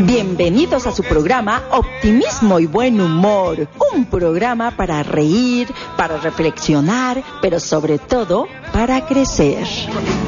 Bienvenidos 0.00 0.86
a 0.86 0.92
su 0.92 1.02
programa 1.02 1.62
Optimismo 1.70 2.60
y 2.60 2.66
Buen 2.66 3.00
Humor, 3.00 3.66
un 3.94 4.04
programa 4.04 4.70
para 4.72 5.02
reír, 5.02 5.68
para 5.96 6.18
reflexionar, 6.18 7.22
pero 7.40 7.58
sobre 7.58 7.98
todo 7.98 8.46
para 8.72 9.04
crecer. 9.06 9.66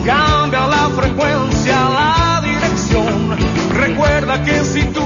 Cambia 0.05 0.67
la 0.67 0.89
frecuencia, 0.91 1.81
la 1.91 2.41
dirección. 2.43 3.37
Recuerda 3.71 4.43
que 4.43 4.65
si 4.65 4.83
tú. 4.85 5.04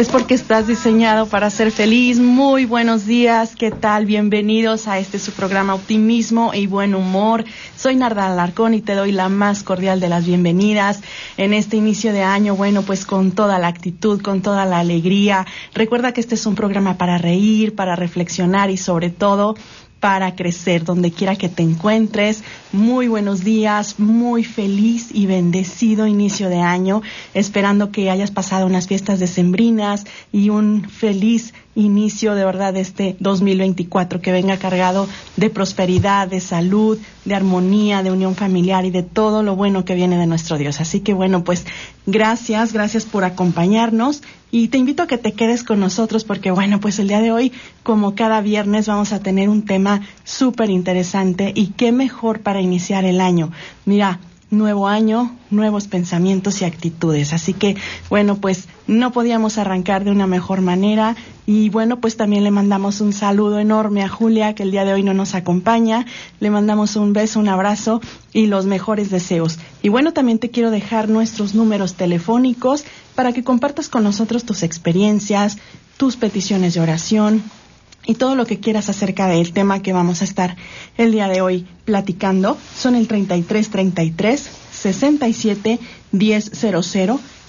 Es 0.00 0.08
porque 0.08 0.32
estás 0.32 0.66
diseñado 0.66 1.26
para 1.26 1.50
ser 1.50 1.70
feliz. 1.70 2.18
Muy 2.18 2.64
buenos 2.64 3.04
días, 3.04 3.54
¿qué 3.54 3.70
tal? 3.70 4.06
Bienvenidos 4.06 4.88
a 4.88 4.98
este 4.98 5.18
su 5.18 5.32
programa 5.32 5.74
Optimismo 5.74 6.54
y 6.54 6.66
Buen 6.66 6.94
Humor. 6.94 7.44
Soy 7.76 7.96
Narda 7.96 8.32
Alarcón 8.32 8.72
y 8.72 8.80
te 8.80 8.94
doy 8.94 9.12
la 9.12 9.28
más 9.28 9.62
cordial 9.62 10.00
de 10.00 10.08
las 10.08 10.24
bienvenidas 10.24 11.02
en 11.36 11.52
este 11.52 11.76
inicio 11.76 12.14
de 12.14 12.22
año. 12.22 12.56
Bueno, 12.56 12.80
pues 12.80 13.04
con 13.04 13.32
toda 13.32 13.58
la 13.58 13.68
actitud, 13.68 14.22
con 14.22 14.40
toda 14.40 14.64
la 14.64 14.78
alegría. 14.78 15.46
Recuerda 15.74 16.12
que 16.12 16.22
este 16.22 16.34
es 16.34 16.46
un 16.46 16.54
programa 16.54 16.96
para 16.96 17.18
reír, 17.18 17.74
para 17.74 17.94
reflexionar 17.94 18.70
y 18.70 18.78
sobre 18.78 19.10
todo 19.10 19.54
para 20.00 20.34
crecer 20.34 20.84
donde 20.84 21.12
quiera 21.12 21.36
que 21.36 21.50
te 21.50 21.62
encuentres. 21.62 22.42
Muy 22.72 23.06
buenos 23.06 23.44
días, 23.44 24.00
muy 24.00 24.44
feliz 24.44 25.10
y 25.12 25.26
bendecido 25.26 26.06
inicio 26.06 26.48
de 26.48 26.58
año, 26.58 27.02
esperando 27.34 27.92
que 27.92 28.10
hayas 28.10 28.30
pasado 28.30 28.66
unas 28.66 28.88
fiestas 28.88 29.20
decembrinas 29.20 30.06
y 30.32 30.48
un 30.48 30.88
feliz 30.88 31.52
inicio 31.74 32.34
de 32.34 32.44
verdad 32.44 32.72
de 32.72 32.80
este 32.80 33.16
2024 33.20 34.20
que 34.20 34.32
venga 34.32 34.58
cargado 34.58 35.08
de 35.36 35.50
prosperidad, 35.50 36.28
de 36.28 36.40
salud, 36.40 36.98
de 37.24 37.34
armonía, 37.34 38.02
de 38.02 38.10
unión 38.10 38.34
familiar 38.34 38.84
y 38.84 38.90
de 38.90 39.02
todo 39.02 39.42
lo 39.42 39.54
bueno 39.54 39.84
que 39.84 39.94
viene 39.94 40.16
de 40.16 40.26
nuestro 40.26 40.58
Dios. 40.58 40.80
Así 40.80 41.00
que 41.00 41.14
bueno, 41.14 41.44
pues 41.44 41.66
gracias, 42.06 42.72
gracias 42.72 43.04
por 43.04 43.24
acompañarnos 43.24 44.22
y 44.50 44.68
te 44.68 44.78
invito 44.78 45.02
a 45.02 45.06
que 45.06 45.18
te 45.18 45.32
quedes 45.32 45.64
con 45.64 45.80
nosotros 45.80 46.24
porque 46.24 46.50
bueno, 46.50 46.80
pues 46.80 46.98
el 46.98 47.08
día 47.08 47.20
de 47.20 47.32
hoy, 47.32 47.52
como 47.82 48.14
cada 48.14 48.40
viernes, 48.40 48.88
vamos 48.88 49.12
a 49.12 49.22
tener 49.22 49.48
un 49.48 49.64
tema 49.64 50.02
súper 50.24 50.70
interesante 50.70 51.52
y 51.54 51.68
qué 51.68 51.92
mejor 51.92 52.40
para 52.40 52.60
iniciar 52.60 53.04
el 53.04 53.20
año. 53.20 53.50
Mira, 53.84 54.20
nuevo 54.50 54.88
año, 54.88 55.36
nuevos 55.50 55.86
pensamientos 55.86 56.60
y 56.60 56.64
actitudes. 56.64 57.32
Así 57.32 57.54
que, 57.54 57.76
bueno, 58.08 58.36
pues 58.36 58.68
no 58.86 59.12
podíamos 59.12 59.58
arrancar 59.58 60.04
de 60.04 60.10
una 60.10 60.26
mejor 60.26 60.60
manera 60.60 61.16
y 61.46 61.68
bueno, 61.70 62.00
pues 62.00 62.16
también 62.16 62.44
le 62.44 62.50
mandamos 62.50 63.00
un 63.00 63.12
saludo 63.12 63.58
enorme 63.58 64.02
a 64.02 64.08
Julia, 64.08 64.54
que 64.54 64.62
el 64.62 64.70
día 64.70 64.84
de 64.84 64.92
hoy 64.92 65.02
no 65.02 65.14
nos 65.14 65.34
acompaña. 65.34 66.06
Le 66.38 66.50
mandamos 66.50 66.96
un 66.96 67.12
beso, 67.12 67.40
un 67.40 67.48
abrazo 67.48 68.00
y 68.32 68.46
los 68.46 68.66
mejores 68.66 69.10
deseos. 69.10 69.58
Y 69.82 69.88
bueno, 69.88 70.12
también 70.12 70.38
te 70.38 70.50
quiero 70.50 70.70
dejar 70.70 71.08
nuestros 71.08 71.54
números 71.54 71.94
telefónicos 71.94 72.84
para 73.14 73.32
que 73.32 73.44
compartas 73.44 73.88
con 73.88 74.04
nosotros 74.04 74.44
tus 74.44 74.62
experiencias, 74.62 75.58
tus 75.96 76.16
peticiones 76.16 76.74
de 76.74 76.80
oración, 76.80 77.42
y 78.06 78.14
todo 78.14 78.34
lo 78.34 78.46
que 78.46 78.60
quieras 78.60 78.88
acerca 78.88 79.26
del 79.26 79.52
tema 79.52 79.82
que 79.82 79.92
vamos 79.92 80.22
a 80.22 80.24
estar 80.24 80.56
el 80.96 81.12
día 81.12 81.28
de 81.28 81.40
hoy 81.40 81.66
platicando 81.84 82.56
son 82.76 82.94
el 82.94 83.06
33 83.06 83.70
33 83.70 84.50
67 84.72 85.78
1000 86.12 86.42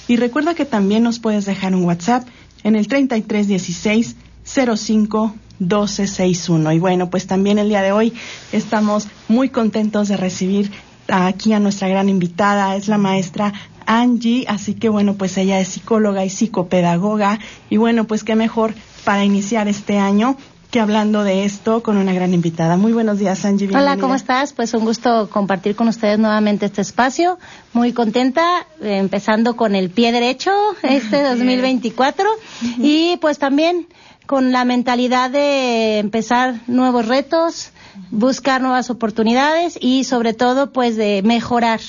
y 0.08 0.16
recuerda 0.18 0.53
que 0.53 0.66
también 0.66 1.03
nos 1.03 1.20
puedes 1.20 1.46
dejar 1.46 1.74
un 1.74 1.86
WhatsApp 1.86 2.28
en 2.64 2.75
el 2.75 2.88
33 2.88 3.48
16 3.48 4.16
05 4.44 5.36
1261 5.59 6.72
y 6.74 6.80
bueno 6.80 7.09
pues 7.09 7.28
también 7.28 7.59
el 7.59 7.70
día 7.70 7.81
de 7.81 7.92
hoy 7.92 8.14
estamos 8.52 9.08
muy 9.28 9.50
contentos 9.50 10.08
de 10.09 10.18
recibir 10.18 10.72
aquí 11.08 11.54
a 11.54 11.59
nuestra 11.59 11.88
gran 11.88 12.09
invitada 12.09 12.75
es 12.75 12.88
la 12.88 12.98
maestra 12.98 13.54
Angie, 13.86 14.46
así 14.48 14.75
que 14.75 14.90
bueno, 14.90 15.16
pues 15.16 15.38
ella 15.38 15.59
es 15.59 15.68
psicóloga 15.70 16.24
y 16.24 16.30
psicopedagoga. 16.30 17.40
Y 17.70 17.78
bueno, 17.78 18.06
pues 18.06 18.24
qué 18.24 18.36
mejor 18.36 18.74
para 19.04 19.25
iniciar 19.25 19.68
este 19.68 19.98
año 19.98 20.38
que 20.72 20.80
hablando 20.80 21.26
de 21.26 21.44
esto 21.44 21.84
con 21.84 21.98
una 21.98 22.14
gran 22.14 22.34
invitada. 22.34 22.78
Muy 22.78 22.94
buenos 22.94 23.20
días, 23.20 23.44
Angie. 23.44 23.68
Hola, 23.76 23.98
¿cómo 23.98 24.16
estás? 24.16 24.54
Pues 24.54 24.74
un 24.74 24.86
gusto 24.86 25.30
compartir 25.30 25.76
con 25.76 25.90
ustedes 25.90 26.18
nuevamente 26.18 26.66
este 26.66 26.82
espacio. 26.82 27.38
Muy 27.74 27.92
contenta, 27.92 28.66
eh, 28.81 28.96
empezando 28.98 29.58
con 29.58 29.76
el 29.76 29.90
pie 29.90 30.14
derecho 30.14 30.52
este 30.84 31.24
2024 31.24 32.26
y 32.78 33.18
pues 33.18 33.38
también 33.38 33.88
con 34.26 34.54
la 34.54 34.64
mentalidad 34.64 35.30
de 35.30 36.00
empezar 36.00 36.62
nuevos 36.68 37.06
retos, 37.06 37.72
buscar 38.10 38.62
nuevas 38.62 38.90
oportunidades 38.90 39.78
y 39.81 40.06
sobre 40.06 40.34
todo 40.34 40.72
pues 40.72 40.96
de 40.96 41.22
mejorar 41.22 41.81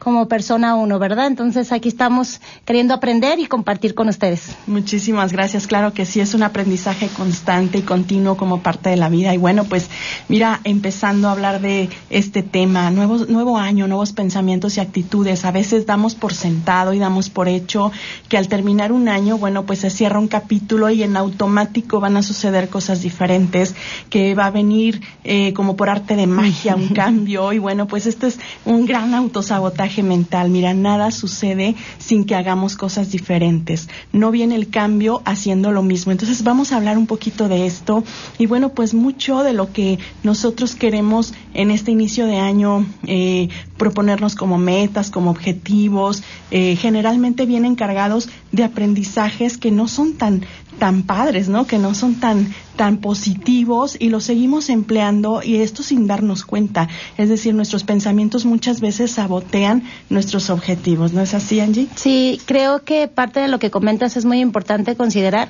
como 0.00 0.28
persona 0.28 0.74
uno, 0.76 0.98
¿verdad? 0.98 1.26
Entonces 1.26 1.72
aquí 1.72 1.90
estamos 1.90 2.40
queriendo 2.64 2.94
aprender 2.94 3.38
y 3.38 3.44
compartir 3.44 3.94
con 3.94 4.08
ustedes. 4.08 4.56
Muchísimas 4.66 5.30
gracias. 5.30 5.66
Claro 5.66 5.92
que 5.92 6.06
sí, 6.06 6.20
es 6.20 6.32
un 6.32 6.42
aprendizaje 6.42 7.08
constante 7.08 7.78
y 7.78 7.82
continuo 7.82 8.38
como 8.38 8.62
parte 8.62 8.88
de 8.88 8.96
la 8.96 9.10
vida. 9.10 9.34
Y 9.34 9.36
bueno, 9.36 9.64
pues 9.64 9.90
mira, 10.28 10.60
empezando 10.64 11.28
a 11.28 11.32
hablar 11.32 11.60
de 11.60 11.90
este 12.08 12.42
tema, 12.42 12.90
nuevo, 12.90 13.26
nuevo 13.26 13.58
año, 13.58 13.86
nuevos 13.88 14.12
pensamientos 14.12 14.78
y 14.78 14.80
actitudes. 14.80 15.44
A 15.44 15.50
veces 15.50 15.84
damos 15.84 16.14
por 16.14 16.32
sentado 16.32 16.94
y 16.94 16.98
damos 16.98 17.28
por 17.28 17.46
hecho 17.48 17.92
que 18.30 18.38
al 18.38 18.48
terminar 18.48 18.92
un 18.92 19.06
año, 19.06 19.36
bueno, 19.36 19.66
pues 19.66 19.80
se 19.80 19.90
cierra 19.90 20.18
un 20.18 20.28
capítulo 20.28 20.88
y 20.88 21.02
en 21.02 21.14
automático 21.18 22.00
van 22.00 22.16
a 22.16 22.22
suceder 22.22 22.70
cosas 22.70 23.02
diferentes, 23.02 23.74
que 24.08 24.34
va 24.34 24.46
a 24.46 24.50
venir 24.50 25.02
eh, 25.24 25.52
como 25.52 25.76
por 25.76 25.90
arte 25.90 26.16
de 26.16 26.26
magia 26.26 26.74
un 26.74 26.88
cambio. 26.94 27.52
Y 27.52 27.58
bueno, 27.58 27.86
pues 27.86 28.06
esto 28.06 28.26
es 28.26 28.40
un 28.64 28.86
gran 28.86 29.12
autosabotaje 29.12 29.89
mental. 30.02 30.50
Mira, 30.50 30.74
nada 30.74 31.10
sucede 31.10 31.74
sin 31.98 32.24
que 32.24 32.34
hagamos 32.34 32.76
cosas 32.76 33.10
diferentes. 33.10 33.88
No 34.12 34.30
viene 34.30 34.54
el 34.54 34.68
cambio 34.68 35.22
haciendo 35.24 35.72
lo 35.72 35.82
mismo. 35.82 36.12
Entonces 36.12 36.42
vamos 36.44 36.72
a 36.72 36.76
hablar 36.76 36.96
un 36.96 37.06
poquito 37.06 37.48
de 37.48 37.66
esto. 37.66 38.04
Y 38.38 38.46
bueno, 38.46 38.70
pues 38.70 38.94
mucho 38.94 39.42
de 39.42 39.52
lo 39.52 39.72
que 39.72 39.98
nosotros 40.22 40.74
queremos 40.74 41.34
en 41.54 41.70
este 41.70 41.90
inicio 41.90 42.26
de 42.26 42.38
año 42.38 42.86
eh, 43.06 43.48
proponernos 43.76 44.34
como 44.34 44.58
metas, 44.58 45.10
como 45.10 45.30
objetivos, 45.30 46.22
eh, 46.50 46.76
generalmente 46.76 47.46
vienen 47.46 47.74
cargados 47.74 48.28
de 48.52 48.64
aprendizajes 48.64 49.58
que 49.58 49.70
no 49.70 49.88
son 49.88 50.14
tan 50.14 50.42
tan 50.80 51.04
padres, 51.04 51.48
¿no? 51.48 51.68
Que 51.68 51.78
no 51.78 51.94
son 51.94 52.16
tan 52.16 52.52
tan 52.74 52.96
positivos 52.96 53.96
y 54.00 54.08
los 54.08 54.24
seguimos 54.24 54.70
empleando 54.70 55.42
y 55.44 55.56
esto 55.56 55.82
sin 55.84 56.08
darnos 56.08 56.44
cuenta. 56.44 56.88
Es 57.18 57.28
decir, 57.28 57.54
nuestros 57.54 57.84
pensamientos 57.84 58.46
muchas 58.46 58.80
veces 58.80 59.12
sabotean 59.12 59.84
nuestros 60.08 60.50
objetivos. 60.50 61.12
¿No 61.12 61.20
es 61.20 61.34
así, 61.34 61.60
Angie? 61.60 61.88
Sí, 61.94 62.40
creo 62.46 62.82
que 62.82 63.06
parte 63.06 63.38
de 63.38 63.48
lo 63.48 63.58
que 63.58 63.70
comentas 63.70 64.16
es 64.16 64.24
muy 64.24 64.40
importante 64.40 64.96
considerar 64.96 65.48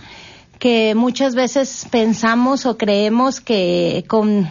que 0.58 0.94
muchas 0.94 1.34
veces 1.34 1.86
pensamos 1.90 2.66
o 2.66 2.76
creemos 2.76 3.40
que 3.40 4.04
con 4.08 4.50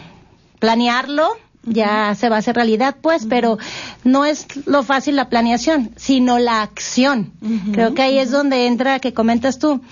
planearlo 0.58 1.28
ya 1.64 2.14
se 2.14 2.28
va 2.30 2.36
a 2.36 2.38
hacer 2.38 2.56
realidad, 2.56 2.96
pues, 3.00 3.26
pero 3.28 3.58
no 4.04 4.24
es 4.24 4.46
lo 4.66 4.82
fácil 4.82 5.16
la 5.16 5.28
planeación, 5.28 5.90
sino 5.96 6.38
la 6.38 6.62
acción. 6.62 7.32
Creo 7.72 7.94
que 7.94 8.02
ahí 8.02 8.18
es 8.18 8.30
donde 8.30 8.66
entra 8.66 8.98
que 8.98 9.12
comentas 9.12 9.58
tú 9.58 9.82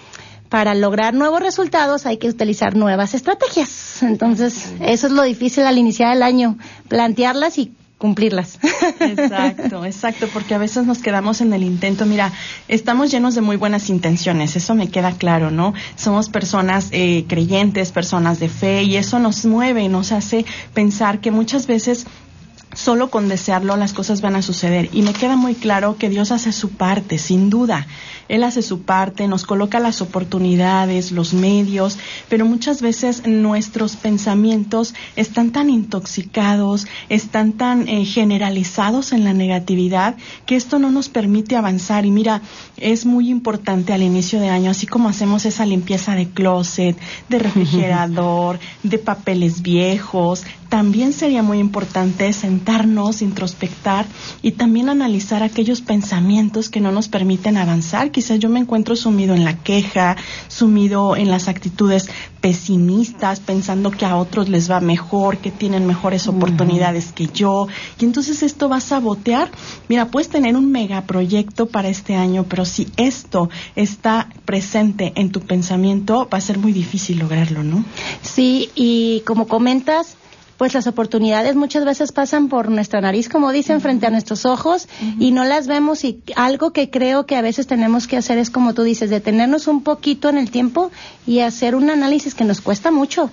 para 0.49 0.75
lograr 0.75 1.15
nuevos 1.15 1.41
resultados 1.41 2.07
hay 2.07 2.19
que 2.19 2.29
utilizar 2.29 2.77
nuevas 2.77 3.15
estrategias. 3.15 4.03
Entonces, 4.03 4.73
eso 4.81 5.07
es 5.07 5.13
lo 5.13 5.23
difícil 5.23 5.65
al 5.65 5.79
iniciar 5.79 6.17
el 6.17 6.23
año, 6.23 6.59
plantearlas 6.89 7.59
y 7.59 7.73
cumplirlas. 7.99 8.59
Exacto, 9.01 9.85
exacto, 9.85 10.29
porque 10.33 10.55
a 10.55 10.59
veces 10.59 10.87
nos 10.87 10.99
quedamos 10.99 11.41
en 11.41 11.53
el 11.53 11.65
intento. 11.65 12.07
Mira, 12.07 12.33
estamos 12.69 13.11
llenos 13.11 13.35
de 13.35 13.41
muy 13.41 13.57
buenas 13.57 13.91
intenciones, 13.91 14.57
eso 14.57 14.75
me 14.75 14.89
queda 14.89 15.13
claro, 15.13 15.51
¿no? 15.51 15.75
Somos 15.97 16.29
personas 16.29 16.89
eh, 16.93 17.25
creyentes, 17.29 17.93
personas 17.93 18.39
de 18.39 18.49
fe, 18.49 18.85
y 18.85 18.97
eso 18.97 19.19
nos 19.19 19.45
mueve 19.45 19.83
y 19.83 19.89
nos 19.89 20.13
hace 20.13 20.47
pensar 20.73 21.21
que 21.21 21.31
muchas 21.31 21.67
veces 21.67 22.07
solo 22.75 23.11
con 23.11 23.29
desearlo 23.29 23.77
las 23.77 23.93
cosas 23.93 24.21
van 24.21 24.37
a 24.37 24.43
suceder. 24.43 24.89
Y 24.93 25.03
me 25.03 25.13
queda 25.13 25.37
muy 25.37 25.55
claro 25.55 25.97
que 25.99 26.09
Dios 26.09 26.31
hace 26.31 26.53
su 26.53 26.71
parte, 26.71 27.19
sin 27.19 27.51
duda. 27.51 27.87
Él 28.29 28.45
hace 28.45 28.63
su 28.63 28.83
parte, 28.83 29.29
nos 29.29 29.45
coloca 29.45 29.81
las 29.81 30.01
oportunidades, 30.01 31.13
los 31.13 31.35
medios, 31.35 31.99
pero 32.29 32.45
muchas 32.45 32.83
veces 32.83 33.27
nuestros 33.27 33.97
pensamientos 33.97 34.95
están 35.17 35.51
tan 35.51 35.71
intoxicados, 35.71 36.87
están 37.09 37.53
tan 37.53 37.89
eh, 37.89 38.05
generalizados 38.05 39.13
en 39.13 39.25
la 39.25 39.33
negatividad, 39.33 40.17
que 40.47 40.57
esto 40.57 40.79
no 40.79 40.91
nos 40.91 41.09
permite 41.09 41.57
avanzar. 41.57 42.07
Y 42.07 42.11
mira, 42.11 42.43
es 42.77 43.07
muy 43.07 43.31
importante 43.31 43.93
al 43.93 44.03
inicio 44.03 44.41
de 44.41 44.49
año, 44.49 44.71
así 44.71 44.87
como 44.87 45.09
hacemos 45.09 45.47
esa 45.47 45.67
limpieza 45.67 46.15
de 46.15 46.29
closet, 46.29 46.97
de 47.29 47.39
refrigerador, 47.39 48.59
de 48.83 48.99
papeles 48.99 49.63
viejos, 49.63 50.45
también 50.69 51.15
sería 51.15 51.43
muy 51.43 51.59
importante 51.59 52.31
sentarnos, 52.33 53.23
introspectar 53.23 54.07
y 54.43 54.53
también 54.53 54.91
analizar 54.91 55.43
aquellos 55.43 55.81
pensamientos 55.81 56.69
que 56.69 56.81
no 56.81 56.93
nos 56.93 57.09
permiten 57.09 57.57
avanzar. 57.57 58.11
Quizás 58.19 58.41
yo 58.41 58.49
me 58.49 58.59
encuentro 58.59 58.97
sumido 58.97 59.37
en 59.37 59.45
la 59.45 59.63
queja, 59.63 60.17
sumido 60.49 61.15
en 61.15 61.31
las 61.31 61.47
actitudes 61.47 62.11
pesimistas, 62.41 63.39
pensando 63.39 63.93
que 63.93 64.07
a 64.07 64.17
otros 64.17 64.49
les 64.49 64.69
va 64.69 64.81
mejor, 64.81 65.39
que 65.39 65.53
tienen 65.53 65.87
mejores 65.87 66.27
oportunidades 66.27 67.13
que 67.13 67.29
yo. 67.29 67.69
Y 68.01 68.05
entonces 68.05 68.43
esto 68.43 68.69
va 68.69 68.79
a 68.79 68.81
sabotear. 68.81 69.53
Mira, 69.89 70.11
puedes 70.11 70.31
tener 70.31 70.57
un 70.57 70.73
megaproyecto 70.73 71.67
para 71.67 71.91
este 71.91 72.17
año, 72.17 72.43
pero 72.49 72.65
si 72.65 72.89
esto 72.97 73.51
está 73.77 74.31
presente 74.45 75.13
en 75.15 75.31
tu 75.31 75.43
pensamiento, 75.43 76.29
va 76.29 76.39
a 76.39 76.41
ser 76.41 76.59
muy 76.59 76.73
difícil 76.73 77.21
lograrlo, 77.21 77.63
¿no? 77.63 77.85
Sí, 78.23 78.71
y 78.75 79.23
como 79.27 79.47
comentas, 79.47 80.17
pues 80.59 80.75
las 80.75 80.89
oportunidades 80.89 81.55
muchas 81.55 81.85
veces 81.85 82.11
pasan 82.11 82.49
por 82.49 82.69
nuestra 82.69 83.01
nariz, 83.01 83.29
como 83.29 83.53
dicen, 83.53 83.81
frente 83.81 84.07
a 84.07 84.11
nuestros 84.11 84.45
ojos 84.45 84.89
y 85.21 85.31
no 85.31 85.45
las 85.45 85.69
vemos 85.69 86.05
y 86.05 86.21
algo 86.35 86.73
que 86.73 86.91
creo 86.91 87.27
que 87.27 87.37
a 87.37 87.43
veces 87.43 87.69
tenemos 87.69 88.09
que 88.09 88.17
hacer 88.17 88.39
es 88.39 88.51
como 88.51 88.75
tú 88.75 88.83
dices, 88.83 89.09
detenernos 89.09 89.69
un 89.69 89.83
poquito 89.83 90.29
en 90.29 90.37
el 90.37 90.51
tiempo 90.51 90.91
y 91.27 91.41
hacer 91.41 91.77
un 91.77 91.91
análisis 91.91 92.35
que 92.35 92.45
nos 92.45 92.61
cuesta 92.61 92.91
mucho 92.91 93.31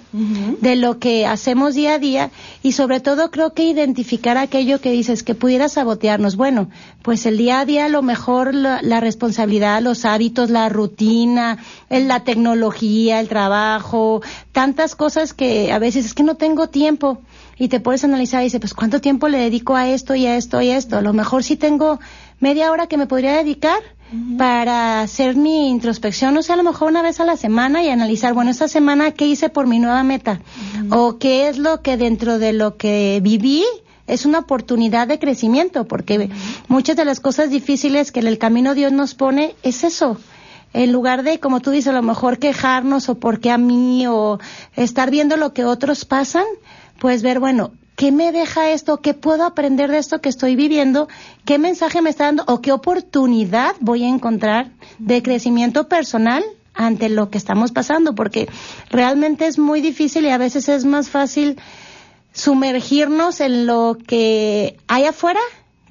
de 0.61 0.75
lo 0.75 0.99
que 0.99 1.25
hacemos 1.25 1.73
día 1.73 1.95
a 1.95 1.99
día 1.99 2.29
y 2.61 2.73
sobre 2.73 2.99
todo 2.99 3.31
creo 3.31 3.53
que 3.53 3.63
identificar 3.63 4.37
aquello 4.37 4.79
que 4.79 4.91
dices 4.91 5.23
que 5.23 5.33
pudiera 5.33 5.67
sabotearnos. 5.67 6.35
Bueno, 6.35 6.69
pues 7.01 7.25
el 7.25 7.37
día 7.37 7.61
a 7.61 7.65
día 7.65 7.85
a 7.85 7.89
lo 7.89 8.03
mejor 8.03 8.53
la, 8.53 8.83
la 8.83 8.99
responsabilidad, 8.99 9.81
los 9.81 10.05
hábitos, 10.05 10.51
la 10.51 10.69
rutina, 10.69 11.57
la 11.89 12.23
tecnología, 12.23 13.19
el 13.19 13.29
trabajo, 13.29 14.21
tantas 14.51 14.95
cosas 14.95 15.33
que 15.33 15.71
a 15.71 15.79
veces 15.79 16.05
es 16.05 16.13
que 16.13 16.23
no 16.23 16.35
tengo 16.35 16.69
tiempo 16.69 17.14
y 17.57 17.67
te 17.67 17.79
puedes 17.79 18.03
analizar 18.03 18.41
y 18.41 18.45
dices, 18.45 18.59
pues 18.59 18.73
cuánto 18.73 19.01
tiempo 19.01 19.27
le 19.27 19.37
dedico 19.37 19.75
a 19.75 19.87
esto 19.89 20.15
y 20.15 20.25
a 20.25 20.35
esto 20.35 20.61
y 20.61 20.69
a 20.69 20.77
esto. 20.77 20.97
A 20.97 21.01
lo 21.01 21.13
mejor 21.13 21.43
sí 21.43 21.55
tengo 21.55 21.99
media 22.39 22.71
hora 22.71 22.87
que 22.87 22.97
me 22.97 23.07
podría 23.07 23.37
dedicar 23.37 23.79
para 24.37 25.01
hacer 25.01 25.35
mi 25.35 25.69
introspección, 25.69 26.37
o 26.37 26.43
sea, 26.43 26.53
a 26.53 26.57
lo 26.57 26.63
mejor 26.63 26.89
una 26.89 27.01
vez 27.01 27.19
a 27.19 27.25
la 27.25 27.37
semana 27.37 27.83
y 27.83 27.89
analizar, 27.89 28.33
bueno, 28.33 28.51
esta 28.51 28.67
semana 28.67 29.11
qué 29.11 29.25
hice 29.25 29.49
por 29.49 29.67
mi 29.67 29.79
nueva 29.79 30.03
meta 30.03 30.41
o 30.91 31.17
qué 31.17 31.49
es 31.49 31.57
lo 31.57 31.81
que 31.81 31.97
dentro 31.97 32.37
de 32.37 32.53
lo 32.53 32.77
que 32.77 33.19
viví 33.23 33.65
es 34.07 34.25
una 34.25 34.39
oportunidad 34.39 35.07
de 35.07 35.17
crecimiento, 35.17 35.85
porque 35.85 36.29
muchas 36.67 36.95
de 36.95 37.05
las 37.05 37.19
cosas 37.19 37.49
difíciles 37.49 38.11
que 38.11 38.19
en 38.19 38.27
el 38.27 38.37
camino 38.37 38.75
Dios 38.75 38.91
nos 38.91 39.15
pone 39.15 39.55
es 39.63 39.83
eso. 39.83 40.17
En 40.73 40.91
lugar 40.91 41.23
de, 41.23 41.39
como 41.39 41.61
tú 41.61 41.71
dices, 41.71 41.87
a 41.87 41.95
lo 41.95 42.03
mejor 42.03 42.37
quejarnos 42.37 43.07
o 43.09 43.15
por 43.15 43.39
qué 43.39 43.49
a 43.49 43.57
mí 43.57 44.05
o 44.07 44.39
estar 44.75 45.09
viendo 45.09 45.37
lo 45.37 45.53
que 45.53 45.63
otros 45.63 46.03
pasan, 46.05 46.43
pues 46.99 47.21
ver, 47.21 47.39
bueno, 47.39 47.71
¿qué 47.95 48.11
me 48.11 48.31
deja 48.31 48.71
esto? 48.71 48.97
¿Qué 48.97 49.13
puedo 49.13 49.45
aprender 49.45 49.91
de 49.91 49.97
esto 49.97 50.21
que 50.21 50.29
estoy 50.29 50.55
viviendo? 50.55 51.07
¿Qué 51.45 51.57
mensaje 51.57 52.01
me 52.01 52.09
está 52.09 52.25
dando? 52.25 52.43
¿O 52.47 52.61
qué 52.61 52.71
oportunidad 52.71 53.75
voy 53.79 54.03
a 54.03 54.09
encontrar 54.09 54.71
de 54.99 55.21
crecimiento 55.21 55.87
personal 55.87 56.43
ante 56.73 57.09
lo 57.09 57.29
que 57.29 57.37
estamos 57.37 57.71
pasando? 57.71 58.15
Porque 58.15 58.49
realmente 58.89 59.47
es 59.47 59.57
muy 59.57 59.81
difícil 59.81 60.25
y 60.25 60.29
a 60.29 60.37
veces 60.37 60.69
es 60.69 60.85
más 60.85 61.09
fácil 61.09 61.59
sumergirnos 62.33 63.39
en 63.39 63.65
lo 63.65 63.97
que 64.05 64.77
hay 64.87 65.05
afuera 65.05 65.39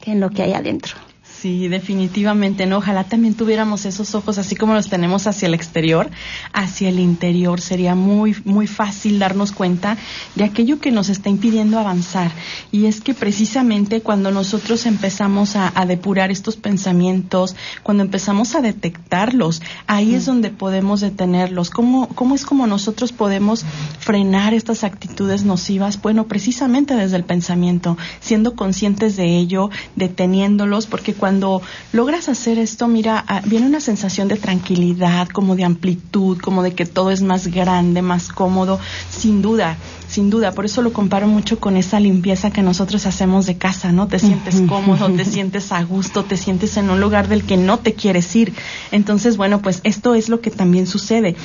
que 0.00 0.12
en 0.12 0.20
lo 0.20 0.30
que 0.30 0.42
hay 0.42 0.52
adentro. 0.52 0.96
Sí, 1.44 1.69
definitivamente, 1.69 2.64
¿no? 2.64 2.79
Ojalá 2.79 3.05
también 3.05 3.35
tuviéramos 3.35 3.85
esos 3.85 4.14
ojos 4.14 4.38
así 4.38 4.56
como 4.56 4.73
los 4.73 4.88
tenemos 4.88 5.26
hacia 5.26 5.46
el 5.46 5.52
exterior, 5.52 6.08
hacia 6.55 6.88
el 6.88 6.99
interior. 6.99 7.61
Sería 7.61 7.94
muy, 7.94 8.35
muy 8.46 8.67
fácil 8.67 9.19
darnos 9.19 9.52
cuenta 9.52 9.99
de 10.37 10.44
aquello 10.44 10.81
que 10.81 10.91
nos 10.91 11.11
está 11.11 11.29
impidiendo 11.29 11.79
avanzar. 11.79 12.31
Y 12.73 12.87
es 12.87 13.02
que 13.02 13.12
precisamente 13.12 14.00
cuando 14.00 14.31
nosotros 14.31 14.87
empezamos 14.87 15.55
a, 15.55 15.70
a 15.79 15.85
depurar 15.85 16.31
estos 16.31 16.56
pensamientos, 16.56 17.56
cuando 17.82 18.05
empezamos 18.05 18.55
a 18.55 18.62
detectarlos, 18.62 19.61
ahí 19.87 20.14
es 20.14 20.25
donde 20.25 20.49
podemos 20.49 21.02
detenerlos. 21.02 21.69
¿Cómo, 21.69 22.08
¿Cómo 22.14 22.37
es 22.37 22.46
como 22.46 22.67
nosotros 22.67 23.12
podemos 23.12 23.67
frenar 23.99 24.55
estas 24.55 24.82
actitudes 24.82 25.44
nocivas? 25.44 26.00
Bueno, 26.00 26.26
precisamente 26.26 26.96
desde 26.96 27.19
el 27.19 27.25
pensamiento, 27.25 27.99
siendo 28.20 28.56
conscientes 28.56 29.17
de 29.17 29.37
ello, 29.37 29.69
deteniéndolos, 29.94 30.87
porque 30.87 31.12
cuando 31.12 31.33
logras 31.92 32.28
hacer 32.28 32.58
esto, 32.58 32.88
mira, 32.88 33.25
ah, 33.26 33.42
viene 33.44 33.66
una 33.66 33.81
sensación 33.81 34.28
de 34.28 34.36
tranquilidad, 34.36 35.28
como 35.28 35.56
de 35.56 35.64
amplitud, 35.64 36.38
como 36.38 36.62
de 36.62 36.75
que 36.75 36.86
todo 36.86 37.10
es 37.10 37.22
más 37.22 37.48
grande, 37.48 38.02
más 38.02 38.28
cómodo, 38.28 38.78
sin 39.10 39.42
duda, 39.42 39.76
sin 40.08 40.31
duda. 40.31 40.52
Por 40.52 40.64
eso 40.64 40.82
lo 40.82 40.92
comparo 40.92 41.26
mucho 41.26 41.58
con 41.58 41.76
esa 41.76 42.00
limpieza 42.00 42.50
que 42.50 42.62
nosotros 42.62 43.06
hacemos 43.06 43.46
de 43.46 43.56
casa, 43.56 43.92
¿no? 43.92 44.08
Te 44.08 44.19
sientes 44.19 44.62
cómodo, 44.69 45.10
te 45.10 45.25
sientes 45.34 45.72
a 45.72 45.82
gusto, 45.82 46.25
te 46.25 46.36
sientes 46.36 46.76
en 46.76 46.90
un 46.90 47.00
lugar 47.00 47.28
del 47.28 47.44
que 47.44 47.56
no 47.56 47.78
te 47.78 47.94
quieres 47.94 48.34
ir. 48.36 48.54
Entonces, 48.92 49.36
bueno, 49.36 49.60
pues 49.62 49.81
esto 49.84 50.14
es 50.14 50.28
lo 50.28 50.40
que 50.40 50.50
también 50.50 50.86
sucede. 50.86 51.36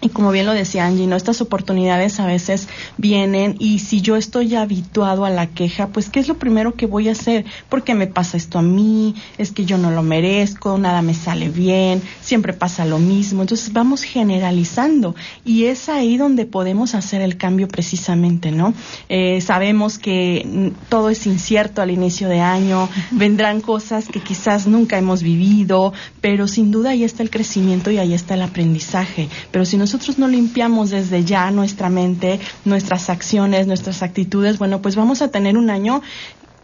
Y 0.00 0.10
como 0.10 0.32
bien 0.32 0.44
lo 0.44 0.52
decía 0.52 0.84
Angie, 0.84 1.06
¿no? 1.06 1.16
Estas 1.16 1.40
oportunidades 1.40 2.20
a 2.20 2.26
veces 2.26 2.68
vienen 2.98 3.56
y 3.58 3.78
si 3.78 4.02
yo 4.02 4.16
estoy 4.16 4.54
habituado 4.54 5.24
a 5.24 5.30
la 5.30 5.46
queja, 5.46 5.88
pues 5.88 6.10
¿qué 6.10 6.20
es 6.20 6.28
lo 6.28 6.34
primero 6.34 6.74
que 6.74 6.84
voy 6.84 7.08
a 7.08 7.12
hacer? 7.12 7.46
¿Por 7.70 7.84
qué 7.84 7.94
me 7.94 8.06
pasa 8.06 8.36
esto 8.36 8.58
a 8.58 8.62
mí? 8.62 9.14
Es 9.38 9.50
que 9.50 9.64
yo 9.64 9.78
no 9.78 9.90
lo 9.90 10.02
merezco, 10.02 10.76
nada 10.76 11.00
me 11.00 11.14
sale 11.14 11.48
bien, 11.48 12.02
siempre 12.20 12.52
pasa 12.52 12.84
lo 12.84 12.98
mismo. 12.98 13.40
Entonces 13.40 13.72
vamos 13.72 14.02
generalizando 14.02 15.14
y 15.42 15.64
es 15.64 15.88
ahí 15.88 16.18
donde 16.18 16.44
podemos 16.44 16.94
hacer 16.94 17.22
el 17.22 17.38
cambio 17.38 17.66
precisamente, 17.66 18.50
¿no? 18.50 18.74
Eh, 19.08 19.40
sabemos 19.40 19.98
que 19.98 20.72
todo 20.90 21.08
es 21.08 21.26
incierto 21.26 21.80
al 21.80 21.90
inicio 21.90 22.28
de 22.28 22.40
año, 22.40 22.90
vendrán 23.10 23.62
cosas 23.62 24.08
que 24.08 24.20
quizás 24.20 24.66
nunca 24.66 24.98
hemos 24.98 25.22
vivido, 25.22 25.94
pero 26.20 26.46
sin 26.46 26.70
duda 26.70 26.90
ahí 26.90 27.04
está 27.04 27.22
el 27.22 27.30
crecimiento 27.30 27.90
y 27.90 27.96
ahí 27.96 28.12
está 28.12 28.34
el 28.34 28.42
aprendizaje. 28.42 29.28
Pero 29.50 29.64
si 29.64 29.78
nosotros 29.84 30.18
no 30.18 30.28
limpiamos 30.28 30.88
desde 30.88 31.26
ya 31.26 31.50
nuestra 31.50 31.90
mente, 31.90 32.40
nuestras 32.64 33.10
acciones, 33.10 33.66
nuestras 33.66 34.02
actitudes, 34.02 34.56
bueno, 34.56 34.80
pues 34.80 34.96
vamos 34.96 35.20
a 35.20 35.28
tener 35.28 35.58
un 35.58 35.68
año 35.68 36.00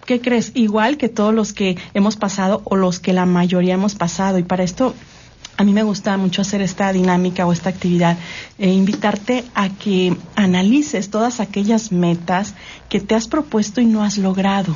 ¿qué 0.06 0.22
crees? 0.22 0.52
Igual 0.54 0.96
que 0.96 1.10
todos 1.10 1.34
los 1.34 1.52
que 1.52 1.76
hemos 1.92 2.16
pasado 2.16 2.62
o 2.64 2.76
los 2.76 2.98
que 2.98 3.12
la 3.12 3.26
mayoría 3.26 3.74
hemos 3.74 3.94
pasado. 3.94 4.38
Y 4.38 4.42
para 4.42 4.64
esto 4.64 4.94
a 5.58 5.64
mí 5.64 5.74
me 5.74 5.82
gusta 5.82 6.16
mucho 6.16 6.40
hacer 6.40 6.62
esta 6.62 6.90
dinámica 6.94 7.44
o 7.44 7.52
esta 7.52 7.68
actividad, 7.68 8.16
e 8.58 8.70
invitarte 8.70 9.44
a 9.54 9.68
que 9.68 10.16
analices 10.34 11.10
todas 11.10 11.40
aquellas 11.40 11.92
metas 11.92 12.54
que 12.88 13.00
te 13.00 13.14
has 13.14 13.28
propuesto 13.28 13.82
y 13.82 13.84
no 13.84 14.02
has 14.02 14.16
logrado 14.16 14.74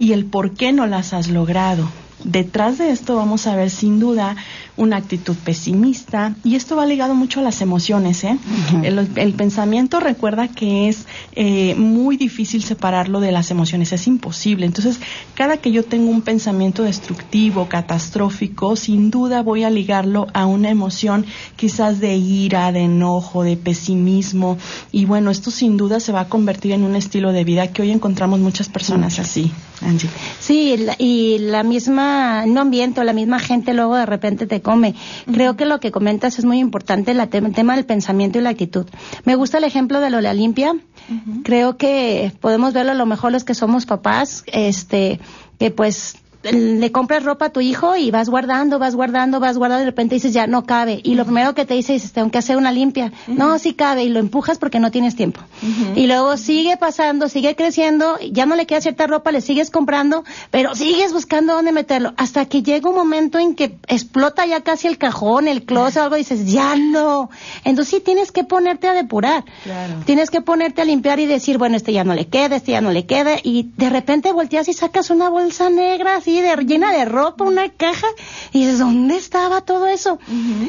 y 0.00 0.14
el 0.14 0.24
por 0.24 0.54
qué 0.54 0.72
no 0.72 0.88
las 0.88 1.12
has 1.12 1.28
logrado. 1.28 1.88
Detrás 2.24 2.78
de 2.78 2.90
esto 2.90 3.16
vamos 3.16 3.46
a 3.46 3.54
ver 3.54 3.70
sin 3.70 4.00
duda 4.00 4.36
una 4.80 4.96
actitud 4.96 5.36
pesimista 5.36 6.34
y 6.42 6.54
esto 6.54 6.74
va 6.74 6.86
ligado 6.86 7.14
mucho 7.14 7.40
a 7.40 7.42
las 7.42 7.60
emociones. 7.60 8.24
¿eh? 8.24 8.38
el, 8.82 8.98
el, 9.14 9.32
pensamiento 9.34 10.00
recuerda 10.00 10.48
que 10.48 10.88
es 10.88 11.04
eh, 11.32 11.74
muy 11.74 12.16
difícil 12.16 12.62
separarlo 12.62 13.20
de 13.20 13.30
las 13.30 13.50
emociones, 13.50 13.92
es 13.92 14.06
imposible. 14.06 14.64
Entonces, 14.64 14.98
cada 15.34 15.58
que 15.58 15.70
yo 15.70 15.84
tengo 15.84 16.10
un 16.10 16.22
pensamiento 16.22 16.82
destructivo, 16.82 17.68
catastrófico, 17.68 18.74
sin 18.74 19.10
duda 19.10 19.42
voy 19.42 19.64
a 19.64 19.70
ligarlo 19.70 20.28
a 20.32 20.46
una 20.46 20.70
emoción 20.70 21.26
quizás 21.56 22.00
de 22.00 22.16
ira, 22.16 22.72
de 22.72 22.80
enojo, 22.80 23.44
de 23.44 23.58
pesimismo 23.58 24.56
y 24.92 25.04
bueno, 25.04 25.30
esto 25.30 25.50
sin 25.50 25.76
duda 25.76 26.00
se 26.00 26.10
va 26.10 26.20
a 26.20 26.28
convertir 26.28 26.72
en 26.72 26.84
un 26.84 26.96
estilo 26.96 27.32
de 27.32 27.44
vida 27.44 27.70
que 27.70 27.82
hoy 27.82 27.90
encontramos 27.90 28.40
muchas 28.40 28.70
personas 28.70 29.18
así. 29.18 29.52
Angie. 29.82 30.10
Sí, 30.40 30.76
y 30.98 31.38
la 31.38 31.62
misma, 31.62 32.44
no 32.46 32.60
ambiente 32.60 33.00
o 33.00 33.04
la 33.04 33.12
misma 33.12 33.38
gente 33.38 33.72
luego 33.72 33.96
de 33.96 34.04
repente 34.04 34.46
te 34.46 34.60
come. 34.70 34.94
Creo 35.32 35.56
que 35.56 35.64
lo 35.66 35.80
que 35.80 35.90
comentas 35.90 36.38
es 36.38 36.44
muy 36.44 36.58
importante, 36.58 37.10
el 37.10 37.28
te 37.28 37.40
tema 37.42 37.74
del 37.74 37.84
pensamiento 37.84 38.38
y 38.38 38.42
la 38.42 38.50
actitud. 38.50 38.86
Me 39.24 39.34
gusta 39.34 39.58
el 39.58 39.64
ejemplo 39.64 40.00
de 40.00 40.10
Lola 40.10 40.32
Limpia. 40.32 40.72
Uh 40.72 40.76
-huh. 40.78 41.42
Creo 41.42 41.76
que 41.76 42.32
podemos 42.40 42.72
verlo 42.72 42.92
a 42.92 42.94
lo 42.94 43.06
mejor 43.06 43.32
los 43.32 43.44
que 43.44 43.54
somos 43.54 43.86
papás, 43.86 44.44
este, 44.46 45.18
que 45.58 45.70
pues 45.70 46.16
le 46.42 46.90
compras 46.90 47.22
ropa 47.22 47.46
a 47.46 47.50
tu 47.50 47.60
hijo 47.60 47.96
y 47.96 48.10
vas 48.10 48.30
guardando, 48.30 48.78
vas 48.78 48.94
guardando, 48.94 49.40
vas 49.40 49.58
guardando 49.58 49.82
y 49.82 49.84
de 49.84 49.90
repente 49.90 50.14
dices 50.14 50.32
ya 50.32 50.46
no 50.46 50.64
cabe. 50.64 51.00
Y 51.02 51.14
lo 51.14 51.24
primero 51.24 51.54
que 51.54 51.66
te 51.66 51.74
dice 51.74 51.94
es 51.94 52.12
tengo 52.12 52.30
que 52.30 52.38
hacer 52.38 52.56
una 52.56 52.72
limpia. 52.72 53.12
Uh 53.28 53.32
-huh. 53.32 53.36
No, 53.36 53.58
sí 53.58 53.74
cabe 53.74 54.04
y 54.04 54.08
lo 54.08 54.20
empujas 54.20 54.58
porque 54.58 54.80
no 54.80 54.90
tienes 54.90 55.16
tiempo. 55.16 55.40
Uh 55.62 55.66
-huh. 55.66 55.96
Y 55.96 56.06
luego 56.06 56.36
sigue 56.36 56.76
pasando, 56.76 57.28
sigue 57.28 57.56
creciendo, 57.56 58.18
ya 58.32 58.46
no 58.46 58.56
le 58.56 58.66
queda 58.66 58.80
cierta 58.80 59.06
ropa, 59.06 59.32
le 59.32 59.42
sigues 59.42 59.70
comprando, 59.70 60.24
pero 60.50 60.74
sigues 60.74 61.12
buscando 61.12 61.52
dónde 61.54 61.72
meterlo. 61.72 62.14
Hasta 62.16 62.46
que 62.46 62.62
llega 62.62 62.88
un 62.88 62.96
momento 62.96 63.38
en 63.38 63.54
que 63.54 63.76
explota 63.86 64.46
ya 64.46 64.62
casi 64.62 64.88
el 64.88 64.96
cajón, 64.96 65.46
el 65.46 65.64
closet 65.64 65.98
o 66.00 66.04
algo 66.04 66.16
y 66.16 66.20
dices 66.20 66.50
ya 66.50 66.74
no. 66.76 67.28
Entonces 67.64 67.94
sí 67.94 68.00
tienes 68.00 68.32
que 68.32 68.44
ponerte 68.44 68.88
a 68.88 68.94
depurar. 68.94 69.44
Claro. 69.64 69.94
Tienes 70.06 70.30
que 70.30 70.40
ponerte 70.40 70.80
a 70.80 70.84
limpiar 70.86 71.20
y 71.20 71.26
decir 71.26 71.58
bueno 71.58 71.76
este 71.76 71.92
ya 71.92 72.04
no 72.04 72.14
le 72.14 72.28
queda, 72.28 72.56
este 72.56 72.72
ya 72.72 72.80
no 72.80 72.92
le 72.92 73.04
queda 73.04 73.36
y 73.42 73.70
de 73.76 73.90
repente 73.90 74.32
volteas 74.32 74.68
y 74.68 74.72
sacas 74.72 75.10
una 75.10 75.28
bolsa 75.28 75.68
negra 75.68 76.16
así 76.16 76.29
así 76.30 76.40
de 76.40 76.64
llena 76.64 76.92
de 76.92 77.04
ropa, 77.04 77.44
una 77.44 77.68
caja, 77.68 78.06
y 78.52 78.60
dices, 78.60 78.78
¿dónde 78.78 79.16
estaba 79.16 79.62
todo 79.62 79.86
eso? 79.86 80.18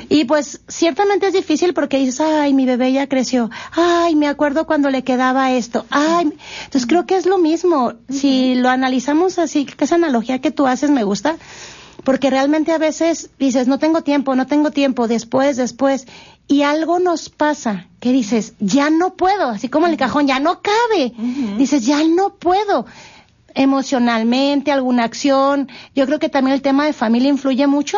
Y 0.10 0.25
pues 0.25 0.62
ciertamente 0.68 1.27
es 1.27 1.34
difícil 1.34 1.74
porque 1.74 1.98
dices, 1.98 2.20
ay, 2.22 2.53
mi 2.53 2.65
bebé 2.65 2.91
ya 2.91 3.08
creció, 3.08 3.50
ay, 3.72 4.15
me 4.15 4.27
acuerdo 4.27 4.65
cuando 4.65 4.89
le 4.89 5.03
quedaba 5.03 5.51
esto, 5.51 5.86
ay, 5.89 6.34
entonces 6.65 6.88
creo 6.88 7.06
que 7.06 7.15
es 7.15 7.25
lo 7.25 7.38
mismo, 7.38 7.94
si 8.10 8.56
lo 8.56 8.70
analizamos 8.70 9.39
así, 9.39 9.65
que 9.65 9.84
esa 9.84 9.96
analogía 9.96 10.39
que 10.39 10.51
tú 10.51 10.68
haces 10.68 10.89
me 10.89 11.03
gusta, 11.03 11.38
porque 12.03 12.32
realmente 12.32 12.72
a 12.72 12.80
veces 12.80 13.30
dices, 13.38 13.68
no 13.68 13.77
tengo 13.77 14.01
tiempo, 14.01 14.36
no 14.36 14.48
tengo 14.48 14.72
tiempo, 14.72 15.08
después, 15.08 15.58
después, 15.58 16.08
y 16.48 16.63
algo 16.63 17.00
nos 17.00 17.30
pasa 17.30 17.88
que 18.00 18.12
dices, 18.12 18.56
ya 18.60 18.89
no 18.89 19.13
puedo, 19.13 19.50
así 19.50 19.70
como 19.70 19.86
el 19.86 19.98
cajón, 19.98 20.25
ya 20.25 20.39
no 20.39 20.62
cabe, 20.62 21.13
dices, 21.58 21.86
ya 21.86 22.03
no 22.03 22.34
puedo 22.34 22.88
emocionalmente, 23.55 24.72
alguna 24.72 25.03
acción. 25.03 25.70
Yo 25.96 26.05
creo 26.05 26.20
que 26.20 26.29
también 26.29 26.55
el 26.55 26.62
tema 26.62 26.86
de 26.86 26.93
familia 26.93 27.29
influye 27.29 27.67
mucho. 27.67 27.98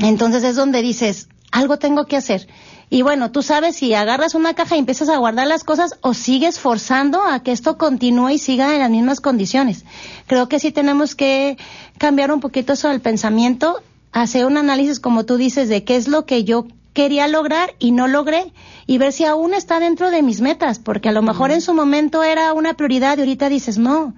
Entonces 0.00 0.44
es 0.44 0.56
donde 0.56 0.82
dices, 0.82 1.28
algo 1.50 1.78
tengo 1.78 2.06
que 2.06 2.16
hacer. 2.16 2.48
Y 2.90 3.00
bueno, 3.00 3.30
tú 3.30 3.42
sabes 3.42 3.76
si 3.76 3.94
agarras 3.94 4.34
una 4.34 4.52
caja 4.52 4.76
y 4.76 4.78
empiezas 4.78 5.08
a 5.08 5.16
guardar 5.16 5.46
las 5.46 5.64
cosas 5.64 5.96
o 6.02 6.12
sigues 6.12 6.58
forzando 6.58 7.22
a 7.24 7.42
que 7.42 7.52
esto 7.52 7.78
continúe 7.78 8.30
y 8.30 8.38
siga 8.38 8.74
en 8.74 8.80
las 8.80 8.90
mismas 8.90 9.20
condiciones. 9.20 9.84
Creo 10.26 10.48
que 10.48 10.58
sí 10.58 10.72
tenemos 10.72 11.14
que 11.14 11.56
cambiar 11.96 12.32
un 12.32 12.40
poquito 12.40 12.74
eso 12.74 12.88
del 12.88 13.00
pensamiento, 13.00 13.80
hacer 14.12 14.44
un 14.44 14.58
análisis, 14.58 15.00
como 15.00 15.24
tú 15.24 15.38
dices, 15.38 15.70
de 15.70 15.84
qué 15.84 15.96
es 15.96 16.06
lo 16.06 16.26
que 16.26 16.44
yo 16.44 16.66
quería 16.92 17.28
lograr 17.28 17.74
y 17.78 17.92
no 17.92 18.08
logré 18.08 18.52
y 18.86 18.98
ver 18.98 19.12
si 19.12 19.24
aún 19.24 19.54
está 19.54 19.80
dentro 19.80 20.10
de 20.10 20.22
mis 20.22 20.40
metas, 20.40 20.78
porque 20.78 21.08
a 21.08 21.12
lo 21.12 21.22
mejor 21.22 21.50
en 21.50 21.62
su 21.62 21.72
momento 21.72 22.22
era 22.22 22.52
una 22.52 22.74
prioridad 22.74 23.16
y 23.16 23.20
ahorita 23.20 23.48
dices, 23.48 23.78
no, 23.78 24.14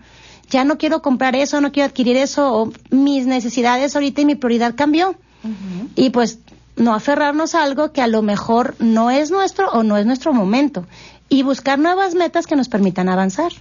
ya 0.51 0.65
no 0.65 0.79
quiero 0.79 1.03
comprar 1.03 1.37
eso, 1.37 1.61
no 1.61 1.73
quiero 1.73 1.89
adquirir 1.89 2.17
eso, 2.17 2.53
o 2.53 2.73
mis 2.91 3.27
necesidades 3.27 3.95
ahorita 3.95 4.21
y 4.21 4.27
mi 4.27 4.35
prioridad 4.35 4.75
cambió. 4.75 5.17
Y 5.95 6.11
pues 6.11 6.39
no 6.77 6.95
aferrarnos 6.95 7.55
a 7.55 7.63
algo 7.63 7.93
que 7.93 8.01
a 8.01 8.07
lo 8.07 8.23
mejor 8.23 8.75
no 8.79 9.11
es 9.11 9.31
nuestro 9.31 9.71
o 9.71 9.83
no 9.83 9.97
es 9.97 10.07
nuestro 10.07 10.33
momento 10.33 10.87
y 11.29 11.43
buscar 11.43 11.79
nuevas 11.79 12.15
metas 12.15 12.47
que 12.47 12.57
nos 12.57 12.69
permitan 12.69 13.09
avanzar. 13.09 13.53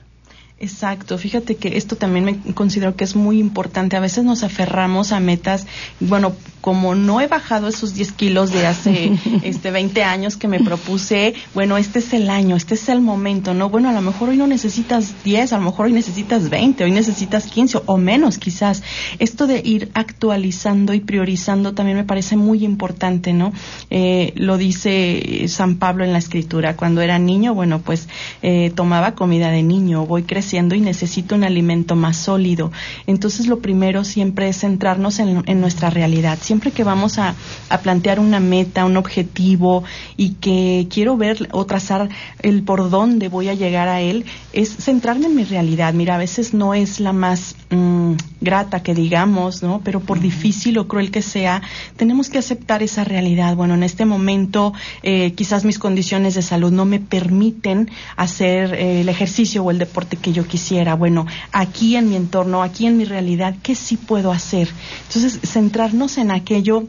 Exacto, 0.60 1.18
fíjate 1.18 1.56
que 1.56 1.78
esto 1.78 1.98
también 1.98 2.26
me 2.26 2.54
considero 2.54 2.96
que 2.96 3.04
es 3.04 3.16
muy 3.16 3.40
importante. 3.40 3.98
A 3.98 4.00
veces 4.00 4.24
nos 4.24 4.44
aferramos 4.44 5.12
a 5.12 5.20
metas, 5.20 5.68
bueno, 6.00 6.34
como 6.64 6.96
no 6.96 7.20
he 7.20 7.28
bajado 7.28 7.68
esos 7.68 7.94
10 7.94 8.14
kilos 8.14 8.54
de 8.54 8.66
hace 8.66 9.12
este 9.44 9.70
20 9.70 10.02
años 10.02 10.38
que 10.38 10.48
me 10.48 10.62
propuse, 10.62 11.34
bueno, 11.54 11.76
este 11.76 12.00
es 12.00 12.14
el 12.14 12.30
año, 12.30 12.56
este 12.56 12.76
es 12.76 12.88
el 12.88 13.02
momento, 13.02 13.54
¿no? 13.54 13.70
Bueno, 13.70 13.90
a 13.90 13.92
lo 13.92 14.00
mejor 14.00 14.30
hoy 14.30 14.38
no 14.38 14.48
necesitas 14.48 15.26
10, 15.26 15.52
a 15.52 15.58
lo 15.58 15.66
mejor 15.66 15.88
hoy 15.88 15.92
necesitas 15.92 16.50
20, 16.50 16.86
hoy 16.86 16.92
necesitas 16.92 17.48
15 17.48 17.82
o 17.86 17.98
menos 17.98 18.38
quizás. 18.38 18.82
Esto 19.20 19.46
de 19.46 19.62
ir 19.62 19.92
actualizando 19.94 20.94
y 20.94 21.02
priorizando 21.02 21.74
también 21.74 21.98
me 21.98 22.06
parece 22.06 22.38
muy 22.38 22.64
importante, 22.64 23.34
¿no? 23.34 23.52
Eh, 23.90 24.32
lo 24.38 24.58
dice 24.58 25.50
San 25.50 25.76
Pablo 25.76 26.06
en 26.06 26.14
la 26.14 26.20
escritura, 26.20 26.78
cuando 26.78 27.02
era 27.02 27.20
niño, 27.20 27.54
bueno, 27.54 27.80
pues 27.80 28.08
eh, 28.42 28.72
tomaba 28.74 29.16
comida 29.16 29.52
de 29.52 29.64
niño, 29.64 30.06
voy 30.06 30.24
creciendo 30.24 30.76
y 30.76 30.80
necesito 30.80 31.36
un 31.36 31.44
alimento 31.44 31.98
más 31.98 32.16
sólido. 32.16 32.72
Entonces 33.06 33.48
lo 33.48 33.60
primero 33.60 34.06
siempre 34.06 34.48
es 34.48 34.60
centrarnos 34.60 35.20
en, 35.20 35.60
nuestra 35.60 35.90
realidad. 35.90 36.38
Siempre 36.42 36.53
que 36.60 36.84
vamos 36.84 37.20
a, 37.20 37.36
plantear 37.82 38.20
una 38.20 38.40
meta, 38.40 38.86
un 38.86 38.98
objetivo 38.98 39.84
y 40.16 40.36
que 40.36 40.88
quiero 40.90 41.18
ver 41.18 41.50
o 41.52 41.66
trazar 41.66 42.10
el 42.40 42.64
por 42.64 42.90
dónde 42.90 43.30
voy 43.30 43.50
a 43.50 43.54
llegar 43.54 43.88
a 43.88 44.00
él, 44.00 44.26
es 44.54 44.70
centrarme 44.70 45.26
en 45.26 45.36
mi 45.36 45.44
realidad. 45.44 45.94
Mira, 45.94 46.16
a 46.16 46.18
veces 46.20 46.54
no 46.54 46.74
es 46.74 47.00
la 47.00 47.14
más 47.14 47.56
mm, 47.72 48.03
grata 48.42 48.84
que 48.84 48.94
digamos, 48.94 49.64
¿no? 49.64 49.82
Pero 49.84 50.00
por 50.00 50.20
difícil 50.20 50.78
o 50.78 50.88
cruel 50.88 51.12
que 51.12 51.22
sea, 51.22 51.62
tenemos 51.96 52.30
que 52.30 52.38
aceptar 52.38 52.84
esa 52.84 53.04
realidad. 53.04 53.56
Bueno, 53.56 53.74
en 53.74 53.84
este 53.84 54.06
momento 54.06 54.74
eh, 55.02 55.34
quizás 55.34 55.66
mis 55.66 55.80
condiciones 55.80 56.36
de 56.36 56.42
salud 56.42 56.72
no 56.72 56.86
me 56.86 57.00
permiten 57.00 57.90
hacer 58.16 58.74
eh, 58.74 59.02
el 59.02 59.10
ejercicio 59.10 59.64
o 59.64 59.72
el 59.72 59.80
deporte 59.80 60.18
que 60.18 60.34
yo 60.34 60.48
quisiera. 60.48 60.96
Bueno, 60.96 61.26
aquí 61.52 61.96
en 61.96 62.10
mi 62.10 62.16
entorno, 62.16 62.64
aquí 62.64 62.86
en 62.86 62.98
mi 62.98 63.06
realidad, 63.06 63.56
¿qué 63.64 63.76
sí 63.76 63.98
puedo 63.98 64.32
hacer? 64.32 64.70
Entonces, 65.08 65.40
centrarnos 65.44 66.18
en 66.18 66.32
aquello 66.32 66.88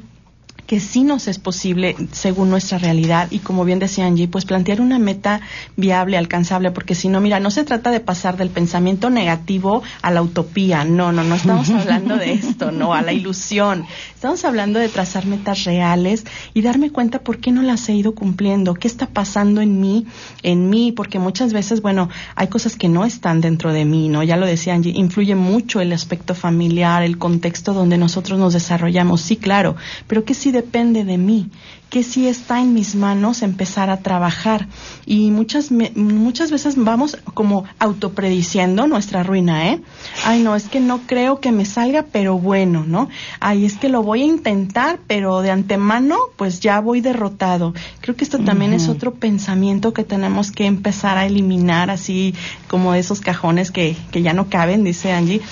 que 0.67 0.81
sí 0.81 1.05
nos 1.05 1.29
es 1.29 1.39
posible 1.39 1.95
según 2.13 2.51
nuestra 2.51 2.79
realidad 2.79 3.29
y 3.31 3.41
como 3.41 3.65
bien 3.65 3.79
decía 3.79 4.07
Angie, 4.07 4.29
pues 4.29 4.45
plantear 4.45 4.81
una 4.81 4.99
meta 4.99 5.41
viable, 5.77 6.17
alcanzable, 6.17 6.71
porque 6.71 6.95
si 6.95 7.09
no, 7.09 7.21
mira, 7.21 7.41
no 7.41 7.51
se 7.51 7.65
trata 7.65 7.91
de 7.91 8.01
pasar 8.01 8.37
del 8.37 8.51
pensamiento 8.51 9.11
negativo 9.11 9.83
a 10.03 10.11
la 10.11 10.23
utopía, 10.23 10.85
no, 10.85 11.13
no, 11.13 11.23
no 11.23 11.35
estamos 11.35 11.69
hablando 11.71 12.17
de 12.17 12.33
esto, 12.33 12.71
no, 12.71 12.95
a 12.95 13.03
la 13.03 13.13
ilusión, 13.13 13.85
estamos 14.15 14.45
hablando 14.45 14.79
de 14.79 14.89
trazar 14.89 15.27
metas 15.27 15.65
reales 15.65 16.25
y 16.55 16.63
darme 16.63 16.91
cuenta 16.91 17.19
por 17.19 17.39
qué 17.39 17.53
no 17.53 17.63
las 17.63 17.89
he 17.89 17.95
ido 17.95 18.15
cumpliendo, 18.15 18.75
qué 18.75 18.89
está 18.89 19.07
pasando 19.07 19.61
en 19.61 19.81
mí, 19.81 20.07
en 20.43 20.71
mí, 20.71 20.93
porque 20.93 21.19
muchas 21.19 21.53
veces, 21.53 21.83
bueno, 21.83 22.09
hay 22.37 22.49
cosas 22.49 22.77
que 22.77 22.89
no 22.89 23.05
están 23.05 23.41
dentro 23.41 23.73
de 23.73 23.85
mí, 23.85 24.09
¿no? 24.09 24.23
Ya 24.23 24.37
lo 24.37 24.47
decía 24.47 24.75
Angie, 24.75 24.93
influye 24.95 25.35
mucho 25.35 25.81
el 25.81 25.93
aspecto 25.93 26.35
familiar, 26.35 27.03
el 27.03 27.19
contexto 27.19 27.75
donde 27.75 27.99
nosotros 27.99 28.39
nos 28.39 28.55
desarrollamos, 28.55 29.21
sí, 29.21 29.37
claro, 29.37 29.77
pero 30.07 30.25
que 30.25 30.33
sí 30.33 30.54
depende 30.55 31.05
de 31.05 31.19
mí, 31.19 31.51
que 31.91 32.03
si 32.03 32.27
está 32.27 32.61
en 32.61 32.73
mis 32.73 32.95
manos 32.95 33.43
empezar 33.43 33.91
a 33.91 33.99
trabajar. 33.99 34.67
Y 35.05 35.31
muchas, 35.31 35.71
muchas 35.71 36.51
veces 36.51 36.75
vamos 36.77 37.19
como 37.35 37.65
autoprediciendo 37.79 38.87
nuestra 38.87 39.23
ruina, 39.23 39.69
¿eh? 39.69 39.81
Ay, 40.25 40.43
no, 40.43 40.57
es 40.57 40.69
que 40.69 40.81
no 40.81 41.03
creo 41.07 41.41
que 41.41 41.53
me 41.53 41.65
salga, 41.67 42.07
pero 42.11 42.39
bueno, 42.39 42.85
¿no? 42.87 43.09
Ay, 43.39 43.65
es 43.67 43.77
que 43.77 43.89
lo 43.89 44.03
voy 44.03 44.23
a 44.23 44.27
intentar, 44.27 44.99
pero 45.07 45.43
de 45.43 45.51
antemano, 45.51 46.17
pues 46.37 46.61
ya 46.61 46.81
voy 46.81 47.01
derrotado. 47.01 47.75
Creo 48.01 48.17
que 48.17 48.25
esto 48.25 48.39
también 48.39 48.73
es 48.73 48.89
otro 48.89 49.15
pensamiento 49.15 49.93
que 49.93 50.05
tenemos 50.05 50.51
que 50.51 50.67
empezar 50.67 51.19
a 51.19 51.27
eliminar, 51.27 51.91
así 51.91 52.35
como 52.69 52.95
esos 52.95 53.21
cajones 53.21 53.71
que, 53.71 53.97
que 54.11 54.23
ya 54.23 54.33
no 54.33 54.49
caben, 54.49 54.85
dice 54.85 55.13
Angie, 55.13 55.43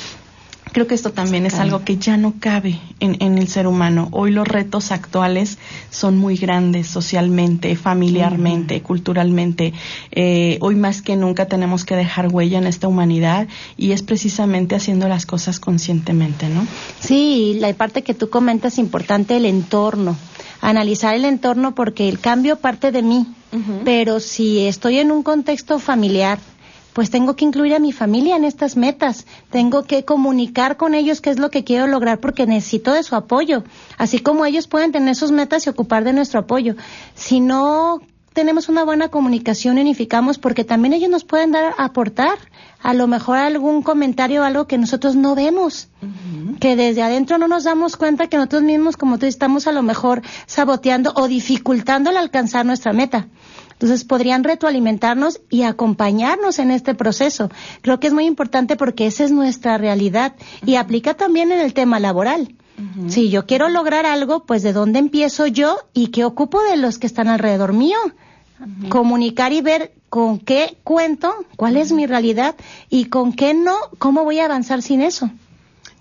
Creo 0.72 0.86
que 0.86 0.94
esto 0.94 1.12
también 1.12 1.44
es 1.44 1.54
algo 1.54 1.84
que 1.84 1.98
ya 1.98 2.16
no 2.16 2.34
cabe 2.40 2.78
en, 2.98 3.36
el 3.36 3.48
ser 3.48 3.66
humano. 3.66 4.08
Hoy 4.10 4.30
los 4.30 4.48
retos 4.48 4.90
actuales 4.90 5.58
son 5.90 6.16
muy 6.16 6.36
grandes 6.36 6.86
socialmente, 6.86 7.76
familiarmente, 7.76 8.80
culturalmente. 8.80 9.74
Eh, 10.12 10.56
hoy 10.62 10.76
más 10.76 11.02
que 11.02 11.14
nunca 11.14 11.44
tenemos 11.44 11.84
que 11.84 11.94
dejar 11.94 12.28
huella 12.28 12.56
en 12.56 12.66
esta 12.66 12.88
humanidad 12.88 13.48
y 13.76 13.92
es 13.92 14.02
precisamente 14.02 14.74
haciendo 14.74 15.08
las 15.08 15.26
cosas 15.26 15.60
conscientemente, 15.60 16.48
¿no? 16.48 16.66
Sí, 17.00 17.58
la 17.60 17.72
parte 17.74 18.02
que 18.02 18.14
tú 18.14 18.30
comentas 18.30 18.78
importante, 18.78 19.36
el 19.36 19.44
entorno. 19.44 20.16
Analizar 20.62 21.14
el 21.14 21.26
entorno 21.26 21.74
porque 21.74 22.08
el 22.08 22.18
cambio 22.18 22.56
parte 22.56 22.92
de 22.92 23.02
mí, 23.02 23.26
pero 23.84 24.20
si 24.20 24.60
estoy 24.60 25.00
en 25.00 25.10
un 25.10 25.22
contexto 25.22 25.78
familiar, 25.80 26.38
pues 26.92 27.10
tengo 27.10 27.36
que 27.36 27.44
incluir 27.44 27.74
a 27.74 27.78
mi 27.78 27.92
familia 27.92 28.36
en 28.36 28.44
estas 28.44 28.76
metas, 28.76 29.26
tengo 29.50 29.84
que 29.84 30.04
comunicar 30.04 30.76
con 30.76 30.94
ellos 30.94 31.20
qué 31.20 31.30
es 31.30 31.38
lo 31.38 31.50
que 31.50 31.64
quiero 31.64 31.86
lograr 31.86 32.20
porque 32.20 32.46
necesito 32.46 32.92
de 32.92 33.02
su 33.02 33.16
apoyo, 33.16 33.64
así 33.98 34.18
como 34.18 34.44
ellos 34.44 34.66
pueden 34.66 34.92
tener 34.92 35.16
sus 35.16 35.32
metas 35.32 35.66
y 35.66 35.70
ocupar 35.70 36.04
de 36.04 36.12
nuestro 36.12 36.40
apoyo. 36.40 36.76
Si 37.14 37.40
no 37.40 38.00
tenemos 38.32 38.68
una 38.68 38.84
buena 38.84 39.08
comunicación, 39.08 39.78
unificamos 39.78 40.38
porque 40.38 40.64
también 40.64 40.94
ellos 40.94 41.10
nos 41.10 41.24
pueden 41.24 41.52
dar, 41.52 41.74
aportar 41.78 42.38
a 42.82 42.94
lo 42.94 43.06
mejor 43.06 43.38
algún 43.38 43.82
comentario 43.82 44.42
o 44.42 44.44
algo 44.44 44.66
que 44.66 44.78
nosotros 44.78 45.14
no 45.14 45.34
vemos, 45.34 45.88
que 46.60 46.74
desde 46.74 47.02
adentro 47.02 47.38
no 47.38 47.46
nos 47.46 47.64
damos 47.64 47.96
cuenta 47.96 48.26
que 48.26 48.36
nosotros 48.36 48.62
mismos, 48.62 48.96
como 48.96 49.18
tú, 49.18 49.26
estamos 49.26 49.66
a 49.66 49.72
lo 49.72 49.82
mejor 49.82 50.22
saboteando 50.46 51.12
o 51.14 51.28
dificultando 51.28 52.10
el 52.10 52.16
alcanzar 52.16 52.66
nuestra 52.66 52.92
meta. 52.92 53.28
Entonces 53.82 54.04
podrían 54.04 54.44
retroalimentarnos 54.44 55.40
y 55.50 55.62
acompañarnos 55.62 56.60
en 56.60 56.70
este 56.70 56.94
proceso. 56.94 57.50
Creo 57.80 57.98
que 57.98 58.06
es 58.06 58.12
muy 58.12 58.26
importante 58.26 58.76
porque 58.76 59.06
esa 59.06 59.24
es 59.24 59.32
nuestra 59.32 59.76
realidad 59.76 60.34
y 60.64 60.76
aplica 60.76 61.14
también 61.14 61.50
en 61.50 61.58
el 61.58 61.74
tema 61.74 61.98
laboral. 61.98 62.54
Si 63.08 63.28
yo 63.28 63.44
quiero 63.44 63.68
lograr 63.68 64.06
algo, 64.06 64.44
pues 64.44 64.62
de 64.62 64.72
dónde 64.72 65.00
empiezo 65.00 65.48
yo 65.48 65.78
y 65.92 66.08
qué 66.08 66.24
ocupo 66.24 66.62
de 66.62 66.76
los 66.76 66.98
que 66.98 67.08
están 67.08 67.26
alrededor 67.26 67.72
mío. 67.72 67.98
Comunicar 68.88 69.52
y 69.52 69.62
ver 69.62 69.92
con 70.08 70.38
qué 70.38 70.78
cuento, 70.84 71.34
cuál 71.56 71.76
es 71.76 71.90
mi 71.90 72.06
realidad 72.06 72.54
y 72.88 73.06
con 73.06 73.32
qué 73.32 73.52
no, 73.52 73.74
cómo 73.98 74.22
voy 74.22 74.38
a 74.38 74.44
avanzar 74.44 74.80
sin 74.80 75.02
eso. 75.02 75.28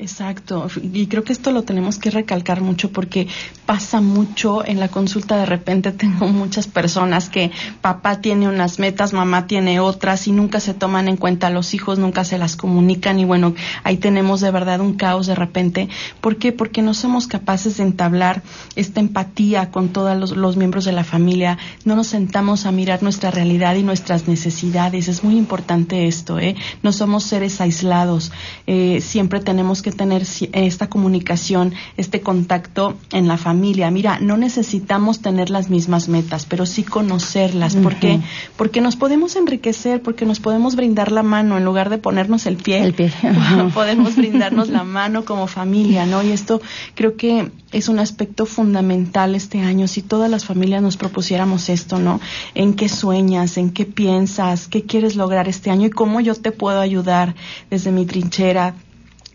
Exacto, 0.02 0.68
y 0.82 1.06
creo 1.06 1.24
que 1.24 1.32
esto 1.32 1.52
lo 1.52 1.62
tenemos 1.62 2.00
que 2.00 2.10
recalcar 2.10 2.62
mucho 2.62 2.92
porque 2.92 3.28
pasa 3.68 4.02
mucho 4.02 4.66
en 4.66 4.80
la 4.80 4.88
consulta, 4.88 5.38
de 5.38 5.46
repente 5.46 5.92
tengo 5.92 6.28
muchas 6.28 6.68
personas 6.68 7.30
que 7.30 7.52
papá 7.82 8.20
tiene 8.20 8.50
unas 8.50 8.80
metas, 8.80 9.14
mamá 9.14 9.46
tiene 9.46 9.80
otras 9.80 10.28
y 10.28 10.32
nunca 10.32 10.60
se 10.60 10.74
toman 10.74 11.08
en 11.08 11.18
cuenta 11.18 11.52
los 11.52 11.76
hijos, 11.76 12.00
nunca 12.00 12.24
se 12.24 12.40
las 12.40 12.56
comunican 12.56 13.20
y 13.20 13.26
bueno, 13.26 13.54
ahí 13.84 13.98
tenemos 13.98 14.42
de 14.42 14.50
verdad 14.50 14.82
un 14.82 14.96
caos 14.96 15.28
de 15.28 15.36
repente. 15.36 15.88
¿Por 16.20 16.38
qué? 16.38 16.52
Porque 16.52 16.82
no 16.82 16.96
somos 16.96 17.28
capaces 17.28 17.78
de 17.78 17.84
entablar 17.84 18.42
esta 18.76 19.00
empatía 19.02 19.70
con 19.70 19.90
todos 19.90 20.32
los, 20.36 20.58
miembros 20.58 20.84
de 20.84 20.94
la 20.94 21.04
familia, 21.04 21.60
no 21.86 21.96
nos 21.96 22.08
sentamos 22.08 22.66
a 22.66 22.72
mirar 22.72 23.04
nuestra 23.04 23.30
realidad 23.30 23.76
y 23.76 23.84
nuestras 23.84 24.28
necesidades, 24.28 25.08
es 25.08 25.24
muy 25.24 25.38
importante 25.38 26.08
esto, 26.08 26.40
¿eh? 26.40 26.56
No 26.82 26.92
somos 26.92 27.24
seres 27.24 27.62
aislados, 27.62 28.32
eh, 28.66 29.00
siempre 29.02 29.40
tenemos 29.40 29.52
tenemos 29.52 29.82
que 29.92 29.98
tener 29.98 30.24
esta 30.54 30.90
comunicación, 30.90 31.74
este 31.98 32.22
contacto 32.22 32.98
en 33.12 33.28
la 33.28 33.38
familia. 33.38 33.92
Mira, 33.92 34.20
no 34.20 34.38
necesitamos 34.38 35.22
tener 35.22 35.50
las 35.50 35.70
mismas 35.70 36.08
metas, 36.10 36.46
pero 36.46 36.66
sí 36.66 36.84
conocerlas. 36.84 37.76
¿Por 37.76 37.96
qué? 37.96 38.20
Porque 38.58 38.82
nos 38.82 38.96
podemos 38.96 39.36
enriquecer, 39.36 40.02
porque 40.02 40.26
nos 40.26 40.40
podemos 40.40 40.76
brindar 40.76 41.12
la 41.12 41.24
mano 41.24 41.58
en 41.58 41.66
lugar 41.66 41.90
de 41.90 41.98
ponernos 41.98 42.46
el 42.46 42.58
pie. 42.58 42.84
El 42.84 42.94
pie. 42.94 43.12
podemos 43.74 44.16
brindarnos 44.16 44.70
la 44.70 44.84
mano 44.84 45.26
como 45.26 45.48
familia, 45.48 46.06
¿no? 46.06 46.24
Y 46.24 46.32
esto 46.32 46.62
creo 46.96 47.16
que 47.16 47.52
es 47.72 47.90
un 47.90 48.00
aspecto 48.00 48.46
fundamental 48.46 49.36
este 49.36 49.60
año. 49.60 49.88
Si 49.88 50.02
todas 50.02 50.30
las 50.30 50.46
familias 50.46 50.82
nos 50.82 50.98
propusiéramos 50.98 51.70
esto, 51.70 52.00
¿no? 52.00 52.20
¿En 52.56 52.74
qué 52.74 52.90
sueñas? 52.90 53.58
¿En 53.58 53.72
qué 53.72 53.86
piensas? 53.86 54.68
¿Qué 54.68 54.84
quieres 54.84 55.16
lograr 55.16 55.48
este 55.48 55.70
año? 55.70 55.88
¿Y 55.88 55.92
cómo 55.92 56.22
yo 56.22 56.36
te 56.36 56.52
puedo 56.52 56.80
ayudar 56.80 57.36
desde 57.70 57.92
mi 57.92 58.06
trinchera? 58.06 58.76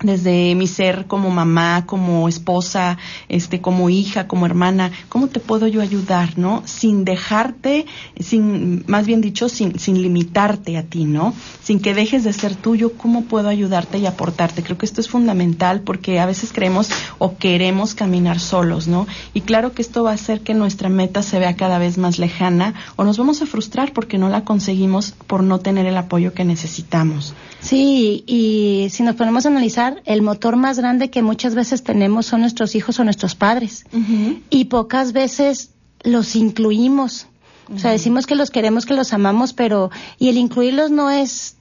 Desde 0.01 0.55
mi 0.55 0.67
ser 0.67 1.07
como 1.07 1.31
mamá, 1.31 1.87
como 1.87 2.29
esposa, 2.29 2.99
este, 3.29 3.61
como 3.63 3.89
hija, 3.89 4.29
como 4.29 4.45
hermana, 4.45 4.93
¿cómo 5.09 5.29
te 5.29 5.41
puedo 5.41 5.67
yo 5.67 5.81
ayudar, 5.81 6.37
no? 6.39 6.63
Sin 6.67 7.05
dejarte, 7.05 7.87
sin, 8.21 8.85
más 8.89 9.07
bien 9.07 9.23
dicho, 9.23 9.49
sin, 9.49 9.79
sin 9.79 10.03
limitarte 10.03 10.77
a 10.77 10.83
ti, 10.83 11.05
¿no? 11.05 11.33
Sin 11.63 11.81
que 11.81 11.95
dejes 11.95 12.25
de 12.25 12.35
ser 12.35 12.55
tuyo, 12.57 12.93
¿cómo 12.93 13.25
puedo 13.25 13.49
ayudarte 13.49 13.99
y 13.99 14.07
aportarte? 14.07 14.63
Creo 14.63 14.77
que 14.77 14.87
esto 14.87 15.01
es 15.01 15.09
fundamental 15.09 15.81
porque 15.81 16.21
a 16.21 16.27
veces 16.27 16.53
creemos 16.53 16.91
o 17.19 17.39
queremos 17.39 17.95
caminar 17.95 18.39
solos, 18.39 18.89
¿no? 18.89 19.07
Y 19.33 19.43
claro 19.43 19.73
que 19.73 19.81
esto 19.81 20.05
va 20.05 20.11
a 20.11 20.15
hacer 20.15 20.41
que 20.41 20.53
nuestra 20.53 20.91
meta 20.91 21.23
se 21.23 21.39
vea 21.39 21.57
cada 21.57 21.79
vez 21.79 21.97
más 21.97 22.19
lejana 22.19 22.75
o 22.97 23.05
nos 23.05 23.17
vamos 23.17 23.41
a 23.41 23.47
frustrar 23.47 23.95
porque 23.95 24.19
no 24.19 24.29
la 24.29 24.45
conseguimos 24.45 25.15
por 25.27 25.43
no 25.43 25.61
tener 25.61 25.87
el 25.87 25.97
apoyo 25.97 26.35
que 26.35 26.45
necesitamos. 26.45 27.35
Sí, 27.61 28.23
y 28.27 28.89
si 28.91 29.03
nos 29.03 29.17
ponemos 29.17 29.47
a 29.47 29.49
analizar, 29.49 29.86
el 30.05 30.23
motor 30.23 30.57
más 30.57 30.79
grande 30.79 31.11
que 31.11 31.23
muchas 31.23 31.55
veces 31.55 31.83
tenemos 31.83 32.27
son 32.27 32.41
nuestros 32.41 32.75
hijos 32.75 32.99
o 32.99 33.05
nuestros 33.05 33.35
padres. 33.35 33.85
Y 34.51 34.67
pocas 34.67 35.13
veces 35.13 35.71
los 36.03 36.37
incluimos. 36.37 37.27
O 37.75 37.79
sea, 37.79 37.91
decimos 37.91 38.27
que 38.27 38.37
los 38.37 38.51
queremos, 38.51 38.87
que 38.87 38.95
los 38.95 39.13
amamos, 39.13 39.53
pero 39.53 39.91
y 40.19 40.29
el 40.29 40.37
incluirlos 40.37 40.91
no 40.91 41.11
es 41.11 41.57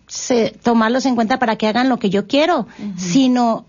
tomarlos 0.63 1.05
en 1.05 1.15
cuenta 1.15 1.39
para 1.39 1.55
que 1.55 1.67
hagan 1.67 1.89
lo 1.89 1.97
que 1.97 2.09
yo 2.09 2.27
quiero, 2.27 2.67
sino 2.95 3.65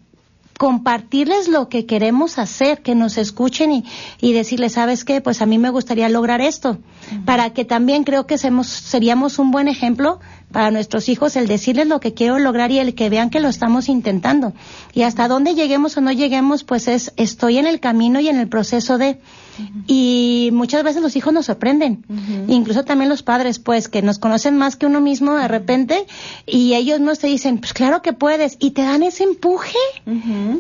compartirles 0.58 1.48
lo 1.48 1.68
que 1.68 1.86
queremos 1.86 2.38
hacer, 2.38 2.82
que 2.82 2.94
nos 2.94 3.18
escuchen 3.18 3.72
y, 3.72 3.84
y 4.20 4.32
decirles, 4.32 4.72
¿sabes 4.72 5.04
qué? 5.04 5.20
Pues 5.20 5.42
a 5.42 5.46
mí 5.46 5.58
me 5.58 5.70
gustaría 5.70 6.08
lograr 6.08 6.40
esto, 6.40 6.78
para 7.25 7.50
que 7.50 7.64
también 7.64 8.04
creo 8.04 8.26
que 8.26 8.38
seríamos 8.38 9.38
un 9.38 9.50
buen 9.50 9.68
ejemplo 9.68 10.20
para 10.53 10.71
nuestros 10.71 11.09
hijos 11.09 11.37
el 11.37 11.49
decirles 11.49 11.87
lo 11.87 12.00
que 12.00 12.15
quiero 12.15 12.38
lograr 12.38 12.71
y 12.71 12.79
el 12.79 12.95
que 12.95 13.11
vean 13.11 13.31
que 13.31 13.41
lo 13.41 13.49
estamos 13.49 13.88
intentando. 13.88 14.53
Y 14.95 15.03
hasta 15.03 15.29
dónde 15.29 15.55
lleguemos 15.55 15.97
o 15.97 16.00
no 16.00 16.12
lleguemos, 16.12 16.65
pues 16.65 16.88
es, 16.88 17.12
estoy 17.17 17.59
en 17.59 17.67
el 17.67 17.81
camino 17.81 18.21
y 18.21 18.29
en 18.29 18.38
el 18.38 18.49
proceso 18.49 18.99
de... 18.99 19.21
Y 19.87 20.50
muchas 20.53 20.83
veces 20.83 21.03
los 21.03 21.17
hijos 21.17 21.33
nos 21.33 21.47
sorprenden, 21.47 22.05
incluso 22.47 22.85
también 22.85 23.09
los 23.09 23.23
padres, 23.23 23.59
pues, 23.59 23.88
que 23.88 24.03
nos 24.03 24.19
conocen 24.19 24.59
más 24.59 24.76
que 24.76 24.85
uno 24.85 25.00
mismo 25.00 25.35
de 25.35 25.49
repente, 25.49 26.07
y 26.47 26.75
ellos 26.75 27.00
nos 27.00 27.21
te 27.21 27.29
dicen, 27.29 27.57
pues 27.57 27.73
claro 27.73 28.03
que 28.03 28.12
puedes, 28.12 28.57
y 28.61 28.73
te 28.73 28.83
dan 28.83 29.03
ese 29.03 29.25
empuje, 29.25 29.79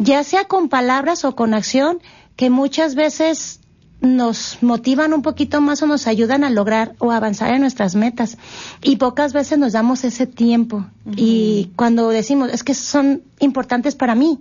ya 0.00 0.24
sea 0.24 0.44
con 0.44 0.70
palabras 0.70 1.26
o 1.26 1.36
con 1.36 1.52
acción, 1.52 1.98
que 2.36 2.48
muchas 2.48 2.94
veces 2.94 3.60
nos 4.00 4.62
motivan 4.62 5.14
un 5.14 5.22
poquito 5.22 5.60
más 5.60 5.82
o 5.82 5.86
nos 5.86 6.06
ayudan 6.06 6.44
a 6.44 6.50
lograr 6.50 6.94
o 6.98 7.12
avanzar 7.12 7.52
en 7.54 7.60
nuestras 7.60 7.94
metas. 7.94 8.38
Y 8.82 8.96
pocas 8.96 9.32
veces 9.32 9.58
nos 9.58 9.72
damos 9.72 10.04
ese 10.04 10.26
tiempo. 10.26 10.86
Y 11.16 11.70
cuando 11.76 12.08
decimos, 12.08 12.50
es 12.52 12.62
que 12.62 12.74
son 12.74 13.22
importantes 13.40 13.94
para 13.94 14.14
mí. 14.14 14.38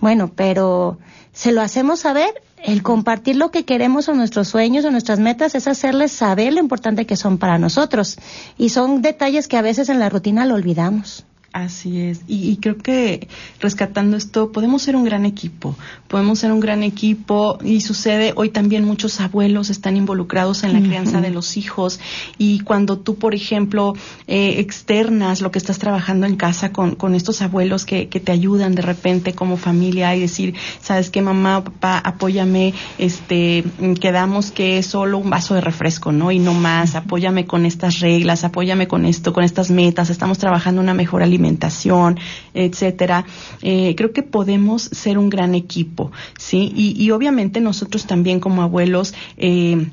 Bueno, 0.00 0.30
pero 0.34 0.98
se 1.32 1.50
lo 1.50 1.60
hacemos 1.60 2.00
saber, 2.00 2.42
el 2.62 2.82
compartir 2.82 3.36
lo 3.36 3.50
que 3.50 3.64
queremos 3.64 4.08
o 4.08 4.14
nuestros 4.14 4.48
sueños 4.48 4.84
o 4.84 4.90
nuestras 4.90 5.18
metas 5.18 5.54
es 5.54 5.66
hacerles 5.66 6.12
saber 6.12 6.52
lo 6.52 6.60
importante 6.60 7.06
que 7.06 7.16
son 7.16 7.38
para 7.38 7.58
nosotros. 7.58 8.18
Y 8.58 8.68
son 8.68 9.02
detalles 9.02 9.48
que 9.48 9.56
a 9.56 9.62
veces 9.62 9.88
en 9.88 9.98
la 9.98 10.08
rutina 10.08 10.46
lo 10.46 10.54
olvidamos. 10.54 11.24
Así 11.52 12.00
es, 12.00 12.20
y, 12.28 12.56
creo 12.58 12.78
que 12.78 13.26
rescatando 13.58 14.16
esto, 14.16 14.52
podemos 14.52 14.82
ser 14.82 14.94
un 14.94 15.02
gran 15.02 15.26
equipo, 15.26 15.74
podemos 16.06 16.38
ser 16.38 16.52
un 16.52 16.60
gran 16.60 16.84
equipo 16.84 17.58
y 17.64 17.80
sucede, 17.80 18.32
hoy 18.36 18.50
también 18.50 18.84
muchos 18.84 19.20
abuelos 19.20 19.68
están 19.68 19.96
involucrados 19.96 20.62
en 20.62 20.72
la 20.74 20.80
crianza 20.80 21.20
de 21.20 21.30
los 21.30 21.56
hijos 21.56 21.98
y 22.38 22.60
cuando 22.60 22.98
tú, 22.98 23.16
por 23.16 23.34
ejemplo, 23.34 23.94
eh, 24.28 24.60
externas 24.60 25.40
lo 25.40 25.50
que 25.50 25.58
estás 25.58 25.80
trabajando 25.80 26.24
en 26.28 26.36
casa 26.36 26.70
con, 26.70 26.94
con 26.94 27.16
estos 27.16 27.42
abuelos 27.42 27.84
que, 27.84 28.08
que, 28.08 28.20
te 28.20 28.30
ayudan 28.30 28.76
de 28.76 28.82
repente 28.82 29.32
como 29.32 29.56
familia 29.56 30.14
y 30.14 30.20
decir, 30.20 30.54
sabes 30.80 31.10
qué 31.10 31.20
mamá, 31.20 31.64
papá, 31.64 31.98
apóyame, 31.98 32.74
este, 32.98 33.64
quedamos 34.00 34.52
que 34.52 34.78
es 34.78 34.86
solo 34.86 35.18
un 35.18 35.30
vaso 35.30 35.56
de 35.56 35.62
refresco, 35.62 36.12
¿no? 36.12 36.30
Y 36.30 36.38
no 36.38 36.54
más, 36.54 36.94
apóyame 36.94 37.46
con 37.46 37.66
estas 37.66 37.98
reglas, 37.98 38.44
apóyame 38.44 38.86
con 38.86 39.04
esto, 39.04 39.32
con 39.32 39.42
estas 39.42 39.72
metas, 39.72 40.10
estamos 40.10 40.38
trabajando 40.38 40.80
una 40.80 40.94
mejor 40.94 41.24
alimentación 41.24 41.39
alimentación, 41.40 42.18
etcétera, 42.54 43.24
eh, 43.62 43.94
creo 43.96 44.12
que 44.12 44.22
podemos 44.22 44.82
ser 44.82 45.16
un 45.18 45.30
gran 45.30 45.54
equipo, 45.54 46.12
¿sí? 46.38 46.72
Y, 46.76 47.02
y 47.02 47.10
obviamente 47.10 47.60
nosotros 47.60 48.06
también 48.06 48.40
como 48.40 48.62
abuelos, 48.62 49.14
eh, 49.38 49.86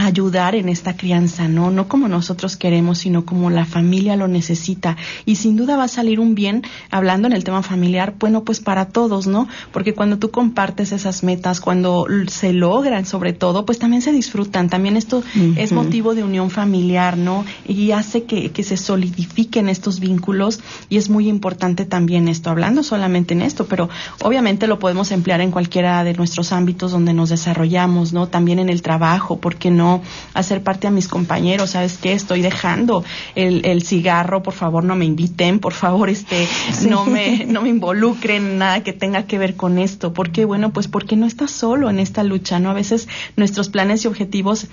ayudar 0.00 0.54
en 0.54 0.68
esta 0.68 0.96
crianza, 0.96 1.46
¿no? 1.46 1.70
No 1.70 1.86
como 1.86 2.08
nosotros 2.08 2.56
queremos, 2.56 2.98
sino 2.98 3.24
como 3.24 3.50
la 3.50 3.66
familia 3.66 4.16
lo 4.16 4.28
necesita. 4.28 4.96
Y 5.26 5.36
sin 5.36 5.56
duda 5.56 5.76
va 5.76 5.84
a 5.84 5.88
salir 5.88 6.20
un 6.20 6.34
bien, 6.34 6.62
hablando 6.90 7.28
en 7.28 7.34
el 7.34 7.44
tema 7.44 7.62
familiar, 7.62 8.14
bueno, 8.18 8.42
pues 8.42 8.60
para 8.60 8.86
todos, 8.86 9.26
¿no? 9.26 9.46
Porque 9.72 9.94
cuando 9.94 10.18
tú 10.18 10.30
compartes 10.30 10.92
esas 10.92 11.22
metas, 11.22 11.60
cuando 11.60 12.06
se 12.28 12.52
logran 12.52 13.04
sobre 13.04 13.32
todo, 13.32 13.66
pues 13.66 13.78
también 13.78 14.00
se 14.00 14.12
disfrutan. 14.12 14.70
También 14.70 14.96
esto 14.96 15.22
es 15.56 15.72
motivo 15.72 16.14
de 16.14 16.24
unión 16.24 16.50
familiar, 16.50 17.18
¿no? 17.18 17.44
Y 17.66 17.92
hace 17.92 18.24
que, 18.24 18.50
que 18.52 18.62
se 18.62 18.76
solidifiquen 18.76 19.68
estos 19.68 20.00
vínculos 20.00 20.60
y 20.88 20.96
es 20.96 21.10
muy 21.10 21.28
importante 21.28 21.84
también 21.84 22.28
esto, 22.28 22.50
hablando 22.50 22.82
solamente 22.82 23.34
en 23.34 23.42
esto, 23.42 23.66
pero 23.66 23.88
obviamente 24.22 24.66
lo 24.66 24.78
podemos 24.78 25.12
emplear 25.12 25.40
en 25.40 25.50
cualquiera 25.50 26.04
de 26.04 26.14
nuestros 26.14 26.52
ámbitos 26.52 26.92
donde 26.92 27.12
nos 27.12 27.28
desarrollamos, 27.28 28.12
¿no? 28.12 28.28
También 28.28 28.58
en 28.58 28.70
el 28.70 28.80
trabajo, 28.80 29.38
porque 29.38 29.70
no 29.70 29.89
hacer 30.34 30.62
parte 30.62 30.86
a 30.86 30.90
mis 30.90 31.08
compañeros, 31.08 31.70
¿sabes 31.70 31.98
qué? 31.98 32.12
Estoy 32.12 32.42
dejando 32.42 33.04
el, 33.34 33.64
el 33.64 33.82
cigarro, 33.82 34.42
por 34.42 34.54
favor 34.54 34.84
no 34.84 34.96
me 34.96 35.04
inviten, 35.04 35.58
por 35.58 35.72
favor 35.72 36.08
este, 36.08 36.46
no, 36.88 37.04
me, 37.04 37.44
no 37.46 37.62
me 37.62 37.68
involucren 37.68 38.58
nada 38.58 38.82
que 38.82 38.92
tenga 38.92 39.24
que 39.24 39.38
ver 39.38 39.56
con 39.56 39.78
esto. 39.78 40.12
¿Por 40.12 40.30
qué? 40.30 40.44
Bueno, 40.44 40.72
pues 40.72 40.88
porque 40.88 41.16
no 41.16 41.26
estás 41.26 41.50
solo 41.50 41.90
en 41.90 41.98
esta 41.98 42.22
lucha, 42.22 42.58
¿no? 42.58 42.70
A 42.70 42.74
veces 42.74 43.08
nuestros 43.36 43.68
planes 43.68 44.04
y 44.04 44.08
objetivos 44.08 44.68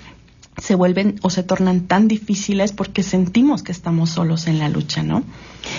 se 0.60 0.74
vuelven 0.74 1.18
o 1.22 1.30
se 1.30 1.42
tornan 1.42 1.86
tan 1.86 2.08
difíciles 2.08 2.72
porque 2.72 3.02
sentimos 3.02 3.62
que 3.62 3.72
estamos 3.72 4.10
solos 4.10 4.46
en 4.46 4.58
la 4.58 4.68
lucha, 4.68 5.02
¿no? 5.02 5.22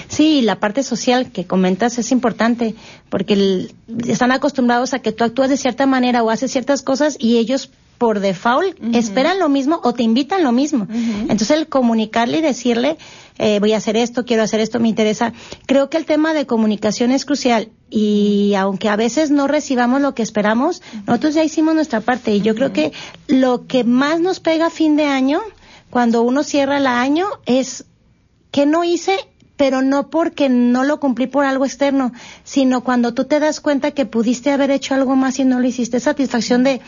Sí, 0.08 0.41
la 0.41 0.60
parte 0.60 0.84
social 0.84 1.32
que 1.32 1.45
comentas 1.45 1.97
es 1.97 2.12
importante 2.12 2.75
porque 3.10 3.67
están 4.08 4.32
acostumbrados 4.32 4.93
a 4.93 4.99
que 4.99 5.12
tú 5.12 5.23
actúas 5.23 5.49
de 5.49 5.58
cierta 5.58 5.86
manera 5.86 6.23
o 6.23 6.30
haces 6.30 6.52
ciertas 6.52 6.82
cosas 6.82 7.17
y 7.19 7.38
ellos 7.38 7.71
por 7.99 8.21
default 8.21 8.79
esperan 8.93 9.38
lo 9.39 9.49
mismo 9.49 9.81
o 9.83 9.93
te 9.93 10.03
invitan 10.03 10.41
lo 10.41 10.51
mismo. 10.51 10.88
Entonces 10.89 11.51
el 11.51 11.67
comunicarle 11.67 12.38
y 12.38 12.41
decirle, 12.41 12.97
eh, 13.38 13.59
voy 13.59 13.73
a 13.73 13.77
hacer 13.77 13.97
esto, 13.97 14.25
quiero 14.25 14.41
hacer 14.41 14.62
esto, 14.62 14.79
me 14.79 14.88
interesa. 14.88 15.33
Creo 15.67 15.89
que 15.89 15.97
el 15.97 16.05
tema 16.05 16.33
de 16.33 16.47
comunicación 16.47 17.12
es 17.12 17.25
crucial 17.25 17.69
y 17.89 18.53
aunque 18.57 18.88
a 18.88 18.95
veces 18.95 19.31
no 19.31 19.47
recibamos 19.47 20.01
lo 20.01 20.15
que 20.15 20.23
esperamos, 20.23 20.81
nosotros 21.05 21.35
ya 21.35 21.43
hicimos 21.43 21.75
nuestra 21.75 21.99
parte 21.99 22.33
y 22.33 22.41
yo 22.41 22.55
creo 22.55 22.71
que 22.71 22.93
lo 23.27 23.67
que 23.67 23.83
más 23.83 24.21
nos 24.21 24.39
pega 24.39 24.67
a 24.67 24.71
fin 24.71 24.95
de 24.95 25.03
año, 25.03 25.41
cuando 25.89 26.21
uno 26.21 26.43
cierra 26.43 26.77
el 26.77 26.88
año, 26.88 27.27
es 27.45 27.85
que 28.51 28.65
no 28.65 28.85
hice 28.85 29.17
pero 29.59 29.81
no 29.81 30.09
porque 30.09 30.47
no 30.47 30.85
lo 30.85 31.01
cumplí 31.01 31.27
por 31.27 31.43
algo 31.43 31.65
externo, 31.65 32.13
sino 32.45 32.81
cuando 32.81 33.13
tú 33.13 33.25
te 33.25 33.41
das 33.41 33.59
cuenta 33.59 33.91
que 33.91 34.05
pudiste 34.05 34.51
haber 34.51 34.71
hecho 34.71 34.95
algo 34.95 35.17
más 35.17 35.38
y 35.38 35.43
no 35.43 35.59
lo 35.59 35.67
hiciste. 35.67 35.99
Satisfacción 35.99 36.63
de, 36.63 36.79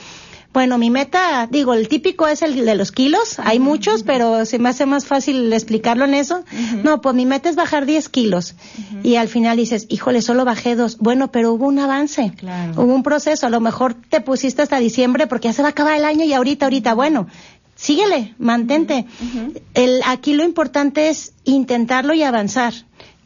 bueno, 0.54 0.78
mi 0.78 0.90
meta, 0.90 1.48
digo, 1.50 1.74
el 1.74 1.88
típico 1.88 2.28
es 2.28 2.42
el 2.42 2.66
de 2.66 2.76
los 2.76 2.92
kilos, 2.92 3.40
hay 3.40 3.60
muchos, 3.60 4.04
pero 4.04 4.46
se 4.46 4.60
me 4.60 4.70
hace 4.70 4.86
más 4.86 5.06
fácil 5.06 5.52
explicarlo 5.54 6.04
en 6.06 6.14
eso. 6.14 6.44
No, 6.84 7.00
pues 7.00 7.16
mi 7.16 7.26
meta 7.26 7.50
es 7.50 7.56
bajar 7.56 7.86
10 7.86 8.10
kilos. 8.10 8.56
Y 9.02 9.16
al 9.16 9.30
final 9.30 9.58
dices, 9.58 9.86
híjole, 9.90 10.22
solo 10.22 10.44
bajé 10.44 10.76
dos. 10.76 10.98
Bueno, 10.98 11.32
pero 11.32 11.54
hubo 11.54 11.68
un 11.68 11.80
avance, 11.80 12.34
hubo 12.76 12.94
un 12.94 13.04
proceso. 13.04 13.48
A 13.48 13.50
lo 13.50 13.62
mejor 13.62 13.94
te 13.94 14.20
pusiste 14.20 14.62
hasta 14.62 14.78
diciembre 14.78 15.28
porque 15.28 15.48
ya 15.48 15.54
se 15.54 15.62
va 15.62 15.70
a 15.70 15.72
acabar 15.72 15.96
el 15.96 16.04
año 16.04 16.26
y 16.26 16.34
ahorita, 16.34 16.66
ahorita, 16.66 16.94
bueno, 16.96 17.28
síguele, 17.76 18.36
mantente. 18.38 19.06
el, 19.74 20.02
aquí 20.06 20.34
lo 20.34 20.44
importante 20.44 21.10
es 21.10 21.34
intentarlo 21.46 22.14
y 22.14 22.24
avanzar 22.24 22.74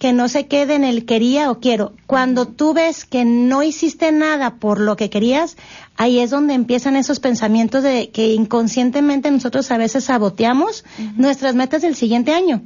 que 0.06 0.14
no 0.14 0.30
se 0.30 0.46
quede 0.46 0.76
en 0.76 0.84
el 0.84 1.04
quería 1.08 1.50
o 1.50 1.60
quiero. 1.60 1.94
Cuando 2.06 2.48
tú 2.48 2.76
ves 2.76 3.06
que 3.06 3.26
no 3.26 3.64
hiciste 3.64 4.12
nada 4.12 4.58
por 4.58 4.80
lo 4.80 4.96
que 4.96 5.10
querías, 5.10 5.58
ahí 5.98 6.20
es 6.20 6.30
donde 6.30 6.54
empiezan 6.54 6.96
esos 6.96 7.20
pensamientos 7.20 7.82
de 7.82 8.12
que 8.12 8.36
inconscientemente 8.36 9.32
nosotros 9.32 9.72
a 9.72 9.80
veces 9.80 10.04
saboteamos 10.04 10.86
nuestras 11.18 11.56
metas 11.56 11.82
del 11.82 11.96
siguiente 11.96 12.36
año. 12.36 12.62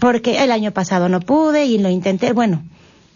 Porque 0.00 0.44
el 0.44 0.52
año 0.52 0.70
pasado 0.72 1.08
no 1.08 1.20
pude 1.20 1.64
y 1.64 1.78
lo 1.78 1.88
intenté. 1.88 2.32
Bueno, 2.32 2.62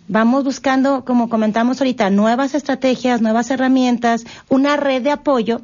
vamos 0.09 0.45
buscando, 0.45 1.05
como 1.05 1.29
comentamos 1.29 1.83
ahorita, 1.83 2.09
nuevas 2.09 2.55
estrategias, 2.55 3.21
nuevas 3.21 3.51
herramientas, 3.51 4.25
una 4.49 4.79
red 4.79 5.03
de 5.03 5.11
apoyo 5.11 5.61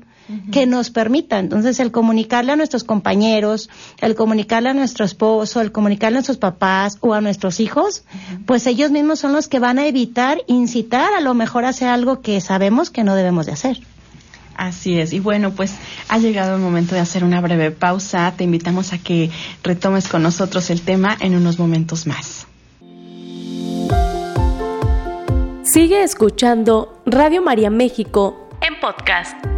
que 0.50 0.66
nos 0.66 0.90
permita. 0.90 1.38
Entonces, 1.38 1.80
el 1.80 1.90
comunicarle 1.90 2.52
a 2.52 2.56
nuestros 2.56 2.84
compañeros, 2.84 3.68
el 4.00 4.14
comunicarle 4.14 4.70
a 4.70 4.74
nuestro 4.74 5.04
esposo, 5.04 5.60
el 5.60 5.72
comunicarle 5.72 6.16
a 6.16 6.20
nuestros 6.20 6.38
papás 6.38 6.98
o 7.00 7.14
a 7.14 7.20
nuestros 7.20 7.60
hijos, 7.60 8.04
pues 8.46 8.66
ellos 8.66 8.90
mismos 8.90 9.18
son 9.18 9.32
los 9.32 9.48
que 9.48 9.58
van 9.58 9.78
a 9.78 9.87
evitar 9.87 10.38
incitar 10.46 11.12
a 11.14 11.20
lo 11.20 11.34
mejor 11.34 11.64
a 11.64 11.70
hacer 11.70 11.88
algo 11.88 12.20
que 12.20 12.40
sabemos 12.40 12.90
que 12.90 13.04
no 13.04 13.14
debemos 13.14 13.46
de 13.46 13.52
hacer. 13.52 13.80
Así 14.56 14.98
es. 14.98 15.12
Y 15.12 15.20
bueno, 15.20 15.50
pues 15.50 15.74
ha 16.08 16.18
llegado 16.18 16.54
el 16.54 16.62
momento 16.62 16.94
de 16.94 17.00
hacer 17.00 17.24
una 17.24 17.40
breve 17.40 17.70
pausa. 17.72 18.32
Te 18.37 18.44
invitamos 18.44 18.92
a 18.92 18.98
que 18.98 19.30
retomes 19.62 20.06
con 20.06 20.22
nosotros 20.22 20.70
el 20.70 20.82
tema 20.82 21.16
en 21.20 21.34
unos 21.34 21.58
momentos 21.58 22.06
más. 22.06 22.46
Sigue 25.64 26.04
escuchando 26.04 27.02
Radio 27.04 27.42
María 27.42 27.68
México 27.68 28.44
en 28.60 28.78
podcast. 28.80 29.53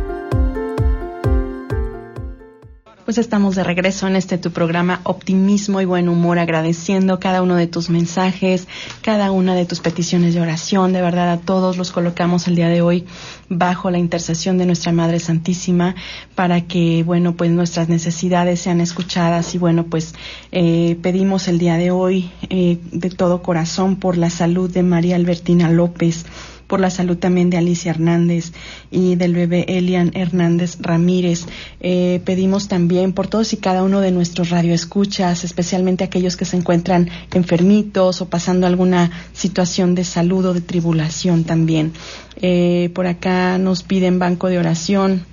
Pues 3.06 3.18
estamos 3.18 3.54
de 3.54 3.62
regreso 3.62 4.08
en 4.08 4.16
este 4.16 4.36
tu 4.36 4.50
programa 4.50 5.00
Optimismo 5.04 5.80
y 5.80 5.84
Buen 5.84 6.08
Humor, 6.08 6.40
agradeciendo 6.40 7.20
cada 7.20 7.40
uno 7.40 7.54
de 7.54 7.68
tus 7.68 7.88
mensajes, 7.88 8.66
cada 9.00 9.30
una 9.30 9.54
de 9.54 9.64
tus 9.64 9.78
peticiones 9.78 10.34
de 10.34 10.40
oración. 10.40 10.92
De 10.92 11.02
verdad, 11.02 11.30
a 11.30 11.38
todos 11.38 11.76
los 11.76 11.92
colocamos 11.92 12.48
el 12.48 12.56
día 12.56 12.68
de 12.68 12.82
hoy 12.82 13.06
bajo 13.48 13.92
la 13.92 13.98
intercesión 13.98 14.58
de 14.58 14.66
nuestra 14.66 14.90
Madre 14.90 15.20
Santísima 15.20 15.94
para 16.34 16.62
que, 16.62 17.04
bueno, 17.04 17.36
pues 17.36 17.52
nuestras 17.52 17.88
necesidades 17.88 18.58
sean 18.58 18.80
escuchadas 18.80 19.54
y, 19.54 19.58
bueno, 19.58 19.84
pues 19.84 20.16
eh, 20.50 20.98
pedimos 21.00 21.46
el 21.46 21.60
día 21.60 21.76
de 21.76 21.92
hoy 21.92 22.32
eh, 22.50 22.80
de 22.90 23.10
todo 23.10 23.40
corazón 23.40 24.00
por 24.00 24.18
la 24.18 24.30
salud 24.30 24.68
de 24.68 24.82
María 24.82 25.14
Albertina 25.14 25.70
López 25.70 26.26
por 26.66 26.80
la 26.80 26.90
salud 26.90 27.16
también 27.16 27.50
de 27.50 27.56
Alicia 27.56 27.90
Hernández 27.90 28.52
y 28.90 29.14
del 29.16 29.34
bebé 29.34 29.64
Elian 29.68 30.10
Hernández 30.14 30.78
Ramírez. 30.80 31.46
Eh, 31.80 32.20
pedimos 32.24 32.68
también 32.68 33.12
por 33.12 33.28
todos 33.28 33.52
y 33.52 33.56
cada 33.56 33.82
uno 33.82 34.00
de 34.00 34.10
nuestros 34.10 34.50
radioescuchas, 34.50 35.44
especialmente 35.44 36.04
aquellos 36.04 36.36
que 36.36 36.44
se 36.44 36.56
encuentran 36.56 37.08
enfermitos 37.32 38.20
o 38.20 38.28
pasando 38.28 38.66
alguna 38.66 39.10
situación 39.32 39.94
de 39.94 40.04
salud 40.04 40.46
o 40.46 40.54
de 40.54 40.60
tribulación 40.60 41.44
también. 41.44 41.92
Eh, 42.42 42.90
por 42.94 43.06
acá 43.06 43.58
nos 43.58 43.82
piden 43.82 44.18
banco 44.18 44.48
de 44.48 44.58
oración 44.58 45.24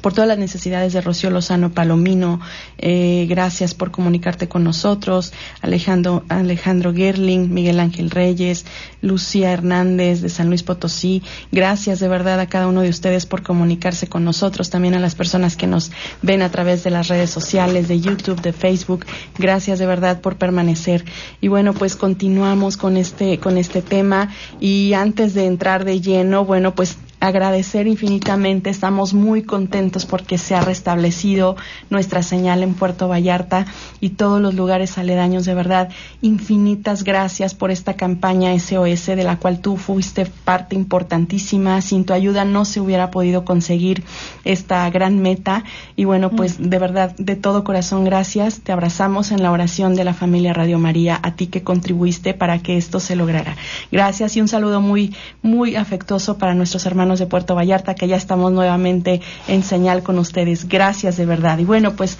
por 0.00 0.12
todas 0.12 0.28
las 0.28 0.38
necesidades 0.38 0.92
de 0.92 1.00
Rocío 1.00 1.30
Lozano 1.30 1.70
Palomino. 1.70 2.40
Eh, 2.78 3.26
gracias 3.28 3.74
por 3.74 3.90
comunicarte 3.90 4.48
con 4.48 4.64
nosotros. 4.64 5.32
Alejandro, 5.60 6.24
Alejandro 6.28 6.94
Gerling, 6.94 7.52
Miguel 7.52 7.80
Ángel 7.80 8.10
Reyes, 8.10 8.64
Lucía 9.02 9.52
Hernández 9.52 10.20
de 10.20 10.28
San 10.28 10.48
Luis 10.48 10.62
Potosí. 10.62 11.22
Gracias 11.52 12.00
de 12.00 12.08
verdad 12.08 12.40
a 12.40 12.48
cada 12.48 12.66
uno 12.66 12.82
de 12.82 12.88
ustedes 12.88 13.26
por 13.26 13.42
comunicarse 13.42 14.08
con 14.08 14.24
nosotros. 14.24 14.70
También 14.70 14.94
a 14.94 15.00
las 15.00 15.14
personas 15.14 15.56
que 15.56 15.66
nos 15.66 15.90
ven 16.22 16.42
a 16.42 16.50
través 16.50 16.84
de 16.84 16.90
las 16.90 17.08
redes 17.08 17.30
sociales, 17.30 17.88
de 17.88 18.00
YouTube, 18.00 18.40
de 18.40 18.52
Facebook. 18.52 19.06
Gracias 19.38 19.78
de 19.78 19.86
verdad 19.86 20.20
por 20.20 20.36
permanecer. 20.36 21.04
Y 21.40 21.48
bueno, 21.48 21.74
pues 21.74 21.96
continuamos 21.96 22.76
con 22.76 22.96
este, 22.96 23.38
con 23.38 23.58
este 23.58 23.82
tema. 23.82 24.30
Y 24.60 24.92
antes 24.94 25.34
de 25.34 25.46
entrar 25.46 25.84
de 25.84 26.00
lleno, 26.00 26.44
bueno, 26.44 26.74
pues 26.74 26.96
agradecer 27.20 27.86
infinitamente. 27.86 28.70
Estamos 28.70 29.12
muy 29.12 29.42
contentos 29.42 30.06
porque 30.06 30.38
se 30.38 30.54
ha 30.54 30.62
restablecido 30.62 31.56
nuestra 31.90 32.22
señal 32.22 32.62
en 32.62 32.74
Puerto 32.74 33.08
Vallarta 33.08 33.66
y 34.00 34.10
todos 34.10 34.40
los 34.40 34.54
lugares 34.54 34.96
aledaños. 34.96 35.44
De 35.44 35.54
verdad, 35.54 35.90
infinitas 36.22 37.04
gracias 37.04 37.54
por 37.54 37.70
esta 37.70 37.94
campaña 37.94 38.58
SOS 38.58 39.06
de 39.06 39.24
la 39.24 39.36
cual 39.36 39.60
tú 39.60 39.76
fuiste 39.76 40.26
parte 40.26 40.74
importantísima. 40.74 41.80
Sin 41.82 42.04
tu 42.04 42.14
ayuda 42.14 42.44
no 42.44 42.64
se 42.64 42.80
hubiera 42.80 43.10
podido 43.10 43.44
conseguir 43.44 44.02
esta 44.44 44.88
gran 44.88 45.18
meta. 45.20 45.64
Y 45.96 46.06
bueno, 46.06 46.30
pues 46.30 46.56
de 46.58 46.78
verdad, 46.78 47.14
de 47.18 47.36
todo 47.36 47.64
corazón, 47.64 48.04
gracias. 48.04 48.60
Te 48.60 48.72
abrazamos 48.72 49.30
en 49.30 49.42
la 49.42 49.52
oración 49.52 49.94
de 49.94 50.04
la 50.04 50.14
familia 50.14 50.54
Radio 50.54 50.78
María, 50.78 51.20
a 51.22 51.34
ti 51.34 51.48
que 51.48 51.62
contribuiste 51.62 52.32
para 52.32 52.60
que 52.60 52.78
esto 52.78 52.98
se 52.98 53.14
lograra. 53.14 53.56
Gracias 53.92 54.36
y 54.36 54.40
un 54.40 54.48
saludo 54.48 54.80
muy, 54.80 55.14
muy 55.42 55.76
afectuoso 55.76 56.38
para 56.38 56.54
nuestros 56.54 56.86
hermanos 56.86 57.09
de 57.18 57.26
Puerto 57.26 57.54
Vallarta, 57.54 57.94
que 57.94 58.08
ya 58.08 58.16
estamos 58.16 58.52
nuevamente 58.52 59.20
en 59.48 59.62
señal 59.62 60.02
con 60.02 60.18
ustedes. 60.18 60.68
Gracias 60.68 61.16
de 61.16 61.26
verdad. 61.26 61.58
Y 61.58 61.64
bueno, 61.64 61.94
pues 61.94 62.18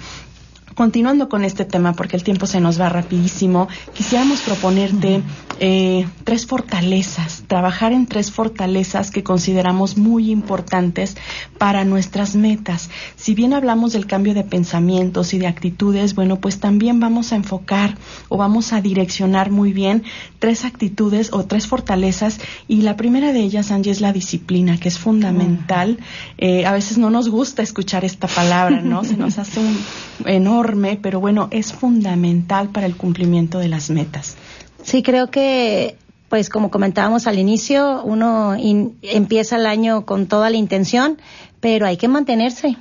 Continuando 0.75 1.27
con 1.27 1.43
este 1.43 1.65
tema, 1.65 1.93
porque 1.93 2.15
el 2.15 2.23
tiempo 2.23 2.45
se 2.45 2.61
nos 2.61 2.79
va 2.79 2.87
rapidísimo, 2.87 3.67
quisiéramos 3.93 4.41
proponerte 4.41 5.21
eh, 5.59 6.07
tres 6.23 6.45
fortalezas, 6.45 7.43
trabajar 7.45 7.91
en 7.91 8.07
tres 8.07 8.31
fortalezas 8.31 9.11
que 9.11 9.21
consideramos 9.21 9.97
muy 9.97 10.31
importantes 10.31 11.17
para 11.57 11.83
nuestras 11.83 12.35
metas. 12.35 12.89
Si 13.15 13.35
bien 13.35 13.53
hablamos 13.53 13.93
del 13.93 14.07
cambio 14.07 14.33
de 14.33 14.43
pensamientos 14.43 15.33
y 15.33 15.39
de 15.39 15.47
actitudes, 15.47 16.15
bueno, 16.15 16.37
pues 16.37 16.59
también 16.59 16.99
vamos 16.99 17.33
a 17.33 17.35
enfocar 17.35 17.97
o 18.29 18.37
vamos 18.37 18.71
a 18.71 18.81
direccionar 18.81 19.51
muy 19.51 19.73
bien 19.73 20.03
tres 20.39 20.63
actitudes 20.63 21.31
o 21.33 21.43
tres 21.45 21.67
fortalezas 21.67 22.39
y 22.67 22.81
la 22.81 22.95
primera 22.95 23.33
de 23.33 23.41
ellas, 23.41 23.71
Angie, 23.71 23.91
es 23.91 24.01
la 24.01 24.13
disciplina, 24.13 24.77
que 24.77 24.87
es 24.87 24.97
fundamental. 24.97 25.99
Eh, 26.37 26.65
a 26.65 26.71
veces 26.71 26.97
no 26.97 27.09
nos 27.09 27.29
gusta 27.29 27.61
escuchar 27.61 28.05
esta 28.05 28.27
palabra, 28.27 28.81
¿no? 28.81 29.03
Se 29.03 29.17
nos 29.17 29.37
hace 29.37 29.59
un 29.59 29.77
enorme, 30.25 30.60
pero 31.01 31.19
bueno, 31.19 31.47
es 31.51 31.73
fundamental 31.73 32.69
para 32.69 32.85
el 32.85 32.95
cumplimiento 32.95 33.59
de 33.59 33.67
las 33.67 33.89
metas. 33.89 34.35
Sí, 34.83 35.03
creo 35.03 35.29
que, 35.29 35.95
pues 36.29 36.49
como 36.49 36.71
comentábamos 36.71 37.27
al 37.27 37.39
inicio, 37.39 38.03
uno 38.03 38.55
empieza 39.01 39.57
el 39.57 39.65
año 39.65 40.05
con 40.05 40.27
toda 40.27 40.49
la 40.49 40.57
intención, 40.57 41.17
pero 41.59 41.85
hay 41.85 41.97
que 41.97 42.07
mantenerse, 42.07 42.75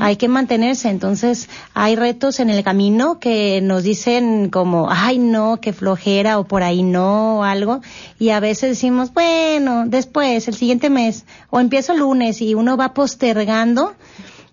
hay 0.00 0.16
que 0.16 0.26
mantenerse. 0.26 0.88
Entonces, 0.88 1.48
hay 1.74 1.94
retos 1.94 2.40
en 2.40 2.50
el 2.50 2.64
camino 2.64 3.20
que 3.20 3.60
nos 3.62 3.84
dicen 3.84 4.50
como, 4.50 4.88
ay 4.90 5.18
no, 5.18 5.60
que 5.60 5.72
flojera 5.72 6.40
o 6.40 6.44
por 6.44 6.64
ahí 6.64 6.82
no 6.82 7.38
o 7.38 7.42
algo. 7.44 7.80
Y 8.18 8.30
a 8.30 8.40
veces 8.40 8.70
decimos, 8.70 9.12
bueno, 9.12 9.84
después, 9.86 10.48
el 10.48 10.54
siguiente 10.54 10.90
mes, 10.90 11.24
o 11.50 11.60
empiezo 11.60 11.92
el 11.92 12.00
lunes 12.00 12.42
y 12.42 12.54
uno 12.54 12.76
va 12.76 12.94
postergando 12.94 13.94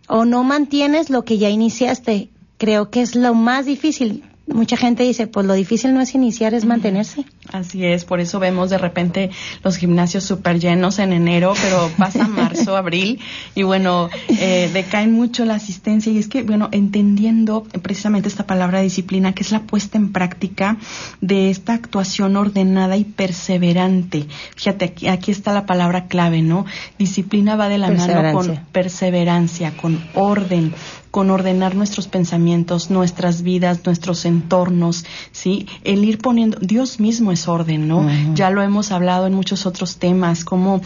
o 0.08 0.26
no 0.26 0.44
mantienes 0.44 1.10
lo 1.10 1.24
que 1.26 1.40
ya 1.40 1.50
iniciaste. 1.50 2.30
Creo 2.64 2.90
que 2.90 3.02
es 3.02 3.16
lo 3.16 3.34
más 3.34 3.66
difícil 3.66 4.24
mucha 4.48 4.76
gente 4.76 5.04
dice, 5.04 5.28
pues 5.28 5.46
lo 5.46 5.54
difícil 5.54 5.94
no 5.94 6.02
es 6.02 6.14
iniciar, 6.16 6.54
es 6.54 6.66
mantenerse. 6.66 7.26
Así 7.52 7.86
es, 7.86 8.04
por 8.04 8.20
eso 8.20 8.40
vemos 8.40 8.70
de 8.70 8.78
repente 8.78 9.30
los 9.64 9.78
gimnasios 9.78 10.24
súper 10.24 10.60
llenos 10.60 11.00
en 11.00 11.14
enero, 11.14 11.54
pero 11.62 11.90
pasa 11.98 12.28
marzo, 12.28 12.76
abril, 12.78 13.20
y 13.56 13.64
bueno, 13.64 14.10
eh, 14.28 14.70
decaen 14.74 15.14
mucho 15.14 15.46
la 15.46 15.56
asistencia. 15.56 16.12
Y 16.12 16.18
es 16.18 16.28
que, 16.28 16.44
bueno, 16.44 16.70
entendiendo 16.72 17.64
precisamente 17.82 18.28
esta 18.28 18.46
palabra 18.46 18.82
disciplina, 18.82 19.34
que 19.34 19.44
es 19.44 19.52
la 19.52 19.62
puesta 19.62 19.98
en 19.98 20.12
práctica 20.12 20.78
de 21.22 21.50
esta 21.50 21.74
actuación 21.74 22.36
ordenada 22.36 22.98
y 22.98 23.06
perseverante. 23.06 24.26
Fíjate, 24.56 24.86
aquí, 24.86 25.08
aquí 25.08 25.32
está 25.32 25.54
la 25.54 25.66
palabra 25.66 26.08
clave, 26.08 26.42
¿no? 26.42 26.66
Disciplina 27.00 27.56
va 27.56 27.70
de 27.70 27.78
la 27.78 27.92
mano 27.92 28.34
con 28.34 28.60
perseverancia, 28.72 29.76
con 29.78 30.04
orden, 30.14 30.74
con 31.14 31.30
ordenar 31.30 31.76
nuestros 31.76 32.08
pensamientos, 32.08 32.90
nuestras 32.90 33.44
vidas, 33.44 33.82
nuestros 33.86 34.26
entornos, 34.26 35.06
¿sí? 35.32 35.68
El 35.84 36.04
ir 36.06 36.18
poniendo, 36.18 36.58
Dios 36.60 37.00
mismo 37.00 37.32
es 37.32 37.48
orden, 37.48 37.88
¿no? 37.88 38.10
Ya 38.34 38.50
lo 38.50 38.64
hemos 38.64 38.92
hablado 38.92 39.28
en 39.28 39.36
muchos 39.36 39.68
otros 39.68 39.98
temas, 39.98 40.44
como 40.44 40.82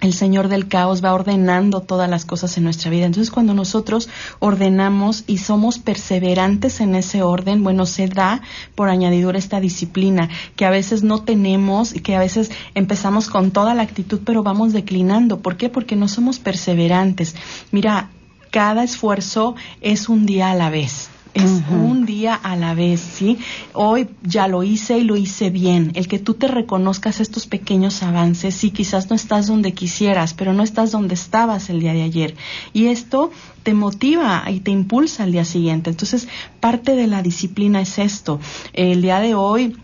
el 0.00 0.12
Señor 0.12 0.48
del 0.48 0.66
caos 0.66 1.04
va 1.04 1.14
ordenando 1.14 1.82
todas 1.82 2.10
las 2.10 2.24
cosas 2.24 2.56
en 2.58 2.64
nuestra 2.64 2.90
vida. 2.90 3.06
Entonces, 3.06 3.30
cuando 3.30 3.54
nosotros 3.54 4.08
ordenamos 4.40 5.22
y 5.28 5.38
somos 5.38 5.78
perseverantes 5.78 6.80
en 6.80 6.96
ese 6.96 7.22
orden, 7.22 7.62
bueno, 7.62 7.86
se 7.86 8.08
da 8.08 8.40
por 8.74 8.88
añadidura 8.88 9.38
esta 9.38 9.60
disciplina 9.60 10.28
que 10.56 10.64
a 10.64 10.70
veces 10.70 11.04
no 11.04 11.22
tenemos 11.22 11.94
y 11.94 12.00
que 12.00 12.16
a 12.16 12.18
veces 12.18 12.50
empezamos 12.74 13.28
con 13.28 13.52
toda 13.52 13.76
la 13.76 13.82
actitud, 13.82 14.18
pero 14.24 14.42
vamos 14.42 14.72
declinando. 14.72 15.38
¿Por 15.38 15.56
qué? 15.56 15.68
Porque 15.68 15.94
no 15.94 16.08
somos 16.08 16.40
perseverantes. 16.40 17.36
Mira, 17.70 18.10
cada 18.50 18.84
esfuerzo 18.84 19.54
es 19.80 20.08
un 20.08 20.26
día 20.26 20.50
a 20.50 20.54
la 20.54 20.70
vez. 20.70 21.10
Es 21.32 21.62
un 21.70 22.06
día 22.06 22.34
a 22.34 22.56
la 22.56 22.74
vez, 22.74 23.00
¿sí? 23.00 23.38
Hoy 23.72 24.08
ya 24.24 24.48
lo 24.48 24.64
hice 24.64 24.98
y 24.98 25.04
lo 25.04 25.16
hice 25.16 25.48
bien. 25.50 25.92
El 25.94 26.08
que 26.08 26.18
tú 26.18 26.34
te 26.34 26.48
reconozcas 26.48 27.20
estos 27.20 27.46
pequeños 27.46 28.02
avances, 28.02 28.56
sí, 28.56 28.72
quizás 28.72 29.08
no 29.10 29.14
estás 29.14 29.46
donde 29.46 29.72
quisieras, 29.72 30.34
pero 30.34 30.52
no 30.52 30.64
estás 30.64 30.90
donde 30.90 31.14
estabas 31.14 31.70
el 31.70 31.78
día 31.78 31.92
de 31.92 32.02
ayer. 32.02 32.34
Y 32.72 32.86
esto 32.86 33.30
te 33.62 33.74
motiva 33.74 34.42
y 34.50 34.58
te 34.58 34.72
impulsa 34.72 35.22
al 35.22 35.30
día 35.30 35.44
siguiente. 35.44 35.90
Entonces, 35.90 36.26
parte 36.58 36.96
de 36.96 37.06
la 37.06 37.22
disciplina 37.22 37.80
es 37.80 38.00
esto. 38.00 38.40
El 38.72 39.00
día 39.00 39.20
de 39.20 39.36
hoy 39.36 39.76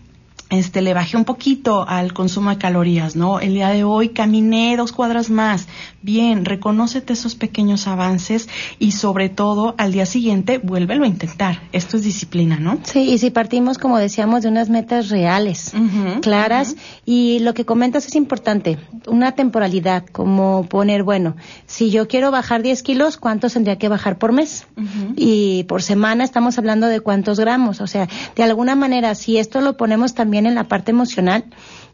este, 0.49 0.81
le 0.81 0.93
bajé 0.93 1.17
un 1.17 1.25
poquito 1.25 1.87
al 1.87 2.13
consumo 2.13 2.49
de 2.49 2.57
calorías, 2.57 3.15
¿no? 3.15 3.39
El 3.39 3.53
día 3.53 3.69
de 3.69 3.83
hoy 3.83 4.09
caminé 4.09 4.77
dos 4.77 4.93
cuadras 4.93 5.29
más. 5.29 5.67
Bien, 6.01 6.45
reconócete 6.45 7.13
esos 7.13 7.35
pequeños 7.35 7.87
avances 7.87 8.47
y 8.79 8.91
sobre 8.91 9.27
todo 9.27 9.75
al 9.77 9.91
día 9.91 10.05
siguiente 10.05 10.57
vuélvelo 10.57 11.03
a 11.03 11.07
intentar. 11.07 11.61
Esto 11.73 11.97
es 11.97 12.03
disciplina, 12.03 12.57
¿no? 12.59 12.79
Sí, 12.83 12.99
y 12.99 13.17
si 13.17 13.29
partimos, 13.29 13.77
como 13.77 13.97
decíamos, 13.97 14.43
de 14.43 14.49
unas 14.49 14.69
metas 14.69 15.09
reales, 15.09 15.73
claras, 16.21 16.75
y 17.05 17.39
lo 17.39 17.53
que 17.53 17.65
comentas 17.65 18.07
es 18.07 18.15
importante, 18.15 18.77
una 19.07 19.33
temporalidad, 19.33 20.05
como 20.05 20.65
poner, 20.69 21.03
bueno, 21.03 21.35
si 21.65 21.89
yo 21.91 22.07
quiero 22.07 22.31
bajar 22.31 22.61
10 22.61 22.83
kilos, 22.83 23.17
¿cuántos 23.17 23.53
tendría 23.53 23.77
que 23.77 23.89
bajar 23.89 24.17
por 24.17 24.31
mes? 24.31 24.65
Y 25.17 25.65
por 25.65 25.81
semana 25.81 26.23
estamos 26.23 26.57
hablando 26.57 26.87
de 26.87 27.01
cuántos 27.01 27.39
gramos, 27.39 27.81
o 27.81 27.87
sea, 27.87 28.07
de 28.35 28.43
alguna 28.43 28.75
manera, 28.75 29.13
si 29.15 29.37
esto 29.37 29.59
lo 29.59 29.75
ponemos 29.75 30.13
también 30.13 30.36
en 30.45 30.55
la 30.55 30.65
parte 30.65 30.91
emocional, 30.91 31.45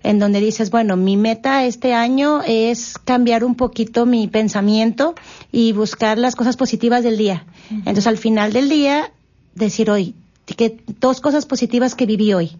en 0.04 0.20
donde 0.20 0.40
dices, 0.42 0.70
bueno, 0.70 0.98
mi 0.98 1.18
meta 1.18 1.64
este 1.64 1.94
año 1.94 2.42
es 2.46 2.98
cambiar 2.98 3.44
un 3.44 3.56
poquito 3.56 4.06
mi 4.06 4.28
pensamiento 4.28 5.16
y 5.52 5.72
buscar 5.72 6.18
las 6.18 6.36
cosas 6.36 6.58
positivas 6.58 7.04
del 7.04 7.18
día. 7.18 7.46
Entonces, 7.70 8.08
al 8.08 8.18
final 8.18 8.52
del 8.54 8.70
día, 8.70 9.12
decir 9.56 9.90
hoy, 9.90 10.16
que 10.46 10.84
dos 11.00 11.22
cosas 11.22 11.46
positivas 11.46 11.96
que 11.96 12.06
viví 12.06 12.34
hoy. 12.34 12.58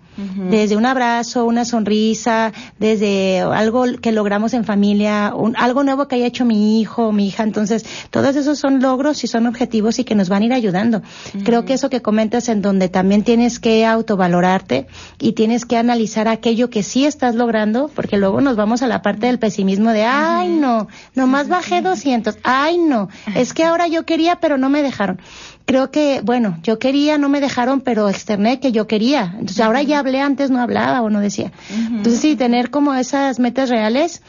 Desde 0.50 0.78
un 0.78 0.86
abrazo, 0.86 1.46
una 1.46 1.66
sonrisa, 1.66 2.54
desde 2.80 3.42
algo 3.42 3.84
que 4.00 4.12
logramos 4.12 4.54
en 4.54 4.64
familia, 4.64 5.34
algo 5.56 5.84
nuevo 5.84 6.08
que 6.08 6.16
haya 6.16 6.28
hecho 6.28 6.46
mi 6.46 6.80
hijo, 6.80 7.12
mi 7.12 7.28
hija. 7.28 7.44
Entonces, 7.44 7.84
todos 8.10 8.36
esos 8.36 8.60
son 8.60 8.82
logros 8.82 9.24
y 9.24 9.28
son 9.28 9.48
objetivos 9.48 10.00
y 10.00 10.04
que 10.04 10.16
nos 10.16 10.30
van 10.30 10.44
a 10.44 10.46
ir 10.46 10.54
ayudando. 10.54 11.02
Creo 11.44 11.66
que 11.66 11.74
eso 11.74 11.90
que 11.90 12.02
comentas 12.02 12.48
en 12.48 12.62
donde 12.62 12.90
también 12.90 13.24
tienes 13.24 13.60
que 13.60 13.86
autovalorarte 13.86 14.88
y 15.20 15.34
tienes 15.34 15.66
que 15.66 15.78
analizar 15.78 16.28
aquello 16.28 16.70
que 16.70 16.84
sí 16.84 17.06
estás 17.06 17.36
logrando, 17.36 17.90
porque 17.94 18.18
luego 18.18 18.40
nos 18.40 18.56
vamos 18.56 18.82
a 18.82 18.88
la 18.88 19.02
parte 19.02 19.28
del 19.28 19.40
pesimismo 19.40 19.92
de, 19.92 20.04
ay, 20.04 20.50
no, 20.50 20.88
nomás 21.16 21.50
bajé 21.50 21.82
200, 21.82 22.38
ay, 22.44 22.78
no, 22.78 23.10
es 23.36 23.54
que 23.54 23.64
ahora 23.64 23.88
yo 23.88 24.06
quería, 24.06 24.38
pero 24.38 24.58
no 24.58 24.70
me 24.70 24.84
dejaron 24.84 25.20
creo 25.66 25.92
que, 25.92 26.22
bueno, 26.22 26.58
yo 26.64 26.80
quería, 26.80 27.18
no 27.18 27.30
me 27.30 27.42
dejaron, 27.42 27.82
pero 27.82 28.10
externé 28.10 28.60
que 28.60 28.72
yo 28.72 28.88
quería. 28.88 29.32
Entonces 29.34 29.60
ahora 29.62 29.82
ya 29.84 30.00
hablé, 30.00 30.22
antes 30.22 30.50
no 30.50 30.62
hablaba 30.62 31.02
o 31.02 31.10
no 31.10 31.20
decía. 31.20 31.52
Entonces 31.70 32.22
sí, 32.22 32.36
tener 32.36 32.70
como 32.70 32.94
esas 32.94 33.40
metas 33.40 33.70
reales, 33.70 34.22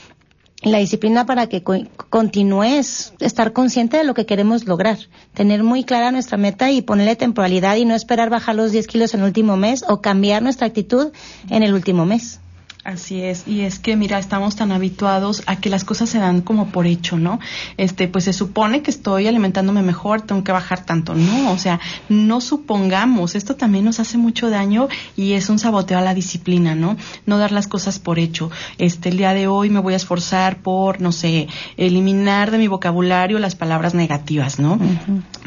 la 0.62 0.78
disciplina 0.78 1.26
para 1.26 1.48
que 1.48 1.62
continúes, 1.62 3.12
estar 3.20 3.52
consciente 3.52 3.98
de 3.98 4.04
lo 4.04 4.14
que 4.14 4.26
queremos 4.26 4.64
lograr, 4.64 4.98
tener 5.34 5.62
muy 5.62 5.84
clara 5.84 6.10
nuestra 6.10 6.38
meta 6.38 6.70
y 6.70 6.82
ponerle 6.82 7.16
temporalidad 7.16 7.76
y 7.76 7.84
no 7.84 7.94
esperar 7.94 8.30
bajar 8.30 8.54
los 8.54 8.72
10 8.72 8.86
kilos 8.86 9.14
en 9.14 9.20
el 9.20 9.26
último 9.26 9.56
mes 9.56 9.84
o 9.86 10.00
cambiar 10.00 10.42
nuestra 10.42 10.66
actitud 10.66 11.12
en 11.50 11.62
el 11.62 11.74
último 11.74 12.06
mes. 12.06 12.40
Así 12.84 13.22
es, 13.22 13.48
y 13.48 13.62
es 13.62 13.78
que 13.78 13.96
mira, 13.96 14.18
estamos 14.18 14.56
tan 14.56 14.70
habituados 14.70 15.42
a 15.46 15.56
que 15.56 15.70
las 15.70 15.84
cosas 15.84 16.10
se 16.10 16.18
dan 16.18 16.42
como 16.42 16.66
por 16.66 16.86
hecho, 16.86 17.16
¿no? 17.16 17.40
Este, 17.78 18.08
pues 18.08 18.24
se 18.24 18.34
supone 18.34 18.82
que 18.82 18.90
estoy 18.90 19.26
alimentándome 19.26 19.80
mejor, 19.80 20.20
tengo 20.20 20.44
que 20.44 20.52
bajar 20.52 20.84
tanto, 20.84 21.14
no, 21.14 21.50
o 21.50 21.56
sea, 21.56 21.80
no 22.10 22.42
supongamos, 22.42 23.36
esto 23.36 23.56
también 23.56 23.86
nos 23.86 24.00
hace 24.00 24.18
mucho 24.18 24.50
daño 24.50 24.88
y 25.16 25.32
es 25.32 25.48
un 25.48 25.58
saboteo 25.58 25.96
a 25.96 26.02
la 26.02 26.12
disciplina, 26.12 26.74
¿no? 26.74 26.98
No 27.24 27.38
dar 27.38 27.52
las 27.52 27.68
cosas 27.68 27.98
por 27.98 28.18
hecho. 28.18 28.50
Este, 28.76 29.08
el 29.08 29.16
día 29.16 29.32
de 29.32 29.46
hoy 29.46 29.70
me 29.70 29.80
voy 29.80 29.94
a 29.94 29.96
esforzar 29.96 30.58
por, 30.58 31.00
no 31.00 31.10
sé, 31.10 31.48
eliminar 31.78 32.50
de 32.50 32.58
mi 32.58 32.68
vocabulario 32.68 33.38
las 33.38 33.54
palabras 33.54 33.94
negativas, 33.94 34.58
¿no? 34.58 34.78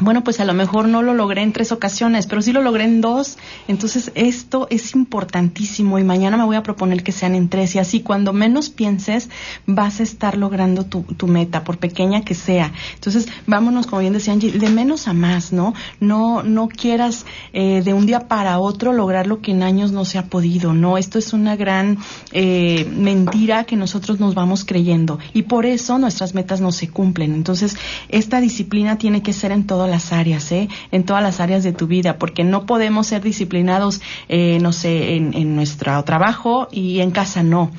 Bueno, 0.00 0.24
pues 0.24 0.40
a 0.40 0.44
lo 0.44 0.54
mejor 0.54 0.88
no 0.88 1.02
lo 1.02 1.14
logré 1.14 1.42
en 1.42 1.52
tres 1.52 1.70
ocasiones, 1.70 2.26
pero 2.26 2.42
sí 2.42 2.52
lo 2.52 2.62
logré 2.62 2.82
en 2.82 3.00
dos, 3.00 3.38
entonces 3.68 4.10
esto 4.16 4.66
es 4.70 4.96
importantísimo 4.96 6.00
y 6.00 6.04
mañana 6.04 6.36
me 6.36 6.42
voy 6.42 6.56
a 6.56 6.64
proponer 6.64 7.04
que 7.04 7.12
sea 7.12 7.27
en 7.34 7.48
tres 7.48 7.74
y 7.74 7.78
así 7.78 8.00
cuando 8.00 8.32
menos 8.32 8.70
pienses 8.70 9.30
vas 9.66 10.00
a 10.00 10.02
estar 10.02 10.36
logrando 10.36 10.84
tu, 10.84 11.02
tu 11.02 11.26
meta, 11.26 11.64
por 11.64 11.78
pequeña 11.78 12.22
que 12.22 12.34
sea. 12.34 12.72
Entonces, 12.94 13.28
vámonos, 13.46 13.86
como 13.86 14.00
bien 14.00 14.12
decía 14.12 14.32
Angie, 14.32 14.52
de 14.52 14.68
menos 14.68 15.08
a 15.08 15.12
más, 15.12 15.52
¿no? 15.52 15.74
No, 16.00 16.42
no 16.42 16.68
quieras 16.68 17.26
eh, 17.52 17.82
de 17.84 17.92
un 17.92 18.06
día 18.06 18.28
para 18.28 18.58
otro 18.58 18.92
lograr 18.92 19.26
lo 19.26 19.40
que 19.40 19.52
en 19.52 19.62
años 19.62 19.92
no 19.92 20.04
se 20.04 20.18
ha 20.18 20.26
podido, 20.26 20.74
¿no? 20.74 20.98
Esto 20.98 21.18
es 21.18 21.32
una 21.32 21.56
gran 21.56 21.98
eh, 22.32 22.88
mentira 22.94 23.64
que 23.64 23.76
nosotros 23.76 24.20
nos 24.20 24.34
vamos 24.34 24.64
creyendo 24.64 25.18
y 25.32 25.42
por 25.42 25.66
eso 25.66 25.98
nuestras 25.98 26.34
metas 26.34 26.60
no 26.60 26.72
se 26.72 26.88
cumplen. 26.88 27.34
Entonces, 27.34 27.76
esta 28.08 28.40
disciplina 28.40 28.98
tiene 28.98 29.22
que 29.22 29.32
ser 29.32 29.52
en 29.52 29.66
todas 29.66 29.90
las 29.90 30.12
áreas, 30.12 30.50
¿eh? 30.52 30.68
En 30.92 31.04
todas 31.04 31.22
las 31.22 31.40
áreas 31.40 31.62
de 31.62 31.72
tu 31.72 31.86
vida, 31.86 32.18
porque 32.18 32.44
no 32.44 32.66
podemos 32.66 33.06
ser 33.06 33.22
disciplinados, 33.22 34.00
eh, 34.28 34.58
no 34.60 34.72
sé, 34.72 35.16
en, 35.16 35.34
en 35.34 35.56
nuestro 35.56 36.02
trabajo 36.04 36.68
y 36.70 37.00
en 37.00 37.10
casa 37.18 37.42
no. 37.42 37.72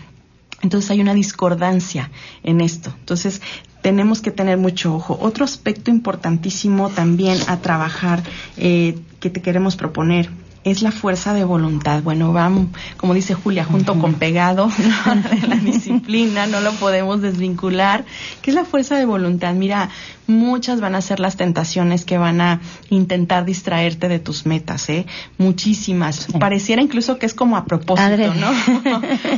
Entonces 0.62 0.92
hay 0.92 1.00
una 1.00 1.14
discordancia 1.14 2.12
en 2.44 2.60
esto. 2.60 2.94
Entonces 3.00 3.42
tenemos 3.82 4.22
que 4.22 4.32
tener 4.32 4.58
mucho 4.58 4.94
ojo. 4.94 5.18
Otro 5.22 5.46
aspecto 5.46 5.92
importantísimo 5.92 6.90
también 6.90 7.38
a 7.48 7.56
trabajar 7.62 8.22
eh, 8.58 9.00
que 9.22 9.30
te 9.30 9.42
queremos 9.42 9.78
proponer 9.78 10.30
es 10.64 10.82
la 10.82 10.92
fuerza 10.92 11.34
de 11.34 11.44
voluntad. 11.44 12.04
Bueno, 12.04 12.34
vamos, 12.34 12.68
como 12.98 13.14
dice 13.14 13.34
Julia, 13.34 13.64
junto 13.64 13.98
con 13.98 14.16
pegado 14.16 14.70
de 15.42 15.48
la 15.48 15.56
disciplina, 15.56 16.48
no 16.48 16.62
lo 16.62 16.74
podemos 16.74 17.22
desvincular. 17.22 18.06
¿Qué 18.42 18.52
es 18.52 18.56
la 18.56 18.66
fuerza 18.66 18.98
de 18.98 19.06
voluntad? 19.06 19.54
Mira, 19.54 19.90
muchas 20.28 20.82
van 20.82 20.96
a 20.96 21.02
ser 21.02 21.20
las 21.20 21.38
tentaciones 21.38 22.06
que 22.06 22.18
van 22.18 22.42
a 22.42 22.60
intentar 22.90 23.46
distraerte 23.46 24.10
de 24.10 24.20
tus 24.20 24.46
metas, 24.46 24.90
¿eh? 24.90 25.06
Muchísimas. 25.38 26.28
Pareciera 26.40 26.82
incluso 26.82 27.18
que 27.18 27.26
es 27.26 27.34
como 27.34 27.56
a 27.58 27.66
propósito, 27.66 28.34
¿no? 28.36 28.52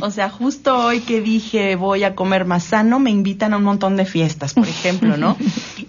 o 0.02 0.10
sea, 0.10 0.28
justo 0.28 0.76
hoy 0.76 1.00
que 1.00 1.20
dije 1.20 1.76
voy 1.76 2.04
a 2.04 2.14
comer 2.14 2.44
más 2.44 2.64
sano, 2.64 2.98
me 2.98 3.10
invitan 3.10 3.54
a 3.54 3.58
un 3.58 3.64
montón 3.64 3.96
de 3.96 4.04
fiestas, 4.04 4.54
por 4.54 4.68
ejemplo, 4.68 5.16
¿no? 5.16 5.36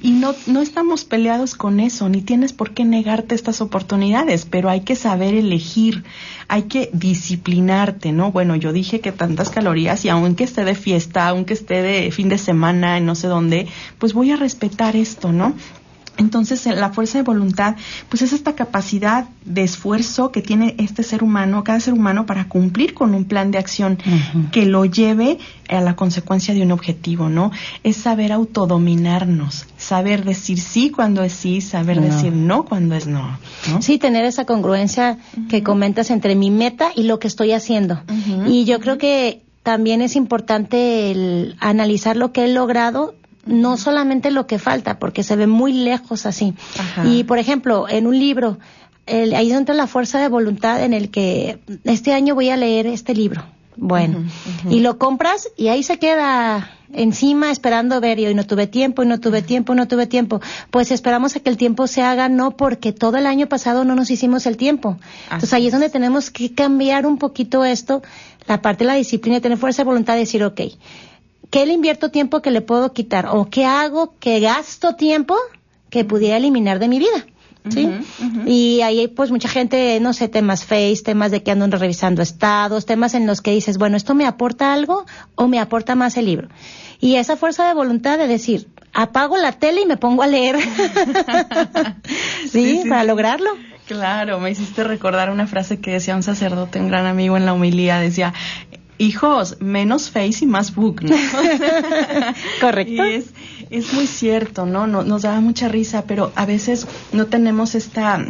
Y 0.02 0.12
no, 0.12 0.36
no 0.48 0.62
estamos 0.62 1.06
peleados 1.06 1.56
con 1.56 1.80
eso, 1.80 2.08
ni 2.08 2.22
tienes 2.22 2.54
por 2.54 2.72
qué 2.72 2.86
negarte 2.86 3.36
estas 3.36 3.62
oportunidades, 3.62 4.46
pero 4.46 4.70
hay 4.70 4.82
que 4.82 4.96
saber 4.96 5.23
elegir, 5.30 6.04
hay 6.48 6.64
que 6.64 6.90
disciplinarte, 6.94 8.12
¿no? 8.12 8.32
Bueno, 8.32 8.56
yo 8.56 8.74
dije 8.74 9.00
que 9.00 9.12
tantas 9.12 9.50
calorías 9.50 10.06
y 10.06 10.10
aunque 10.10 10.44
esté 10.44 10.64
de 10.64 10.76
fiesta, 10.76 11.28
aunque 11.28 11.54
esté 11.54 11.82
de 11.82 12.12
fin 12.12 12.30
de 12.30 12.38
semana, 12.38 13.00
no 13.00 13.16
sé 13.16 13.28
dónde, 13.28 13.68
pues 14.00 14.14
voy 14.14 14.32
a 14.32 14.38
respetar 14.38 14.96
esto, 14.96 15.32
¿no? 15.32 15.54
Entonces, 16.18 16.66
la 16.66 16.92
fuerza 16.92 17.18
de 17.18 17.24
voluntad, 17.24 17.76
pues 18.10 18.22
es 18.22 18.34
esta 18.34 18.54
capacidad 18.54 19.26
de 19.46 19.64
esfuerzo 19.64 20.32
que 20.32 20.42
tiene 20.42 20.76
este 20.78 21.02
ser 21.04 21.24
humano, 21.24 21.64
cada 21.64 21.80
ser 21.80 21.94
humano, 21.94 22.26
para 22.26 22.48
cumplir 22.48 22.94
con 22.94 23.16
un 23.16 23.26
plan 23.26 23.52
de 23.52 23.58
acción 23.58 23.98
que 24.52 24.66
lo 24.66 24.86
lleve 24.86 25.40
a 25.70 25.82
la 25.82 25.96
consecuencia 25.96 26.54
de 26.54 26.62
un 26.62 26.72
objetivo, 26.72 27.30
¿no? 27.30 27.52
Es 27.84 27.98
saber 27.98 28.32
autodominarnos, 28.32 29.66
saber 29.78 30.24
decir 30.24 30.60
sí 30.60 30.92
cuando 30.92 31.24
es 31.24 31.34
sí, 31.34 31.62
saber 31.62 32.00
decir 32.00 32.34
no 32.34 32.66
cuando 32.66 32.96
es 32.96 33.08
no, 33.08 33.40
Sí, 33.80 33.98
tener 33.98 34.26
esa 34.26 34.46
congruencia 34.46 35.18
que 35.50 35.64
comentas 35.64 36.12
entre 36.12 36.36
mi 36.36 36.52
meta 36.52 36.92
y 36.96 37.04
lo 37.04 37.20
que 37.20 37.28
estoy 37.28 37.54
haciendo. 37.54 38.02
Y 38.48 38.66
yo 38.66 38.80
creo 38.80 38.98
que 38.98 39.42
también 39.64 40.02
es 40.02 40.16
importante 40.16 41.12
el 41.12 41.56
analizar 41.60 42.18
lo 42.18 42.32
que 42.32 42.46
he 42.46 42.48
logrado 42.50 43.16
no 43.46 43.78
solamente 43.78 44.32
lo 44.32 44.48
que 44.48 44.60
falta, 44.60 45.00
porque 45.00 45.24
se 45.24 45.36
ve 45.36 45.48
muy 45.48 45.74
lejos 45.74 46.26
así. 46.26 46.54
Y, 47.06 47.24
por 47.24 47.40
ejemplo, 47.40 47.88
en 47.90 48.08
un 48.08 48.18
libro, 48.18 48.58
el, 49.06 49.34
ahí 49.34 49.52
entra 49.52 49.76
la 49.76 49.88
fuerza 49.88 50.20
de 50.20 50.30
voluntad 50.30 50.84
en 50.84 50.94
el 50.94 51.10
que 51.10 51.60
este 51.84 52.14
año 52.14 52.36
voy 52.36 52.50
a 52.50 52.58
leer 52.58 52.88
este 52.88 53.14
libro. 53.14 53.44
Bueno, 53.76 54.24
y 54.70 54.82
lo 54.82 55.00
compras 55.00 55.50
y 55.58 55.70
ahí 55.70 55.82
se 55.82 55.98
queda 55.98 56.70
encima 56.94 57.50
esperando 57.50 58.00
ver 58.00 58.20
y 58.20 58.28
hoy 58.28 58.36
no 58.36 58.46
tuve 58.46 58.68
tiempo 58.68 59.02
y 59.02 59.08
no 59.08 59.20
tuve 59.20 59.42
tiempo, 59.42 59.74
no 59.74 59.88
tuve 59.88 60.06
tiempo. 60.06 60.42
Pues 60.70 60.92
esperamos 60.92 61.36
a 61.36 61.40
que 61.40 61.50
el 61.50 61.58
tiempo 61.58 61.88
se 61.88 62.04
haga, 62.04 62.30
no 62.30 62.52
porque 62.52 62.94
todo 62.94 63.18
el 63.18 63.26
año 63.26 63.48
pasado 63.48 63.84
no 63.84 63.96
nos 63.96 64.12
hicimos 64.12 64.46
el 64.46 64.58
tiempo. 64.58 64.98
Entonces 65.26 65.54
ahí 65.54 65.66
es 65.66 65.72
donde 65.72 65.90
tenemos 65.90 66.30
que 66.30 66.54
cambiar 66.54 67.06
un 67.08 67.18
poquito 67.18 67.66
esto, 67.66 68.04
la 68.48 68.62
parte 68.62 68.84
de 68.84 68.90
la 68.90 68.96
disciplina 68.96 69.38
y 69.38 69.42
tener 69.42 69.58
fuerza 69.58 69.82
de 69.82 69.88
voluntad 69.88 70.14
de 70.14 70.20
decir, 70.20 70.44
ok, 70.44 70.62
¿qué 71.54 71.68
le 71.68 71.74
invierto 71.74 72.10
tiempo 72.10 72.42
que 72.42 72.50
le 72.50 72.62
puedo 72.62 72.94
quitar? 72.94 73.28
¿O 73.28 73.48
qué 73.48 73.64
hago 73.64 74.16
que 74.20 74.40
gasto 74.40 74.96
tiempo 74.96 75.36
que 75.92 76.04
pudiera 76.04 76.38
eliminar 76.38 76.80
de 76.80 76.88
mi 76.88 76.98
vida? 76.98 77.28
¿Sí? 77.70 77.88
Y 78.48 78.82
ahí 78.82 79.08
pues 79.08 79.30
mucha 79.30 79.48
gente, 79.48 80.00
no 80.02 80.14
sé, 80.14 80.28
temas 80.28 80.66
face, 80.66 81.04
temas 81.06 81.30
de 81.30 81.44
que 81.44 81.52
ando 81.52 81.68
revisando 81.68 82.24
estados, 82.24 82.88
temas 82.88 83.14
en 83.14 83.28
los 83.28 83.42
que 83.42 83.52
dices, 83.52 83.78
bueno, 83.78 83.98
¿esto 83.98 84.16
me 84.16 84.26
aporta 84.26 84.74
algo 84.74 85.06
o 85.36 85.48
me 85.48 85.60
aporta 85.60 85.94
más 85.94 86.18
el 86.18 86.26
libro? 86.26 86.50
Y 87.00 87.18
esa 87.18 87.38
fuerza 87.38 87.68
de 87.68 87.76
voluntad 87.76 88.18
de 88.18 88.28
decir, 88.28 88.68
apago 88.92 89.38
la 89.38 89.52
tele 89.52 89.82
y 89.82 89.86
me 89.86 89.96
pongo 89.96 90.24
a 90.24 90.28
leer. 90.28 90.58
¿Sí? 92.52 92.82
Para 92.90 93.04
lograrlo. 93.04 93.52
Claro, 93.86 94.40
me 94.40 94.50
hiciste 94.50 94.84
recordar 94.84 95.30
una 95.30 95.46
frase 95.46 95.80
que 95.80 95.92
decía 95.92 96.16
un 96.16 96.24
sacerdote, 96.24 96.80
un 96.80 96.88
gran 96.88 97.06
amigo 97.06 97.38
en 97.38 97.46
la 97.46 97.54
humilía, 97.54 98.00
decía, 98.00 98.34
hijos, 99.04 99.58
menos 99.60 100.10
face 100.10 100.46
y 100.46 100.48
más 100.48 100.74
book, 100.74 101.04
¿no? 101.04 101.16
Correcto. 102.62 102.94
Y 102.94 103.00
es, 103.00 103.26
es 103.70 103.94
muy 103.94 104.08
cierto, 104.08 104.66
¿no? 104.66 104.88
¿no? 104.88 105.04
Nos 105.04 105.24
da 105.24 105.40
mucha 105.40 105.68
risa, 105.68 106.06
pero 106.08 106.32
a 106.36 106.46
veces 106.46 106.88
no 107.12 107.28
tenemos 107.28 107.76
esta 107.76 108.24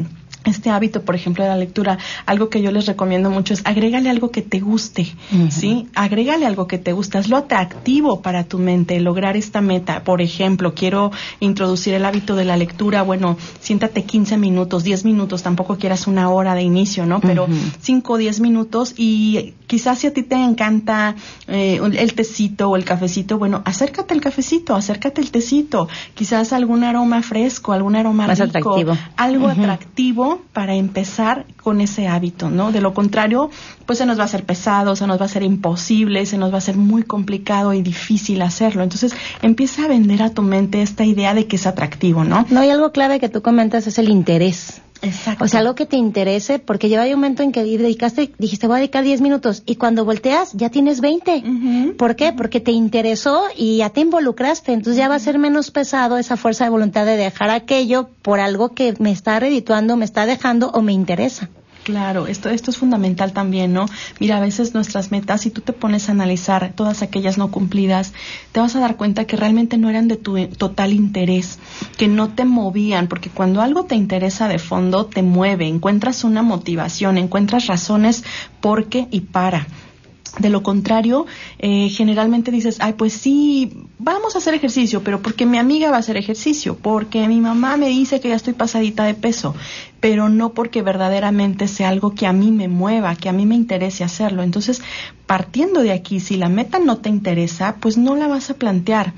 este 0.45 0.69
hábito, 0.69 1.03
por 1.03 1.15
ejemplo, 1.15 1.43
de 1.43 1.49
la 1.49 1.57
lectura, 1.57 1.97
algo 2.25 2.49
que 2.49 2.61
yo 2.61 2.71
les 2.71 2.85
recomiendo 2.85 3.29
mucho 3.29 3.53
es 3.53 3.61
agrégale 3.65 4.09
algo 4.09 4.31
que 4.31 4.41
te 4.41 4.59
guste, 4.59 5.13
¿sí? 5.49 5.87
Agrégale 5.95 6.45
algo 6.45 6.67
que 6.67 6.77
te 6.77 6.91
guste, 6.91 7.21
lo 7.27 7.37
atractivo 7.37 8.21
para 8.21 8.43
tu 8.43 8.59
mente, 8.59 8.99
lograr 8.99 9.37
esta 9.37 9.61
meta. 9.61 10.03
Por 10.03 10.21
ejemplo, 10.21 10.73
quiero 10.73 11.11
introducir 11.39 11.93
el 11.93 12.05
hábito 12.05 12.35
de 12.35 12.45
la 12.45 12.57
lectura, 12.57 13.03
bueno, 13.03 13.37
siéntate 13.59 14.03
15 14.03 14.37
minutos, 14.37 14.83
10 14.83 15.05
minutos, 15.05 15.43
tampoco 15.43 15.77
quieras 15.77 16.07
una 16.07 16.29
hora 16.29 16.55
de 16.55 16.63
inicio, 16.63 17.05
¿no? 17.05 17.21
Pero 17.21 17.47
5 17.81 18.13
o 18.13 18.17
10 18.17 18.39
minutos 18.41 18.93
y 18.97 19.53
quizás 19.67 19.99
si 19.99 20.07
a 20.07 20.13
ti 20.13 20.23
te 20.23 20.35
encanta 20.35 21.15
eh, 21.47 21.79
el 21.81 22.13
tecito 22.13 22.69
o 22.69 22.75
el 22.75 22.83
cafecito, 22.83 23.37
bueno, 23.37 23.61
acércate 23.65 24.13
al 24.13 24.21
cafecito, 24.21 24.75
acércate 24.75 25.21
al 25.21 25.31
tecito, 25.31 25.87
quizás 26.13 26.53
algún 26.53 26.83
aroma 26.83 27.21
fresco, 27.21 27.71
algún 27.73 27.95
aroma 27.95 28.27
Más 28.27 28.39
rico, 28.39 28.49
atractivo. 28.57 28.97
algo 29.15 29.47
atractivo 29.47 30.32
para 30.53 30.75
empezar 30.75 31.45
con 31.61 31.81
ese 31.81 32.07
hábito, 32.07 32.49
¿no? 32.49 32.71
De 32.71 32.81
lo 32.81 32.93
contrario, 32.93 33.49
pues 33.85 33.99
se 33.99 34.05
nos 34.05 34.17
va 34.17 34.23
a 34.23 34.25
hacer 34.25 34.43
pesado, 34.43 34.95
se 34.95 35.07
nos 35.07 35.17
va 35.17 35.23
a 35.23 35.25
hacer 35.25 35.43
imposible, 35.43 36.25
se 36.25 36.37
nos 36.37 36.51
va 36.51 36.55
a 36.55 36.57
hacer 36.59 36.77
muy 36.77 37.03
complicado 37.03 37.73
y 37.73 37.81
difícil 37.81 38.41
hacerlo. 38.41 38.83
Entonces, 38.83 39.15
empieza 39.41 39.85
a 39.85 39.87
vender 39.87 40.21
a 40.23 40.29
tu 40.29 40.41
mente 40.41 40.81
esta 40.81 41.05
idea 41.05 41.33
de 41.33 41.47
que 41.47 41.55
es 41.55 41.67
atractivo, 41.67 42.23
¿no? 42.23 42.45
No, 42.49 42.63
y 42.63 42.69
algo 42.69 42.91
clave 42.91 43.19
que 43.19 43.29
tú 43.29 43.41
comentas 43.41 43.87
es 43.87 43.97
el 43.97 44.09
interés. 44.09 44.81
Exacto. 45.03 45.43
O 45.43 45.47
sea, 45.47 45.59
algo 45.59 45.75
que 45.75 45.85
te 45.85 45.97
interese, 45.97 46.59
porque 46.59 46.89
lleva 46.89 47.03
un 47.03 47.11
momento 47.11 47.43
en 47.43 47.51
que 47.51 47.63
dedicaste, 47.63 48.31
dijiste, 48.39 48.67
voy 48.67 48.77
a 48.77 48.79
dedicar 48.79 49.03
10 49.03 49.21
minutos, 49.21 49.61
y 49.65 49.75
cuando 49.75 50.05
volteas, 50.05 50.53
ya 50.53 50.69
tienes 50.69 51.01
20. 51.01 51.43
Ujú. 51.45 51.97
¿Por 51.97 52.15
qué? 52.15 52.33
Porque 52.33 52.59
te 52.59 52.71
interesó 52.71 53.43
y 53.55 53.77
ya 53.77 53.89
te 53.89 54.01
involucraste, 54.01 54.71
entonces 54.71 54.97
ya 54.97 55.09
va 55.09 55.15
a 55.15 55.19
ser 55.19 55.37
menos 55.39 55.71
pesado 55.71 56.17
esa 56.17 56.37
fuerza 56.37 56.63
de 56.63 56.69
voluntad 56.69 57.05
de 57.05 57.17
dejar 57.17 57.49
aquello 57.49 58.09
por 58.21 58.39
algo 58.39 58.69
que 58.69 58.95
me 58.99 59.11
está 59.11 59.39
redituando, 59.39 59.97
me 59.97 60.05
está 60.05 60.25
dejando 60.25 60.71
o 60.71 60.81
me 60.81 60.93
interesa. 60.93 61.49
Claro, 61.83 62.27
esto, 62.27 62.49
esto 62.49 62.71
es 62.71 62.77
fundamental 62.77 63.33
también, 63.33 63.73
¿no? 63.73 63.87
Mira, 64.21 64.37
a 64.37 64.39
veces 64.39 64.73
nuestras 64.73 65.11
metas, 65.11 65.41
si 65.41 65.49
tú 65.49 65.59
te 65.59 65.73
pones 65.73 66.07
a 66.07 66.13
analizar 66.13 66.71
todas 66.73 67.01
aquellas 67.01 67.37
no 67.37 67.51
cumplidas, 67.51 68.13
te 68.53 68.61
vas 68.61 68.75
a 68.77 68.79
dar 68.79 68.95
cuenta 68.95 69.25
que 69.25 69.35
realmente 69.35 69.77
no 69.77 69.89
eran 69.89 70.07
de 70.07 70.15
tu 70.15 70.47
total 70.47 70.93
interés, 70.93 71.59
que 71.97 72.07
no 72.07 72.29
te 72.29 72.45
movían, 72.45 73.09
porque 73.09 73.29
cuando 73.29 73.61
algo 73.61 73.83
te 73.83 73.95
interesa 73.95 74.47
de 74.47 74.59
fondo, 74.59 75.07
te 75.07 75.23
mueve, 75.23 75.67
encuentras 75.67 76.23
una 76.23 76.41
motivación, 76.41 77.17
encuentras 77.17 77.67
razones 77.67 78.23
por 78.61 78.87
qué 78.87 79.07
y 79.11 79.21
para. 79.21 79.67
De 80.39 80.49
lo 80.49 80.63
contrario, 80.63 81.27
eh, 81.59 81.89
generalmente 81.89 82.49
dices, 82.49 82.77
ay, 82.79 82.93
pues 82.93 83.13
sí, 83.13 83.71
vamos 83.99 84.33
a 84.33 84.39
hacer 84.39 84.55
ejercicio, 84.55 85.03
pero 85.03 85.21
porque 85.21 85.45
mi 85.45 85.59
amiga 85.59 85.91
va 85.91 85.97
a 85.97 85.99
hacer 85.99 86.17
ejercicio, 86.17 86.75
porque 86.75 87.27
mi 87.27 87.39
mamá 87.39 87.77
me 87.77 87.87
dice 87.89 88.19
que 88.19 88.29
ya 88.29 88.35
estoy 88.35 88.53
pasadita 88.53 89.03
de 89.03 89.13
peso, 89.13 89.53
pero 89.99 90.29
no 90.29 90.53
porque 90.53 90.81
verdaderamente 90.81 91.67
sea 91.67 91.89
algo 91.89 92.15
que 92.15 92.25
a 92.25 92.33
mí 92.33 92.51
me 92.51 92.67
mueva, 92.67 93.15
que 93.15 93.29
a 93.29 93.31
mí 93.31 93.45
me 93.45 93.53
interese 93.53 94.03
hacerlo. 94.03 94.41
Entonces, 94.41 94.81
partiendo 95.27 95.83
de 95.83 95.91
aquí, 95.91 96.19
si 96.19 96.35
la 96.35 96.49
meta 96.49 96.79
no 96.79 96.97
te 96.97 97.09
interesa, 97.09 97.75
pues 97.79 97.97
no 97.97 98.15
la 98.15 98.27
vas 98.27 98.49
a 98.49 98.55
plantear 98.55 99.13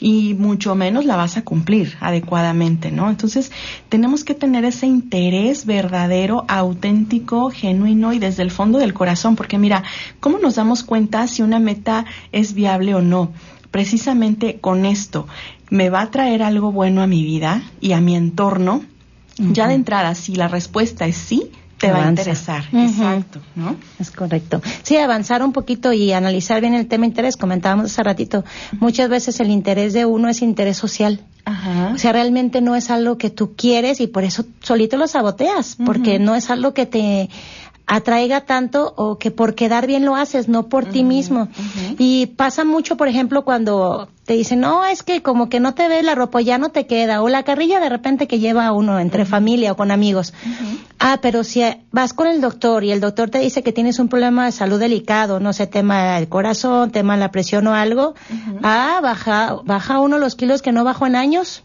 y 0.00 0.34
mucho 0.34 0.74
menos 0.74 1.04
la 1.04 1.16
vas 1.16 1.36
a 1.36 1.42
cumplir 1.42 1.96
adecuadamente, 2.00 2.90
¿no? 2.90 3.10
Entonces, 3.10 3.52
tenemos 3.90 4.24
que 4.24 4.34
tener 4.34 4.64
ese 4.64 4.86
interés 4.86 5.66
verdadero, 5.66 6.44
auténtico, 6.48 7.50
genuino 7.50 8.12
y 8.14 8.18
desde 8.18 8.42
el 8.42 8.50
fondo 8.50 8.78
del 8.78 8.94
corazón, 8.94 9.36
porque 9.36 9.58
mira, 9.58 9.84
¿cómo 10.18 10.38
nos 10.38 10.54
damos 10.54 10.82
cuenta 10.82 11.26
si 11.28 11.42
una 11.42 11.58
meta 11.58 12.06
es 12.32 12.54
viable 12.54 12.94
o 12.94 13.02
no? 13.02 13.32
Precisamente 13.70 14.58
con 14.60 14.86
esto, 14.86 15.28
¿me 15.68 15.90
va 15.90 16.00
a 16.00 16.10
traer 16.10 16.42
algo 16.42 16.72
bueno 16.72 17.02
a 17.02 17.06
mi 17.06 17.22
vida 17.22 17.62
y 17.80 17.92
a 17.92 18.00
mi 18.00 18.16
entorno? 18.16 18.82
Ya 19.36 19.68
de 19.68 19.74
entrada, 19.74 20.14
si 20.14 20.34
la 20.34 20.48
respuesta 20.48 21.06
es 21.06 21.16
sí, 21.16 21.50
te 21.80 21.90
va 21.90 22.04
a 22.04 22.08
interesar. 22.10 22.64
Exacto, 22.72 23.40
¿no? 23.56 23.74
Es 23.98 24.10
correcto. 24.10 24.60
Sí, 24.82 24.98
avanzar 24.98 25.42
un 25.42 25.52
poquito 25.52 25.92
y 25.92 26.12
analizar 26.12 26.60
bien 26.60 26.74
el 26.74 26.86
tema 26.86 27.06
interés. 27.06 27.36
Comentábamos 27.36 27.86
hace 27.86 28.02
ratito, 28.02 28.44
muchas 28.78 29.08
veces 29.08 29.40
el 29.40 29.50
interés 29.50 29.94
de 29.94 30.04
uno 30.04 30.28
es 30.28 30.42
interés 30.42 30.76
social. 30.76 31.20
Ajá. 31.46 31.92
O 31.94 31.98
sea, 31.98 32.12
realmente 32.12 32.60
no 32.60 32.76
es 32.76 32.90
algo 32.90 33.16
que 33.16 33.30
tú 33.30 33.54
quieres 33.56 34.00
y 34.00 34.06
por 34.06 34.24
eso 34.24 34.44
solito 34.60 34.98
lo 34.98 35.06
saboteas, 35.06 35.78
porque 35.84 36.18
no 36.18 36.34
es 36.34 36.50
algo 36.50 36.74
que 36.74 36.84
te 36.84 37.30
atraiga 37.86 38.42
tanto 38.42 38.92
o 38.96 39.18
que 39.18 39.30
por 39.30 39.54
quedar 39.54 39.86
bien 39.86 40.04
lo 40.04 40.14
haces, 40.14 40.48
no 40.48 40.68
por 40.68 40.84
ti 40.84 41.02
mismo. 41.02 41.48
Y 41.98 42.26
pasa 42.26 42.64
mucho, 42.64 42.96
por 42.96 43.08
ejemplo, 43.08 43.44
cuando 43.44 44.08
te 44.30 44.36
dicen, 44.36 44.60
no, 44.60 44.84
es 44.84 45.02
que 45.02 45.22
como 45.22 45.48
que 45.48 45.58
no 45.58 45.74
te 45.74 45.88
ve 45.88 46.04
la 46.04 46.14
ropa, 46.14 46.40
ya 46.40 46.56
no 46.56 46.68
te 46.68 46.86
queda, 46.86 47.20
o 47.20 47.28
la 47.28 47.42
carrilla 47.42 47.80
de 47.80 47.88
repente 47.88 48.28
que 48.28 48.38
lleva 48.38 48.70
uno 48.70 49.00
entre 49.00 49.24
familia 49.24 49.72
o 49.72 49.76
con 49.76 49.90
amigos. 49.90 50.34
Ah, 51.00 51.18
pero 51.20 51.42
si 51.42 51.64
vas 51.90 52.12
con 52.12 52.28
el 52.28 52.40
doctor 52.40 52.84
y 52.84 52.92
el 52.92 53.00
doctor 53.00 53.28
te 53.28 53.40
dice 53.40 53.64
que 53.64 53.72
tienes 53.72 53.98
un 53.98 54.06
problema 54.06 54.44
de 54.44 54.52
salud 54.52 54.78
delicado, 54.78 55.40
no 55.40 55.52
sé, 55.52 55.66
tema 55.66 56.14
del 56.14 56.28
corazón, 56.28 56.92
tema 56.92 57.14
de 57.14 57.20
la 57.22 57.32
presión 57.32 57.66
o 57.66 57.74
algo, 57.74 58.14
ah, 58.62 59.00
baja, 59.02 59.56
baja 59.64 59.98
uno 59.98 60.16
los 60.16 60.36
kilos 60.36 60.62
que 60.62 60.70
no 60.70 60.84
bajó 60.84 61.08
en 61.08 61.16
años. 61.16 61.64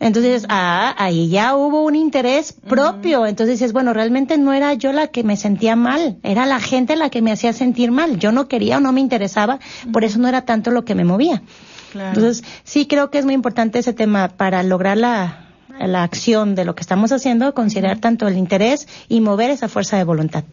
Entonces, 0.00 0.46
ah, 0.48 0.94
ahí 0.96 1.28
ya 1.28 1.56
hubo 1.56 1.82
un 1.82 1.94
interés 1.94 2.54
propio. 2.54 3.26
Entonces 3.26 3.58
dices, 3.58 3.74
bueno, 3.74 3.92
realmente 3.92 4.38
no 4.38 4.54
era 4.54 4.72
yo 4.72 4.92
la 4.92 5.08
que 5.08 5.24
me 5.24 5.36
sentía 5.36 5.76
mal, 5.76 6.16
era 6.22 6.46
la 6.46 6.58
gente 6.58 6.96
la 6.96 7.10
que 7.10 7.20
me 7.20 7.32
hacía 7.32 7.52
sentir 7.52 7.90
mal. 7.90 8.18
Yo 8.18 8.32
no 8.32 8.48
quería 8.48 8.78
o 8.78 8.80
no 8.80 8.92
me 8.92 9.00
interesaba, 9.02 9.58
por 9.92 10.04
eso 10.04 10.18
no 10.18 10.28
era 10.28 10.46
tanto 10.46 10.70
lo 10.70 10.86
que 10.86 10.94
me 10.94 11.04
movía. 11.04 11.42
Claro. 11.92 12.08
Entonces, 12.08 12.44
sí 12.64 12.86
creo 12.86 13.10
que 13.10 13.18
es 13.18 13.24
muy 13.24 13.34
importante 13.34 13.78
ese 13.78 13.92
tema 13.92 14.28
para 14.28 14.62
lograr 14.62 14.96
la, 14.96 15.48
la 15.78 16.02
acción 16.02 16.54
de 16.54 16.64
lo 16.64 16.74
que 16.74 16.82
estamos 16.82 17.12
haciendo, 17.12 17.54
considerar 17.54 17.98
tanto 17.98 18.26
el 18.26 18.36
interés 18.36 18.88
y 19.08 19.20
mover 19.20 19.50
esa 19.50 19.68
fuerza 19.68 19.96
de 19.96 20.04
voluntad. 20.04 20.44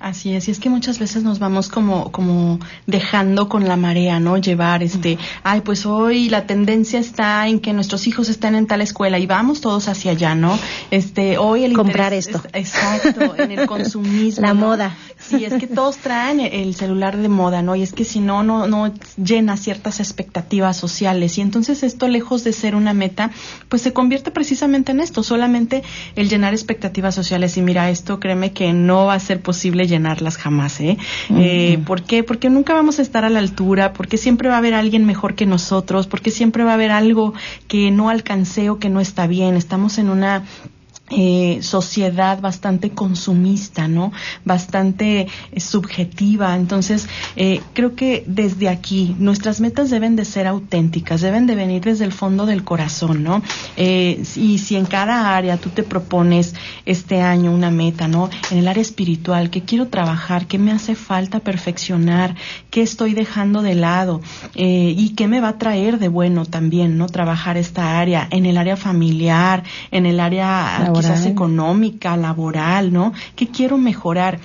Así 0.00 0.32
es, 0.34 0.48
y 0.48 0.50
es 0.50 0.58
que 0.58 0.70
muchas 0.70 0.98
veces 0.98 1.24
nos 1.24 1.38
vamos 1.40 1.68
como, 1.68 2.10
como 2.10 2.58
dejando 2.86 3.50
con 3.50 3.68
la 3.68 3.76
marea, 3.76 4.18
¿no? 4.18 4.38
Llevar 4.38 4.82
este, 4.82 5.18
ay, 5.42 5.60
pues 5.60 5.84
hoy 5.84 6.30
la 6.30 6.46
tendencia 6.46 6.98
está 6.98 7.46
en 7.48 7.60
que 7.60 7.74
nuestros 7.74 8.06
hijos 8.06 8.30
estén 8.30 8.54
en 8.54 8.66
tal 8.66 8.80
escuela 8.80 9.18
y 9.18 9.26
vamos 9.26 9.60
todos 9.60 9.88
hacia 9.88 10.12
allá, 10.12 10.34
¿no? 10.34 10.58
Este, 10.90 11.36
hoy 11.36 11.64
el 11.64 11.74
Comprar 11.74 12.14
interés 12.14 12.28
esto. 12.28 12.42
es- 12.54 12.68
exacto, 12.74 13.36
en 13.36 13.50
el 13.52 13.66
consumismo. 13.66 14.40
La 14.40 14.54
¿no? 14.54 14.66
moda. 14.68 14.96
Sí, 15.18 15.44
es 15.44 15.52
que 15.52 15.66
todos 15.66 15.98
traen 15.98 16.40
el 16.40 16.74
celular 16.74 17.18
de 17.18 17.28
moda, 17.28 17.60
¿no? 17.60 17.76
Y 17.76 17.82
es 17.82 17.92
que 17.92 18.06
si 18.06 18.20
no, 18.20 18.42
no, 18.42 18.66
no 18.66 18.94
llena 19.22 19.58
ciertas 19.58 20.00
expectativas 20.00 20.78
sociales. 20.78 21.36
Y 21.36 21.42
entonces 21.42 21.82
esto, 21.82 22.08
lejos 22.08 22.42
de 22.42 22.54
ser 22.54 22.74
una 22.74 22.94
meta, 22.94 23.30
pues 23.68 23.82
se 23.82 23.92
convierte 23.92 24.30
precisamente 24.30 24.92
en 24.92 25.00
esto, 25.00 25.22
solamente 25.22 25.82
el 26.16 26.30
llenar 26.30 26.54
expectativas 26.54 27.14
sociales. 27.14 27.58
Y 27.58 27.60
mira, 27.60 27.90
esto 27.90 28.18
créeme 28.18 28.52
que 28.54 28.72
no 28.72 29.04
va 29.04 29.14
a 29.14 29.20
ser 29.20 29.42
posible 29.42 29.86
llenarlas 29.90 30.38
jamás, 30.38 30.80
¿eh? 30.80 30.96
Eh, 31.36 31.78
¿Por 31.84 32.02
qué? 32.02 32.22
Porque 32.24 32.48
nunca 32.48 32.72
vamos 32.72 32.98
a 32.98 33.02
estar 33.02 33.26
a 33.26 33.28
la 33.28 33.40
altura, 33.40 33.92
porque 33.92 34.16
siempre 34.16 34.48
va 34.48 34.54
a 34.54 34.58
haber 34.58 34.72
alguien 34.72 35.04
mejor 35.04 35.34
que 35.34 35.44
nosotros, 35.44 36.06
porque 36.06 36.30
siempre 36.30 36.64
va 36.64 36.70
a 36.70 36.74
haber 36.74 36.90
algo 36.90 37.34
que 37.68 37.90
no 37.90 38.08
alcancé 38.08 38.70
o 38.70 38.78
que 38.78 38.88
no 38.88 39.00
está 39.00 39.26
bien. 39.26 39.56
Estamos 39.56 39.98
en 39.98 40.08
una 40.08 40.44
eh, 41.10 41.58
sociedad 41.62 42.40
bastante 42.40 42.90
consumista, 42.90 43.88
¿no? 43.88 44.12
Bastante 44.44 45.26
eh, 45.52 45.60
subjetiva. 45.60 46.54
Entonces, 46.56 47.08
eh, 47.36 47.60
creo 47.74 47.96
que 47.96 48.24
desde 48.26 48.68
aquí 48.68 49.16
nuestras 49.18 49.60
metas 49.60 49.90
deben 49.90 50.16
de 50.16 50.24
ser 50.24 50.46
auténticas, 50.46 51.20
deben 51.20 51.46
de 51.46 51.56
venir 51.56 51.82
desde 51.82 52.04
el 52.04 52.12
fondo 52.12 52.46
del 52.46 52.64
corazón, 52.64 53.24
¿no? 53.24 53.42
Eh, 53.76 54.22
y 54.36 54.58
si 54.58 54.76
en 54.76 54.86
cada 54.86 55.36
área 55.36 55.56
tú 55.56 55.70
te 55.70 55.82
propones 55.82 56.54
este 56.86 57.20
año 57.20 57.52
una 57.52 57.70
meta, 57.70 58.06
¿no? 58.06 58.30
En 58.50 58.58
el 58.58 58.68
área 58.68 58.82
espiritual, 58.82 59.50
que 59.50 59.62
quiero 59.62 59.88
trabajar, 59.88 60.46
qué 60.46 60.58
me 60.58 60.72
hace 60.72 60.94
falta 60.94 61.40
perfeccionar, 61.40 62.36
qué 62.70 62.82
estoy 62.82 63.14
dejando 63.14 63.62
de 63.62 63.74
lado 63.74 64.20
y 64.54 65.10
qué 65.10 65.26
me 65.26 65.40
va 65.40 65.48
a 65.48 65.58
traer 65.58 65.98
de 65.98 66.08
bueno 66.08 66.44
también, 66.44 66.98
¿no? 66.98 67.06
Trabajar 67.06 67.56
esta 67.56 67.98
área, 67.98 68.28
en 68.30 68.46
el 68.46 68.56
área 68.56 68.76
familiar, 68.76 69.64
en 69.90 70.06
el 70.06 70.20
área 70.20 70.90
Laboral. 71.02 71.14
quizás 71.14 71.26
económica, 71.26 72.16
laboral, 72.16 72.92
¿no? 72.92 73.12
¿Qué 73.36 73.48
quiero 73.48 73.78
mejorar? 73.78 74.38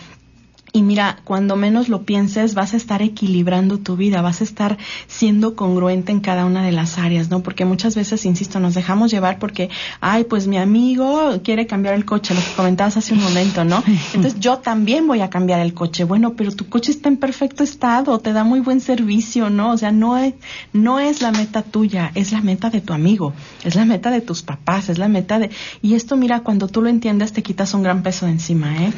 Y 0.75 0.81
mira, 0.81 1.19
cuando 1.23 1.55
menos 1.55 1.87
lo 1.87 2.03
pienses, 2.03 2.53
vas 2.53 2.73
a 2.73 2.77
estar 2.77 3.01
equilibrando 3.01 3.77
tu 3.77 3.95
vida, 3.95 4.21
vas 4.21 4.41
a 4.41 4.43
estar 4.43 4.77
siendo 5.07 5.55
congruente 5.55 6.11
en 6.11 6.19
cada 6.19 6.43
una 6.43 6.65
de 6.65 6.73
las 6.73 6.97
áreas, 6.97 7.29
¿no? 7.29 7.39
Porque 7.39 7.63
muchas 7.63 7.95
veces, 7.95 8.25
insisto, 8.25 8.59
nos 8.59 8.73
dejamos 8.73 9.09
llevar 9.09 9.39
porque, 9.39 9.69
ay, 10.01 10.25
pues 10.25 10.47
mi 10.47 10.57
amigo 10.57 11.39
quiere 11.45 11.65
cambiar 11.65 11.93
el 11.93 12.03
coche, 12.03 12.33
lo 12.33 12.41
que 12.41 12.51
comentabas 12.57 12.97
hace 12.97 13.13
un 13.13 13.23
momento, 13.23 13.63
¿no? 13.63 13.81
Entonces 14.13 14.37
yo 14.41 14.57
también 14.57 15.07
voy 15.07 15.21
a 15.21 15.29
cambiar 15.29 15.61
el 15.61 15.73
coche. 15.73 16.03
Bueno, 16.03 16.33
pero 16.33 16.51
tu 16.51 16.67
coche 16.67 16.91
está 16.91 17.07
en 17.07 17.15
perfecto 17.15 17.63
estado, 17.63 18.19
te 18.19 18.33
da 18.33 18.43
muy 18.43 18.59
buen 18.59 18.81
servicio, 18.81 19.49
¿no? 19.49 19.71
O 19.71 19.77
sea, 19.77 19.93
no 19.93 20.17
es, 20.17 20.33
no 20.73 20.99
es 20.99 21.21
la 21.21 21.31
meta 21.31 21.61
tuya, 21.61 22.11
es 22.15 22.33
la 22.33 22.41
meta 22.41 22.69
de 22.69 22.81
tu 22.81 22.91
amigo, 22.91 23.31
es 23.63 23.75
la 23.75 23.85
meta 23.85 24.11
de 24.11 24.19
tus 24.19 24.41
papás, 24.41 24.89
es 24.89 24.97
la 24.97 25.07
meta 25.07 25.39
de... 25.39 25.51
Y 25.81 25.93
esto, 25.93 26.17
mira, 26.17 26.41
cuando 26.41 26.67
tú 26.67 26.81
lo 26.81 26.89
entiendes, 26.89 27.31
te 27.31 27.43
quitas 27.43 27.73
un 27.73 27.81
gran 27.81 28.03
peso 28.03 28.25
de 28.25 28.33
encima, 28.33 28.75
¿eh? 28.83 28.91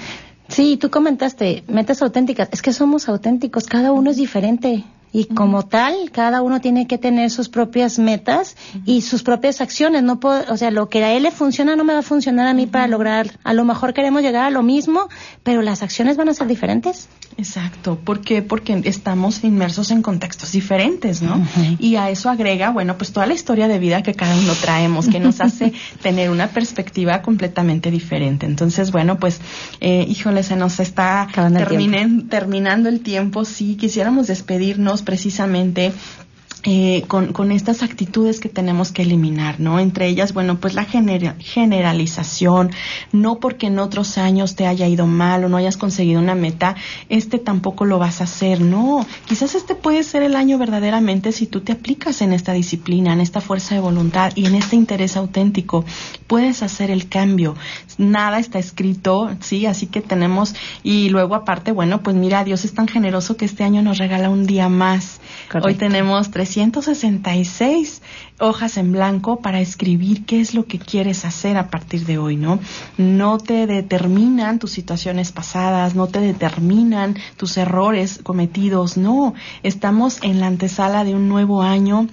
Sí, 0.48 0.78
tú 0.78 0.90
comentaste, 0.90 1.64
metas 1.68 2.02
auténticas. 2.02 2.50
Es 2.52 2.62
que 2.62 2.74
somos 2.74 3.10
auténticos, 3.10 3.66
cada 3.66 3.92
uno 3.92 4.12
es 4.12 4.18
diferente. 4.18 4.84
Y 5.12 5.26
como 5.26 5.66
tal, 5.66 6.12
cada 6.12 6.42
uno 6.42 6.62
tiene 6.62 6.88
que 6.88 6.98
tener 6.98 7.32
sus 7.32 7.50
propias 7.50 7.98
metas 7.98 8.56
y 8.86 9.02
sus 9.02 9.24
propias 9.24 9.62
acciones. 9.62 10.04
No 10.04 10.20
puedo, 10.20 10.44
o 10.52 10.58
sea, 10.58 10.72
lo 10.72 10.90
que 10.90 11.04
a 11.04 11.14
él 11.14 11.24
le 11.24 11.32
funciona 11.32 11.76
no 11.76 11.84
me 11.84 11.94
va 11.94 12.00
a 12.00 12.04
funcionar 12.04 12.48
a 12.48 12.54
mí 12.54 12.68
para 12.68 12.88
lograr. 12.88 13.40
A 13.44 13.54
lo 13.54 13.64
mejor 13.66 13.94
queremos 13.94 14.22
llegar 14.22 14.46
a 14.46 14.50
lo 14.50 14.64
mismo, 14.64 15.08
pero 15.44 15.62
las 15.62 15.82
acciones 15.82 16.18
van 16.18 16.30
a 16.30 16.34
ser 16.34 16.48
diferentes. 16.48 17.08
Exacto. 17.38 18.00
¿Por 18.04 18.22
qué? 18.22 18.42
Porque 18.42 18.82
estamos 18.86 19.44
inmersos 19.44 19.92
en 19.92 20.02
contextos 20.02 20.52
diferentes, 20.52 21.22
¿no? 21.22 21.46
Y 21.80 21.96
a 21.96 22.10
eso 22.10 22.30
agrega, 22.30 22.72
bueno, 22.72 22.98
pues 22.98 23.12
toda 23.12 23.28
la 23.28 23.34
historia 23.34 23.68
de 23.68 23.80
vida 23.80 24.02
que 24.02 24.14
cada 24.14 24.36
uno 24.36 24.54
traemos, 24.54 25.08
que 25.08 25.20
nos 25.20 25.40
hace 25.40 25.74
tener 26.02 26.32
una 26.32 26.48
perspectiva 26.48 27.22
completamente 27.22 27.92
diferente. 27.92 28.46
Entonces, 28.46 28.92
bueno, 28.92 29.20
pues, 29.20 29.40
eh, 29.80 30.06
híjole, 30.10 30.44
se 30.44 30.56
nos 30.56 30.80
está 30.80 31.28
terminando 32.30 32.90
el 32.90 33.02
tiempo. 33.02 33.46
Sí, 33.46 33.76
quisiéramos 33.76 34.28
despedirnos 34.28 34.97
precisamente 35.02 35.94
eh, 36.64 37.04
con, 37.08 37.34
con, 37.34 37.52
estas 37.52 37.84
actitudes 37.84 38.40
que 38.40 38.50
tenemos 38.50 38.92
que 38.92 39.04
eliminar, 39.04 39.60
¿no? 39.60 39.80
Entre 39.80 40.08
ellas, 40.08 40.34
bueno, 40.34 40.60
pues 40.60 40.74
la 40.74 40.86
generalización, 40.86 42.72
no 43.12 43.40
porque 43.40 43.68
en 43.68 43.80
otros 43.80 44.18
años 44.18 44.56
te 44.56 44.66
haya 44.66 44.88
ido 44.88 45.08
mal 45.08 45.44
o 45.44 45.50
no 45.50 45.58
hayas 45.58 45.78
conseguido 45.78 46.20
una 46.20 46.36
meta, 46.36 46.76
este 47.10 47.38
tampoco 47.38 47.86
lo 47.86 48.00
vas 48.00 48.22
a 48.22 48.26
hacer, 48.26 48.62
no. 48.62 49.06
Quizás 49.26 49.56
este 49.56 49.76
puede 49.76 50.04
ser 50.04 50.24
el 50.24 50.36
año 50.36 50.58
verdaderamente 50.58 51.32
si 51.32 51.46
tú 51.46 51.62
te 51.62 51.74
aplicas 51.74 52.22
en 52.22 52.34
esta 52.34 52.54
disciplina, 52.54 53.14
en 53.14 53.22
esta 53.22 53.42
fuerza 53.42 53.76
de 53.76 53.82
voluntad 53.82 54.32
y 54.36 54.46
en 54.46 54.56
este 54.56 54.76
interés 54.76 55.16
auténtico, 55.16 55.86
puedes 56.28 56.64
hacer 56.64 56.92
el 56.92 57.08
cambio. 57.08 57.56
Nada 57.98 58.40
está 58.40 58.60
escrito, 58.60 59.30
sí, 59.42 59.66
así 59.66 59.88
que 59.88 60.02
tenemos, 60.02 60.56
y 60.84 61.10
luego 61.10 61.36
aparte, 61.36 61.72
bueno, 61.72 62.02
pues 62.02 62.16
mira, 62.16 62.44
Dios 62.44 62.66
es 62.66 62.74
tan 62.74 62.88
generoso 62.88 63.38
que 63.38 63.46
este 63.46 63.64
año 63.64 63.82
nos 63.82 63.98
regala 63.98 64.30
un 64.30 64.46
día 64.46 64.70
más. 64.70 65.20
Hoy 65.64 65.76
tenemos 65.76 66.30
366 66.48 68.02
hojas 68.40 68.78
en 68.78 68.92
blanco 68.92 69.42
para 69.42 69.60
escribir 69.60 70.26
qué 70.26 70.40
es 70.40 70.54
lo 70.54 70.66
que 70.66 70.80
quieres 70.80 71.26
hacer 71.26 71.58
a 71.58 71.70
partir 71.70 72.06
de 72.06 72.18
hoy, 72.18 72.38
¿no? 72.38 72.60
No 72.98 73.38
te 73.38 73.68
determinan 73.68 74.60
tus 74.60 74.72
situaciones 74.72 75.32
pasadas, 75.32 75.96
no 75.96 76.08
te 76.08 76.22
determinan 76.22 77.16
tus 77.36 77.58
errores 77.58 78.20
cometidos, 78.24 78.98
no. 78.98 79.34
Estamos 79.64 80.20
en 80.24 80.40
la 80.40 80.48
antesala 80.48 81.04
de 81.04 81.16
un 81.16 81.28
nuevo 81.28 81.62
año 81.62 82.08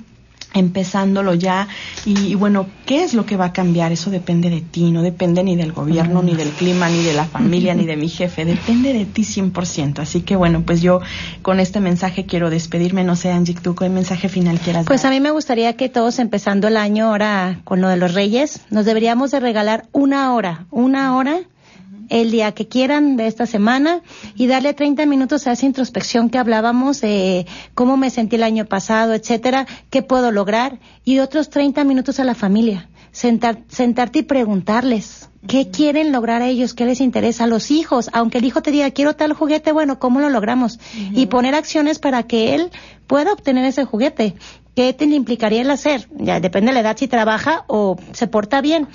empezándolo 0.54 1.34
ya 1.34 1.68
y, 2.06 2.34
bueno, 2.34 2.66
¿qué 2.86 3.04
es 3.04 3.12
lo 3.12 3.26
que 3.26 3.36
va 3.36 3.46
a 3.46 3.52
cambiar? 3.52 3.92
Eso 3.92 4.10
depende 4.10 4.50
de 4.50 4.60
ti, 4.60 4.90
no 4.90 5.02
depende 5.02 5.42
ni 5.42 5.56
del 5.56 5.72
gobierno, 5.72 6.22
ni 6.22 6.34
del 6.34 6.50
clima, 6.50 6.88
ni 6.88 7.02
de 7.02 7.12
la 7.12 7.24
familia, 7.24 7.74
ni 7.74 7.84
de 7.84 7.96
mi 7.96 8.08
jefe, 8.08 8.44
depende 8.44 8.92
de 8.92 9.04
ti 9.04 9.22
100%. 9.22 9.98
Así 9.98 10.22
que 10.22 10.36
bueno, 10.36 10.62
pues 10.64 10.80
yo 10.80 11.00
con 11.42 11.60
este 11.60 11.80
mensaje 11.80 12.24
quiero 12.24 12.50
despedirme, 12.50 13.04
no 13.04 13.16
sé 13.16 13.32
Angie, 13.32 13.54
tú 13.54 13.74
qué 13.74 13.88
mensaje 13.88 14.28
final 14.28 14.58
quieras 14.60 14.86
Pues 14.86 15.04
a 15.04 15.10
mí 15.10 15.20
me 15.20 15.30
gustaría 15.30 15.76
que 15.76 15.88
todos 15.88 16.18
empezando 16.18 16.68
el 16.68 16.76
año 16.76 17.08
ahora 17.08 17.60
con 17.64 17.80
lo 17.80 17.88
de 17.88 17.96
los 17.96 18.14
reyes, 18.14 18.60
nos 18.70 18.84
deberíamos 18.84 19.30
de 19.30 19.40
regalar 19.40 19.86
una 19.92 20.34
hora, 20.34 20.66
una 20.70 21.16
hora 21.16 21.40
el 22.08 22.30
día 22.30 22.52
que 22.52 22.68
quieran 22.68 23.16
de 23.16 23.26
esta 23.26 23.46
semana 23.46 24.02
y 24.34 24.46
darle 24.46 24.74
30 24.74 25.06
minutos 25.06 25.46
a 25.46 25.52
esa 25.52 25.66
introspección 25.66 26.30
que 26.30 26.38
hablábamos 26.38 27.00
de 27.00 27.46
cómo 27.74 27.96
me 27.96 28.10
sentí 28.10 28.36
el 28.36 28.42
año 28.42 28.66
pasado, 28.66 29.14
etcétera, 29.14 29.66
qué 29.90 30.02
puedo 30.02 30.30
lograr 30.30 30.78
y 31.04 31.18
otros 31.18 31.50
30 31.50 31.84
minutos 31.84 32.20
a 32.20 32.24
la 32.24 32.34
familia. 32.34 32.88
Sentar, 33.12 33.58
sentarte 33.68 34.20
y 34.20 34.22
preguntarles 34.22 35.28
qué 35.46 35.70
quieren 35.70 36.10
lograr 36.10 36.42
ellos, 36.42 36.74
qué 36.74 36.84
les 36.84 37.00
interesa 37.00 37.44
a 37.44 37.46
los 37.46 37.70
hijos, 37.70 38.10
aunque 38.12 38.38
el 38.38 38.44
hijo 38.44 38.62
te 38.62 38.70
diga 38.72 38.90
quiero 38.90 39.14
tal 39.14 39.34
juguete, 39.34 39.72
bueno, 39.72 39.98
¿cómo 39.98 40.20
lo 40.20 40.30
logramos? 40.30 40.80
Y 41.12 41.26
poner 41.26 41.54
acciones 41.54 41.98
para 41.98 42.24
que 42.24 42.54
él 42.54 42.70
pueda 43.06 43.32
obtener 43.32 43.64
ese 43.64 43.84
juguete. 43.84 44.34
¿Qué 44.74 44.92
te 44.92 45.04
implicaría 45.04 45.62
el 45.62 45.70
hacer? 45.70 46.08
Ya 46.16 46.40
depende 46.40 46.70
de 46.70 46.74
la 46.74 46.80
edad 46.80 46.96
si 46.96 47.06
trabaja 47.06 47.64
o 47.68 47.96
se 48.12 48.26
porta 48.26 48.60
bien. 48.60 48.88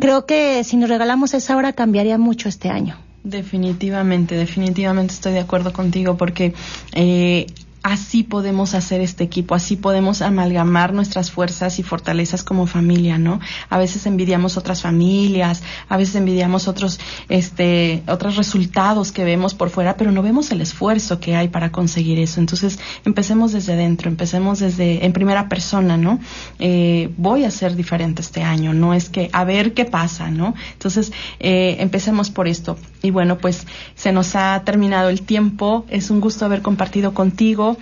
Creo 0.00 0.26
que 0.26 0.62
si 0.62 0.76
nos 0.76 0.88
regalamos 0.88 1.34
esa 1.34 1.56
hora 1.56 1.72
cambiaría 1.72 2.18
mucho 2.18 2.48
este 2.48 2.68
año. 2.68 2.96
Definitivamente, 3.24 4.36
definitivamente 4.36 5.14
estoy 5.14 5.32
de 5.32 5.40
acuerdo 5.40 5.72
contigo 5.72 6.16
porque 6.16 6.52
eh, 6.92 7.46
así 7.84 8.22
podemos 8.22 8.74
hacer 8.74 9.02
este 9.02 9.24
equipo, 9.24 9.54
así 9.54 9.76
podemos 9.76 10.22
amalgamar 10.22 10.94
nuestras 10.94 11.30
fuerzas 11.30 11.78
y 11.78 11.82
fortalezas 11.82 12.42
como 12.42 12.66
familia, 12.66 13.18
¿no? 13.18 13.40
A 13.68 13.76
veces 13.76 14.06
envidiamos 14.06 14.56
otras 14.56 14.80
familias, 14.80 15.62
a 15.90 15.98
veces 15.98 16.14
envidiamos 16.14 16.66
otros, 16.66 16.98
este, 17.28 18.02
otros 18.08 18.36
resultados 18.36 19.12
que 19.12 19.22
vemos 19.22 19.52
por 19.52 19.68
fuera, 19.68 19.98
pero 19.98 20.12
no 20.12 20.22
vemos 20.22 20.50
el 20.50 20.62
esfuerzo 20.62 21.20
que 21.20 21.36
hay 21.36 21.48
para 21.48 21.72
conseguir 21.72 22.18
eso. 22.18 22.40
Entonces, 22.40 22.78
empecemos 23.04 23.52
desde 23.52 23.76
dentro, 23.76 24.08
empecemos 24.08 24.60
desde, 24.60 25.04
en 25.04 25.12
primera 25.12 25.50
persona, 25.50 25.98
¿no? 25.98 26.20
Eh, 26.60 27.12
voy 27.18 27.44
a 27.44 27.50
ser 27.50 27.76
diferente 27.76 28.22
este 28.22 28.42
año, 28.42 28.72
no 28.72 28.94
es 28.94 29.10
que, 29.10 29.28
a 29.34 29.44
ver 29.44 29.74
qué 29.74 29.84
pasa, 29.84 30.30
¿no? 30.30 30.54
Entonces, 30.72 31.12
eh, 31.38 31.76
empecemos 31.80 32.30
por 32.30 32.48
esto. 32.48 32.78
Y 33.02 33.10
bueno, 33.10 33.36
pues 33.36 33.66
se 33.94 34.10
nos 34.10 34.36
ha 34.36 34.62
terminado 34.64 35.10
el 35.10 35.20
tiempo, 35.20 35.84
es 35.90 36.08
un 36.10 36.22
gusto 36.22 36.46
haber 36.46 36.62
compartido 36.62 37.12
contigo 37.12 37.73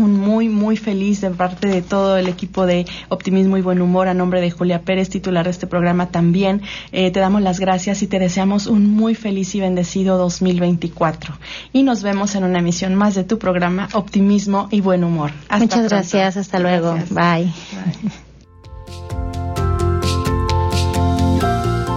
un 0.00 0.18
muy, 0.18 0.48
muy 0.48 0.76
feliz 0.76 1.20
de 1.20 1.30
parte 1.30 1.68
de 1.68 1.82
todo 1.82 2.16
el 2.16 2.28
equipo 2.28 2.66
de 2.66 2.86
Optimismo 3.08 3.56
y 3.56 3.62
Buen 3.62 3.80
Humor 3.80 4.08
a 4.08 4.14
nombre 4.14 4.40
de 4.40 4.50
Julia 4.50 4.82
Pérez, 4.82 5.08
titular 5.08 5.44
de 5.44 5.50
este 5.50 5.66
programa 5.66 6.08
también. 6.08 6.62
Eh, 6.92 7.10
te 7.10 7.20
damos 7.20 7.42
las 7.42 7.60
gracias 7.60 8.02
y 8.02 8.06
te 8.06 8.18
deseamos 8.18 8.66
un 8.66 8.90
muy 8.90 9.14
feliz 9.14 9.54
y 9.54 9.60
bendecido 9.60 10.18
2024. 10.18 11.34
Y 11.72 11.82
nos 11.82 12.02
vemos 12.02 12.34
en 12.34 12.44
una 12.44 12.58
emisión 12.58 12.94
más 12.94 13.14
de 13.14 13.24
tu 13.24 13.38
programa 13.38 13.88
Optimismo 13.92 14.68
y 14.70 14.80
Buen 14.80 15.04
Humor. 15.04 15.32
Muchas 15.58 15.88
gracias, 15.88 16.36
hasta 16.36 16.58
luego. 16.58 16.96
Bye. 17.10 17.52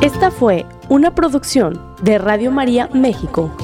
Esta 0.02 0.32
fue 0.32 0.66
una 0.90 1.14
producción 1.14 1.80
de 2.02 2.18
Radio 2.18 2.52
María 2.52 2.90
México. 2.92 3.56